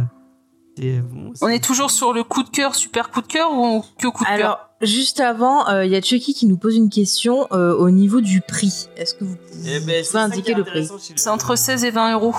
bon, 0.78 1.34
On 1.42 1.48
est 1.48 1.64
toujours 1.64 1.92
sur 1.92 2.14
le 2.14 2.24
coup 2.24 2.44
de 2.44 2.50
cœur, 2.50 2.76
super 2.76 3.10
coup 3.12 3.22
de 3.22 3.28
cœur, 3.28 3.52
ou 3.54 3.84
que 4.00 4.08
coup 4.08 4.24
de 4.24 4.28
cœur? 4.30 4.34
Alors, 4.36 4.60
juste 4.82 5.20
avant, 5.20 5.68
il 5.82 5.90
y 5.92 5.96
a 5.96 6.02
Chucky 6.02 6.34
qui 6.34 6.46
nous 6.48 6.58
pose 6.58 6.76
une 6.76 6.90
question 6.90 7.48
euh, 7.52 7.76
au 7.76 7.90
niveau 7.90 8.22
du 8.22 8.42
prix. 8.42 8.90
Est-ce 8.98 9.14
que 9.16 9.24
vous 9.24 9.36
Eh 9.36 9.80
pouvez 9.80 9.80
ben, 9.86 10.04
ça 10.04 10.20
qui 10.28 10.34
indiquer 10.34 10.54
le 10.54 10.64
prix? 10.64 10.90
C'est 11.16 11.30
entre 11.30 11.56
16 11.56 11.84
et 11.86 11.92
20 11.92 12.14
euros. 12.14 12.36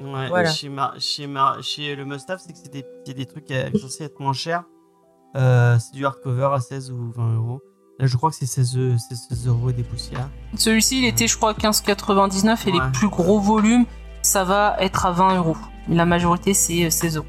Ouais, 0.00 0.28
Voilà. 0.28 0.50
chez, 0.50 0.68
Mar- 0.68 0.94
chez, 0.98 1.26
Mar- 1.26 1.62
chez 1.62 1.96
le 1.96 2.04
Mustaf, 2.04 2.40
c'est 2.46 2.52
que 2.52 2.58
c'est 2.62 2.72
des, 2.72 3.14
des 3.14 3.26
trucs 3.26 3.50
euh, 3.50 3.68
censés 3.80 4.04
être 4.04 4.20
moins 4.20 4.32
chers. 4.32 4.62
Euh, 5.36 5.76
c'est 5.78 5.92
du 5.92 6.06
hardcover 6.06 6.50
à 6.54 6.60
16 6.60 6.90
ou 6.92 7.10
20 7.16 7.34
euros. 7.34 7.60
Là, 7.98 8.06
je 8.06 8.16
crois 8.16 8.30
que 8.30 8.36
c'est 8.36 8.46
16, 8.46 8.76
eu- 8.76 8.96
c'est 9.08 9.16
16 9.16 9.48
euros 9.48 9.70
et 9.70 9.72
des 9.72 9.82
poussières. 9.82 10.28
Celui-ci, 10.56 10.98
il 11.00 11.04
était, 11.04 11.26
je 11.26 11.36
crois, 11.36 11.52
15,99 11.52 12.68
et 12.68 12.72
Ouais. 12.72 12.78
les 12.78 12.92
plus 12.92 13.08
gros 13.08 13.40
volumes, 13.40 13.86
ça 14.22 14.44
va 14.44 14.76
être 14.78 15.04
à 15.04 15.10
20 15.10 15.36
euros. 15.38 15.56
La 15.88 16.04
majorité, 16.06 16.54
c'est 16.54 16.84
euh, 16.84 16.90
16 16.90 17.16
euros. 17.16 17.26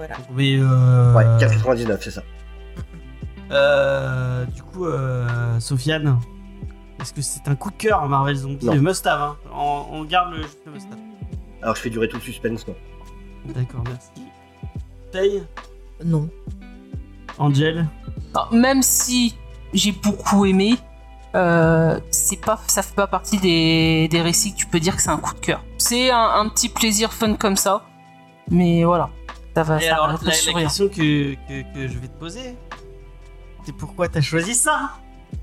Voilà. 0.00 0.16
Mais 0.34 0.56
euh, 0.58 1.12
Ouais, 1.14 1.24
4,99, 1.38 1.98
c'est 2.00 2.10
ça. 2.10 2.22
euh, 3.50 4.46
du 4.46 4.62
coup, 4.62 4.86
euh, 4.86 5.60
Sofiane, 5.60 6.18
est-ce 7.00 7.12
que 7.12 7.20
c'est 7.20 7.46
un 7.48 7.54
coup 7.54 7.70
de 7.70 7.76
cœur 7.76 8.08
Marvel 8.08 8.34
Zombie. 8.36 8.64
Le 8.66 8.80
Mustaf, 8.80 9.20
hein. 9.20 9.36
on, 9.54 9.84
on 9.92 10.04
garde 10.04 10.32
le, 10.32 10.38
le 10.66 10.72
Mustaf. 10.72 10.98
Alors 11.62 11.76
je 11.76 11.82
fais 11.82 11.90
durer 11.90 12.08
tout 12.08 12.16
le 12.16 12.22
suspense, 12.22 12.66
non. 12.66 12.74
D'accord, 13.54 13.82
merci. 13.86 14.08
Faye 15.12 15.42
Non. 16.04 16.30
Angel? 17.38 17.86
Même 18.52 18.82
si 18.82 19.36
j'ai 19.74 19.92
beaucoup 19.92 20.46
aimé, 20.46 20.76
euh, 21.34 22.00
c'est 22.10 22.40
pas, 22.40 22.58
ça 22.68 22.82
fait 22.82 22.94
pas 22.94 23.06
partie 23.06 23.36
des, 23.38 24.08
des 24.08 24.22
récits 24.22 24.52
que 24.52 24.56
tu 24.58 24.66
peux 24.66 24.80
dire 24.80 24.96
que 24.96 25.02
c'est 25.02 25.10
un 25.10 25.18
coup 25.18 25.34
de 25.34 25.40
cœur. 25.40 25.62
C'est 25.76 26.10
un, 26.10 26.30
un 26.40 26.48
petit 26.48 26.68
plaisir 26.70 27.12
fun 27.12 27.34
comme 27.34 27.56
ça, 27.56 27.82
mais 28.50 28.84
voilà. 28.84 29.10
Ça 29.54 29.62
va, 29.64 29.78
Et 29.82 29.86
ça 29.88 29.94
alors, 29.94 30.06
va 30.06 30.12
la, 30.24 30.30
question 30.62 30.88
que, 30.88 31.34
que, 31.34 31.74
que 31.74 31.88
je 31.88 31.98
vais 31.98 32.08
te 32.08 32.18
poser, 32.18 32.56
c'est 33.64 33.74
pourquoi 33.74 34.08
t'as 34.08 34.20
choisi 34.20 34.54
ça 34.54 34.92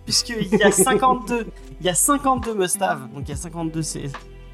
Puisqu'il 0.05 0.47
y 0.55 0.63
a 0.63 0.71
52, 0.71 1.47
il 1.81 1.85
y 1.85 1.89
a 1.89 1.93
52 1.95 2.53
Mustav, 2.55 3.09
donc 3.13 3.23
il 3.25 3.29
y 3.29 3.33
a 3.33 3.35
52 3.35 3.81
c'est- 3.81 4.03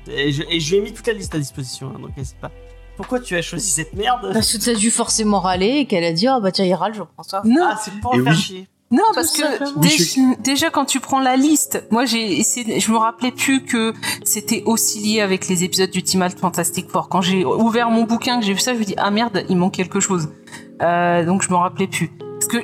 et 0.07 0.31
je, 0.31 0.43
et 0.49 0.59
je 0.59 0.71
lui 0.71 0.77
ai 0.77 0.81
mis 0.81 0.91
toute 0.93 1.07
la 1.07 1.13
liste 1.13 1.33
à 1.33 1.37
disposition, 1.39 1.93
hein, 1.95 1.99
donc 1.99 2.15
n'hésite 2.17 2.37
pas. 2.37 2.51
Pourquoi 2.97 3.19
tu 3.19 3.35
as 3.35 3.41
choisi 3.41 3.69
cette 3.69 3.93
merde? 3.93 4.31
Parce 4.33 4.51
que 4.53 4.63
t'as 4.63 4.75
dû 4.75 4.91
forcément 4.91 5.39
râler 5.39 5.77
et 5.77 5.85
qu'elle 5.87 6.03
a 6.03 6.11
dit 6.13 6.27
Ah 6.27 6.39
bah 6.39 6.51
tiens, 6.51 6.65
il 6.65 6.73
râle, 6.73 6.93
je 6.93 7.01
prends 7.03 7.23
ça. 7.23 7.41
Non, 7.45 7.69
Ah, 7.71 7.79
c'est 7.83 7.91
pour 8.01 8.13
Et 8.15 8.21
faire 8.21 8.33
oui. 8.33 8.37
chier. 8.37 8.67
Non, 8.93 9.03
parce 9.15 9.35
que 9.35 9.79
déjà, 9.79 10.21
déjà, 10.39 10.69
quand 10.69 10.85
tu 10.85 10.99
prends 10.99 11.19
la 11.19 11.35
liste, 11.35 11.83
moi 11.89 12.05
j'ai 12.05 12.37
essayé, 12.37 12.79
je 12.79 12.91
me 12.91 12.97
rappelais 12.97 13.31
plus 13.31 13.65
que 13.65 13.91
c'était 14.23 14.61
aussi 14.67 14.99
lié 14.99 15.19
avec 15.19 15.47
les 15.47 15.63
épisodes 15.63 15.89
du 15.89 15.97
Ultimate 15.97 16.37
Fantastic 16.37 16.91
Four. 16.91 17.09
Quand 17.09 17.21
j'ai 17.21 17.43
ouvert 17.43 17.89
mon 17.89 18.03
bouquin, 18.03 18.39
que 18.39 18.45
j'ai 18.45 18.53
vu 18.53 18.59
ça, 18.59 18.75
je 18.75 18.79
me 18.79 18.83
dis 18.85 18.93
ah 18.97 19.09
merde, 19.09 19.45
il 19.49 19.57
manque 19.57 19.73
quelque 19.73 19.99
chose. 19.99 20.29
Euh, 20.83 21.25
donc 21.25 21.41
je 21.41 21.49
me 21.49 21.55
rappelais 21.55 21.87
plus. 21.87 22.11
Parce 22.19 22.45
que 22.45 22.57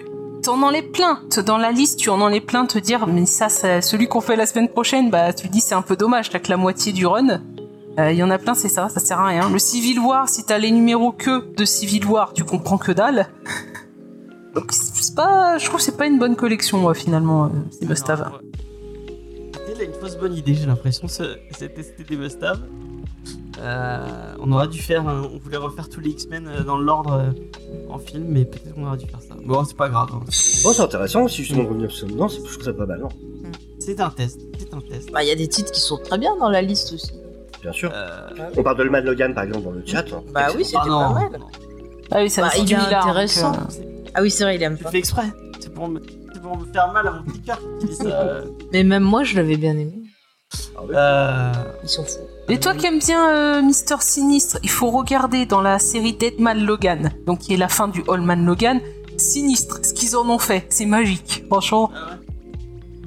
t'en 0.44 0.62
enlèves 0.62 0.92
plein. 0.92 1.20
Dans 1.48 1.58
la 1.58 1.72
liste, 1.72 1.98
tu 1.98 2.12
en 2.12 2.22
enlèves 2.22 2.46
plein. 2.46 2.68
Te 2.68 2.78
dire 2.78 3.08
mais 3.08 3.26
ça, 3.26 3.50
ça 3.50 3.82
celui 3.82 4.08
qu'on 4.08 4.22
fait 4.22 4.36
la 4.36 4.46
semaine 4.46 4.70
prochaine, 4.70 5.10
bah 5.10 5.34
tu 5.34 5.48
te 5.48 5.52
dis 5.52 5.62
c'est 5.62 5.76
un 5.76 5.82
peu 5.82 5.96
dommage. 5.96 6.30
T'as 6.30 6.38
que 6.38 6.52
la 6.52 6.58
moitié 6.58 6.94
du 6.94 7.08
run. 7.08 7.42
Euh, 7.98 8.12
Il 8.12 8.18
y 8.18 8.24
en 8.24 8.30
a 8.30 8.38
plein, 8.38 8.54
c'est 8.54 8.70
ça, 8.70 8.88
ça 8.88 9.00
sert 9.00 9.20
à 9.20 9.26
rien. 9.26 9.50
Le 9.50 9.58
Civil 9.58 10.00
War, 10.00 10.30
si 10.30 10.46
t'as 10.46 10.60
les 10.60 10.70
numéros 10.70 11.12
que 11.12 11.52
de 11.56 11.66
Civil 11.66 12.06
War, 12.06 12.34
tu 12.34 12.44
comprends 12.44 12.78
que 12.78 12.92
dalle. 12.92 13.28
Donc 14.56 14.72
c'est 14.72 15.16
pas, 15.16 15.58
je 15.58 15.66
trouve 15.66 15.78
que 15.80 15.84
c'est 15.86 15.98
pas 15.98 16.08
une 16.08 16.20
bonne 16.20 16.36
collection 16.36 16.80
moi 16.80 16.94
finalement 16.94 17.46
euh, 17.46 17.50
ces 17.80 17.86
Mustave. 17.86 18.22
Alors, 18.22 18.34
ouais. 18.42 18.50
C'était 19.54 19.76
là 19.80 19.84
une 19.84 19.94
fausse 19.94 20.18
bonne 20.18 20.34
idée, 20.34 20.56
j'ai 20.56 20.66
l'impression, 20.66 21.08
ce- 21.08 21.38
c'est 21.58 21.74
tester 21.74 22.04
des 22.04 22.18
Mustav. 22.18 22.60
Euh, 23.60 24.36
on 24.40 24.52
aurait 24.54 24.68
dû 24.70 24.80
faire, 24.82 25.04
on 25.06 25.38
voulait 25.38 25.58
refaire 25.58 25.90
tous 25.90 26.00
les 26.00 26.12
X-Men 26.12 26.48
euh, 26.48 26.64
dans 26.64 26.78
l'ordre 26.78 27.14
euh, 27.14 27.32
en 27.90 28.00
film, 28.00 28.24
mais 28.30 28.46
peut-être 28.46 28.74
qu'on 28.74 28.88
aurait 28.88 28.98
dû 28.98 29.06
faire 29.06 29.22
ça. 29.22 29.36
Bon, 29.46 29.64
c'est 29.66 29.76
pas 29.76 29.90
grave. 29.90 30.10
hein. 30.14 30.22
Bon, 30.64 30.74
c'est 30.74 30.82
intéressant 30.82 31.24
aussi, 31.24 31.38
justement, 31.44 31.64
de 31.64 31.68
revenir 31.70 31.92
sur 31.92 32.08
c'est- 32.08 32.38
je 32.38 32.52
trouve 32.54 32.64
ça 32.64 32.74
pas 32.74 32.86
mal, 32.86 33.00
non. 33.02 33.10
C'est 33.80 34.00
un 34.00 34.10
test, 34.10 34.40
c'est 34.58 34.74
un 34.74 34.82
test. 34.82 35.12
Bah, 35.12 35.24
il 35.24 35.28
y 35.28 35.32
a 35.32 35.36
des 35.36 35.48
titres 35.48 35.72
qui 35.72 35.82
sont 35.82 35.98
très 35.98 36.18
bien 36.18 36.36
dans 36.38 36.50
la 36.50 36.62
liste 36.62 36.94
aussi. 36.94 37.12
Bien 37.62 37.72
sûr. 37.74 37.92
Euh, 37.94 38.30
On 38.58 38.64
parle 38.64 38.78
de 38.78 38.84
Le 38.84 38.90
Mad 38.90 39.04
Logan, 39.04 39.34
par 39.34 39.44
exemple, 39.44 39.66
dans 39.66 39.72
le 39.72 39.84
chat. 39.86 40.06
hein. 40.14 40.24
Bah 40.34 40.48
oui, 40.56 40.64
c'était 40.64 40.78
ah 40.82 40.86
pas 40.88 41.14
mal. 41.14 41.40
Ah 42.12 42.20
oui, 42.22 42.30
ça 42.30 42.42
Bah, 42.44 42.50
il 42.58 42.72
est 42.72 42.76
intéressant. 42.76 43.52
Ah 44.14 44.22
oui, 44.22 44.32
c'est 44.32 44.44
vrai, 44.44 44.56
il 44.56 44.64
aime 44.64 44.78
Tu 44.78 44.84
pas. 44.84 44.92
fais 44.92 45.00
exprès. 45.00 45.28
C'est 45.60 45.74
pour, 45.74 45.88
me... 45.88 46.00
c'est 46.34 46.42
pour 46.42 46.58
me 46.58 46.66
faire 46.72 46.92
mal 46.94 47.08
à 47.08 47.12
mon 47.12 47.24
petit 47.24 47.42
cœur. 47.42 47.60
tu 47.80 47.88
euh. 48.06 48.46
Mais 48.74 48.84
même 48.84 49.04
moi, 49.04 49.24
je 49.24 49.36
l'avais 49.36 49.58
bien 49.58 49.78
aimé. 49.78 49.94
Ah. 50.96 51.52
Euh, 51.60 51.74
Ils 51.84 51.90
sont 51.90 52.04
fous. 52.04 52.20
Et 52.48 52.60
toi 52.60 52.74
qui 52.74 52.88
aimes 52.88 53.00
bien 53.00 53.30
euh, 53.30 53.62
Mister 53.62 53.96
Sinistre, 54.00 54.58
il 54.64 54.70
faut 54.70 54.90
regarder 54.90 55.46
dans 55.46 55.62
la 55.62 55.78
série 55.78 56.14
Deadman 56.14 56.66
Logan, 56.66 57.12
donc 57.28 57.40
qui 57.40 57.54
est 57.54 57.58
la 57.58 57.68
fin 57.68 57.88
du 57.88 58.04
Allman 58.10 58.44
Logan, 58.46 58.80
Sinistre, 59.18 59.80
ce 59.86 59.94
qu'ils 59.94 60.16
en 60.16 60.28
ont 60.30 60.40
fait, 60.40 60.66
c'est 60.70 60.86
magique. 60.88 61.44
Franchement, 61.48 61.92
Ah 61.94 62.12
ouais 62.12 62.16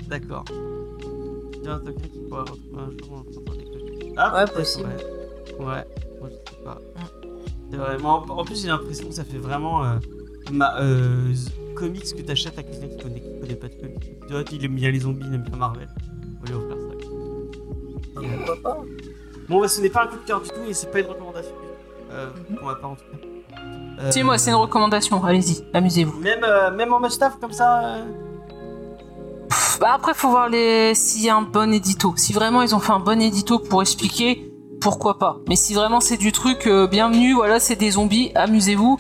D'accord. 0.09 0.45
Il 0.51 1.65
y 1.65 1.69
a 1.69 1.73
un 1.75 1.79
token 1.79 1.95
qui 2.03 2.19
pourrait 2.29 2.43
retrouver 2.43 2.79
un 2.79 2.91
jour 3.05 3.13
en 3.19 3.23
train 3.45 3.55
de 3.55 3.59
déconner. 3.59 4.13
Ah, 4.17 4.45
Ouais, 4.45 4.51
possible. 4.53 4.89
Ouais. 5.59 5.65
Ouais, 5.67 5.85
moi 6.21 6.29
je 6.31 6.35
sais 6.51 6.65
pas. 6.65 6.79
C'est 7.71 7.77
vraiment. 7.79 8.25
En 8.29 8.45
plus, 8.45 8.61
j'ai 8.63 8.69
l'impression 8.69 9.09
que 9.09 9.15
ça 9.15 9.25
fait 9.25 9.39
vraiment. 9.39 9.85
Euh, 9.85 9.95
ma, 10.51 10.79
euh, 10.81 11.33
comics 11.77 12.15
que 12.17 12.23
t'achètes 12.23 12.59
à 12.59 12.63
quelqu'un 12.63 12.89
qui 12.89 13.03
connaît, 13.03 13.21
qui 13.21 13.41
connaît 13.41 13.55
pas 13.57 13.69
de 13.69 13.75
comics. 13.75 14.11
Tu 14.27 14.33
vois, 14.33 14.43
il 14.51 14.65
aime 14.65 14.75
bien 14.75 14.91
les 14.91 15.01
zombies, 15.01 15.27
il 15.29 15.35
aime 15.35 15.43
bien 15.43 15.57
Marvel. 15.57 15.89
On 16.41 16.45
va 16.45 16.51
lui 16.53 16.55
offrir 16.59 16.77
ça. 16.77 18.23
Et, 18.23 18.27
euh, 18.27 18.29
Pourquoi 18.47 18.63
pas 18.63 18.81
Bon, 19.49 19.61
bah, 19.61 19.69
ce 19.69 19.81
n'est 19.81 19.91
pas 19.91 20.05
un 20.05 20.07
coup 20.07 20.17
de 20.17 20.27
cœur 20.27 20.41
du 20.41 20.49
tout 20.49 20.63
et 20.69 20.73
c'est 20.75 20.91
pas 20.91 21.01
une 21.01 21.07
recommandation. 21.07 21.53
Euh. 22.13 22.29
Pour 22.57 22.67
ma 22.67 22.75
part, 22.75 22.91
en 22.91 22.95
tout 22.95 23.03
cas. 23.13 23.19
Euh, 24.01 24.11
si 24.11 24.23
moi 24.23 24.39
c'est 24.39 24.51
une 24.51 24.57
recommandation, 24.57 25.23
allez-y, 25.25 25.65
amusez-vous. 25.75 26.19
Même, 26.21 26.43
euh, 26.45 26.71
même 26.75 26.93
en 26.93 27.01
must-have 27.01 27.39
comme 27.41 27.53
ça. 27.53 27.85
euh, 27.85 28.05
Pff, 29.49 29.79
Bah 29.81 29.93
après 29.95 30.15
faut 30.15 30.31
voir 30.31 30.49
les 30.49 30.95
s'il 30.95 31.23
y 31.25 31.29
a 31.29 31.37
un 31.37 31.43
bon 31.43 31.73
édito. 31.73 32.15
Si 32.17 32.33
vraiment 32.33 32.63
ils 32.63 32.75
ont 32.75 32.79
fait 32.81 32.93
un 32.93 33.01
bon 33.01 33.21
édito 33.21 33.59
pour 33.59 33.83
expliquer, 33.83 34.51
pourquoi 34.81 35.19
pas. 35.19 35.39
Mais 35.49 35.57
si 35.57 35.75
vraiment 35.75 36.01
c'est 36.01 36.17
du 36.17 36.33
truc 36.33 36.67
euh, 36.67 36.87
bienvenue, 36.87 37.35
voilà 37.35 37.61
c'est 37.61 37.77
des 37.77 37.93
zombies, 37.93 38.33
amusez-vous. 38.35 38.99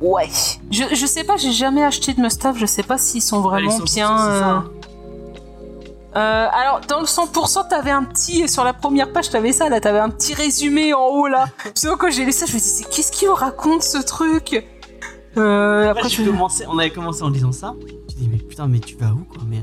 Ouais. 0.00 0.28
Je, 0.70 0.84
je 0.94 1.06
sais 1.06 1.24
pas, 1.24 1.36
j'ai 1.36 1.52
jamais 1.52 1.82
acheté 1.84 2.12
de 2.14 2.20
Mustave, 2.20 2.56
je 2.56 2.66
sais 2.66 2.82
pas 2.84 2.98
s'ils 2.98 3.22
sont 3.22 3.40
vraiment 3.40 3.70
Allez, 3.70 3.78
100%, 3.84 3.94
bien. 3.94 4.18
c'est 4.18 4.38
ça, 4.38 4.56
euh. 4.56 4.60
Euh, 6.16 6.46
alors, 6.52 6.80
dans 6.88 7.00
le 7.00 7.06
100%, 7.06 7.68
t'avais 7.68 7.90
un 7.90 8.02
petit, 8.04 8.48
sur 8.48 8.64
la 8.64 8.72
première 8.72 9.12
page, 9.12 9.30
t'avais 9.30 9.52
ça, 9.52 9.68
là, 9.68 9.80
t'avais 9.80 9.98
un 9.98 10.08
petit 10.10 10.34
résumé 10.34 10.94
en 10.94 11.06
haut, 11.06 11.28
là. 11.28 11.46
Que 11.74 11.94
quand 11.96 12.10
j'ai 12.10 12.24
lu 12.24 12.32
ça, 12.32 12.46
je 12.46 12.54
me 12.54 12.58
dis, 12.58 12.64
c'est- 12.64 12.88
qu'est-ce 12.88 13.12
qu'il 13.12 13.28
raconte, 13.28 13.82
ce 13.82 13.98
truc? 13.98 14.64
Euh, 15.36 15.90
Après, 15.90 16.08
je... 16.08 16.22
commencé, 16.24 16.64
on 16.68 16.78
avait 16.78 16.90
commencé 16.90 17.22
en 17.22 17.28
lisant 17.30 17.52
ça. 17.52 17.74
Tu 18.08 18.14
dis, 18.16 18.28
mais 18.30 18.38
putain, 18.38 18.66
mais 18.66 18.78
tu 18.80 18.96
vas 18.96 19.10
où 19.10 19.24
quoi 19.32 19.42
mais... 19.46 19.58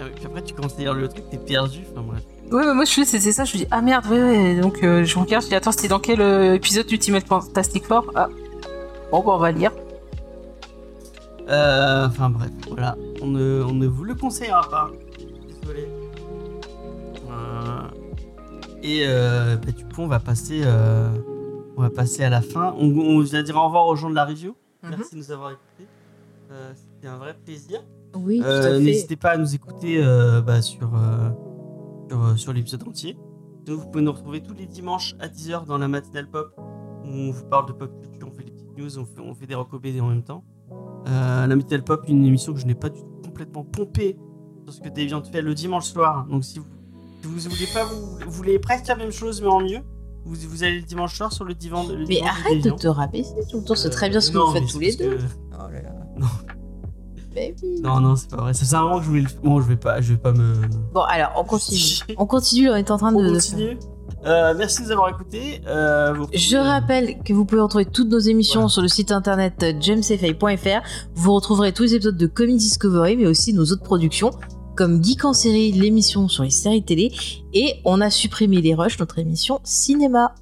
Euh, 0.00 0.08
Puis 0.14 0.26
après, 0.26 0.42
tu 0.42 0.54
commences 0.54 0.74
à 0.76 0.80
lire 0.80 0.94
le 0.94 1.08
truc, 1.08 1.24
t'es 1.30 1.38
perdu. 1.38 1.80
Enfin 1.90 2.02
bref. 2.06 2.20
Ouais, 2.52 2.72
moi, 2.74 2.84
je 2.84 2.92
fais, 2.92 3.04
c'était 3.04 3.32
ça, 3.32 3.44
je 3.44 3.54
me 3.54 3.58
dis, 3.58 3.66
ah 3.70 3.80
merde, 3.80 4.06
ouais, 4.06 4.22
ouais. 4.22 4.54
Donc, 4.60 4.84
euh, 4.84 5.04
je 5.04 5.18
regarde, 5.18 5.42
je 5.44 5.48
dis, 5.48 5.54
attends, 5.54 5.72
c'était 5.72 5.88
dans 5.88 5.98
quel 5.98 6.20
euh, 6.20 6.54
épisode 6.54 6.86
d'Ultimate 6.86 7.26
Fantastic 7.26 7.84
Four? 7.86 8.04
Ah. 8.14 8.28
Bon, 9.10 9.20
bah, 9.20 9.32
on 9.34 9.38
va 9.38 9.50
lire. 9.52 9.72
Euh, 11.48 12.06
enfin 12.06 12.28
bref, 12.30 12.50
voilà. 12.68 12.96
On 13.22 13.26
ne, 13.28 13.62
on 13.66 13.72
ne 13.72 13.86
vous 13.86 14.04
le 14.04 14.14
conseillera 14.14 14.68
pas. 14.68 14.90
Désolé. 15.48 15.88
Euh, 17.30 17.88
et 18.82 19.04
euh, 19.06 19.56
bah, 19.56 19.72
du 19.72 19.84
coup, 19.84 20.02
on 20.02 20.06
va 20.08 20.20
passer, 20.20 20.60
euh, 20.64 21.08
on 21.76 21.82
va 21.82 21.90
passer 21.90 22.22
à 22.22 22.28
la 22.30 22.42
fin. 22.42 22.74
On, 22.78 22.86
on 22.98 23.20
vient 23.20 23.42
dire 23.42 23.56
au 23.56 23.64
revoir 23.64 23.86
aux 23.86 23.96
gens 23.96 24.10
de 24.10 24.14
la 24.14 24.24
review. 24.26 24.54
Mhm. 24.82 24.90
Merci 24.90 25.14
de 25.14 25.20
nous 25.20 25.32
avoir 25.32 25.50
écoutés. 25.52 25.88
Euh, 26.52 26.72
C'était 26.74 27.08
un 27.08 27.16
vrai 27.18 27.34
plaisir. 27.44 27.80
Oui, 28.14 28.42
Euh. 28.44 28.78
N'hésitez 28.78 29.16
pas 29.16 29.30
à 29.30 29.36
nous 29.38 29.54
écouter 29.54 30.02
euh, 30.02 30.40
bah, 30.42 30.60
sur, 30.62 30.90
euh, 30.94 31.30
sur, 32.08 32.38
sur 32.38 32.52
l'épisode 32.52 32.86
entier. 32.86 33.18
Vous 33.66 33.86
pouvez 33.90 34.02
nous 34.02 34.12
retrouver 34.12 34.42
tous 34.42 34.54
les 34.54 34.64
dimanches 34.66 35.14
à 35.20 35.28
10h 35.28 35.66
dans 35.66 35.76
la 35.76 35.88
matinale 35.88 36.26
pop 36.30 36.54
où 36.58 37.08
on 37.10 37.30
vous 37.30 37.44
parle 37.44 37.66
de 37.68 37.72
pop 37.72 37.90
culture, 38.00 38.27
news, 38.78 38.98
on 38.98 39.04
fait, 39.04 39.20
on 39.20 39.34
fait 39.34 39.46
des 39.46 39.54
recos 39.54 39.80
BD 39.80 40.00
en 40.00 40.08
même 40.08 40.22
temps. 40.22 40.44
Euh, 41.08 41.46
la 41.46 41.56
Metal 41.56 41.82
Pop, 41.82 42.02
une 42.08 42.24
émission 42.24 42.52
que 42.52 42.60
je 42.60 42.66
n'ai 42.66 42.74
pas 42.74 42.88
du 42.88 43.00
tout 43.00 43.20
complètement 43.24 43.64
pompée 43.64 44.16
sur 44.64 44.74
ce 44.74 44.80
que 44.80 44.88
Deviant 44.88 45.22
fait 45.22 45.42
le 45.42 45.54
dimanche 45.54 45.86
soir. 45.86 46.26
Donc 46.30 46.44
si 46.44 46.58
vous, 46.58 46.66
si 47.22 47.26
vous 47.28 47.38
voulez 47.54 47.68
pas, 47.72 47.84
vous, 47.84 48.18
vous 48.26 48.30
voulez 48.30 48.58
presque 48.58 48.86
la 48.88 48.96
même 48.96 49.10
chose 49.10 49.40
mais 49.42 49.48
en 49.48 49.60
mieux, 49.60 49.80
vous, 50.24 50.34
vous 50.48 50.62
allez 50.64 50.76
le 50.80 50.86
dimanche 50.86 51.16
soir 51.16 51.32
sur 51.32 51.44
le 51.44 51.54
divan. 51.54 51.86
Le 51.88 52.06
Mais 52.06 52.20
arrête 52.22 52.62
de 52.62 52.70
te 52.70 52.86
rabaisser 52.88 53.34
tout 53.50 53.58
le 53.58 53.64
temps, 53.64 53.74
c'est 53.74 53.88
Euh, 53.88 53.90
très 53.90 54.10
bien 54.10 54.20
ce 54.20 54.30
que 54.30 54.36
non, 54.38 54.46
vous 54.48 54.52
faites 54.52 54.68
tous 54.68 54.78
les 54.78 54.94
deux. 54.94 55.16
que- 55.16 55.22
Oh 55.52 55.70
là 55.72 55.82
là. 55.82 55.92
Non. 56.18 56.26
Baby. 57.34 57.80
Non, 57.82 58.00
non, 58.00 58.16
c'est 58.16 58.28
pas 58.30 58.36
vrai. 58.38 58.54
C'est 58.54 58.74
un 58.74 58.82
moment 58.82 58.98
que 58.98 59.04
je 59.04 59.08
voulais 59.08 59.20
le... 59.22 59.28
Bon, 59.42 59.60
je 59.60 59.68
vais 59.68 59.76
pas, 59.76 60.00
je 60.00 60.12
vais 60.14 60.18
pas 60.18 60.32
me... 60.32 60.54
Bon, 60.92 61.02
alors, 61.02 61.32
on 61.36 61.44
continue. 61.44 61.78
On 62.18 62.26
continue, 62.26 62.68
on 62.70 62.74
est 62.74 62.90
en 62.90 62.96
train 62.98 63.12
de. 63.12 63.16
On 63.18 63.22
de 63.22 63.32
continue. 63.34 63.78
Euh, 64.26 64.54
merci 64.56 64.80
de 64.80 64.86
nous 64.86 64.92
avoir 64.92 65.10
écoutés. 65.10 65.60
Euh, 65.66 66.12
vous 66.12 66.26
Je 66.32 66.56
rappelle 66.56 67.22
que 67.22 67.32
vous 67.32 67.44
pouvez 67.44 67.60
retrouver 67.60 67.84
toutes 67.84 68.08
nos 68.08 68.18
émissions 68.18 68.68
sur 68.68 68.82
le 68.82 68.88
site 68.88 69.12
internet 69.12 69.62
euh, 69.62 69.72
jamesfay.fr. 69.80 70.86
Vous 71.14 71.34
retrouverez 71.34 71.72
tous 71.72 71.84
les 71.84 71.94
épisodes 71.94 72.16
de 72.16 72.26
Comic 72.26 72.56
Discovery, 72.56 73.16
mais 73.16 73.26
aussi 73.26 73.52
nos 73.52 73.64
autres 73.64 73.82
productions, 73.82 74.32
comme 74.76 75.02
Geek 75.02 75.24
en 75.24 75.32
série, 75.32 75.72
l'émission 75.72 76.28
sur 76.28 76.42
les 76.42 76.50
séries 76.50 76.84
télé, 76.84 77.12
et 77.52 77.80
on 77.84 78.00
a 78.00 78.10
supprimé 78.10 78.60
les 78.60 78.74
rushs, 78.74 78.98
notre 78.98 79.18
émission 79.18 79.60
cinéma. 79.62 80.34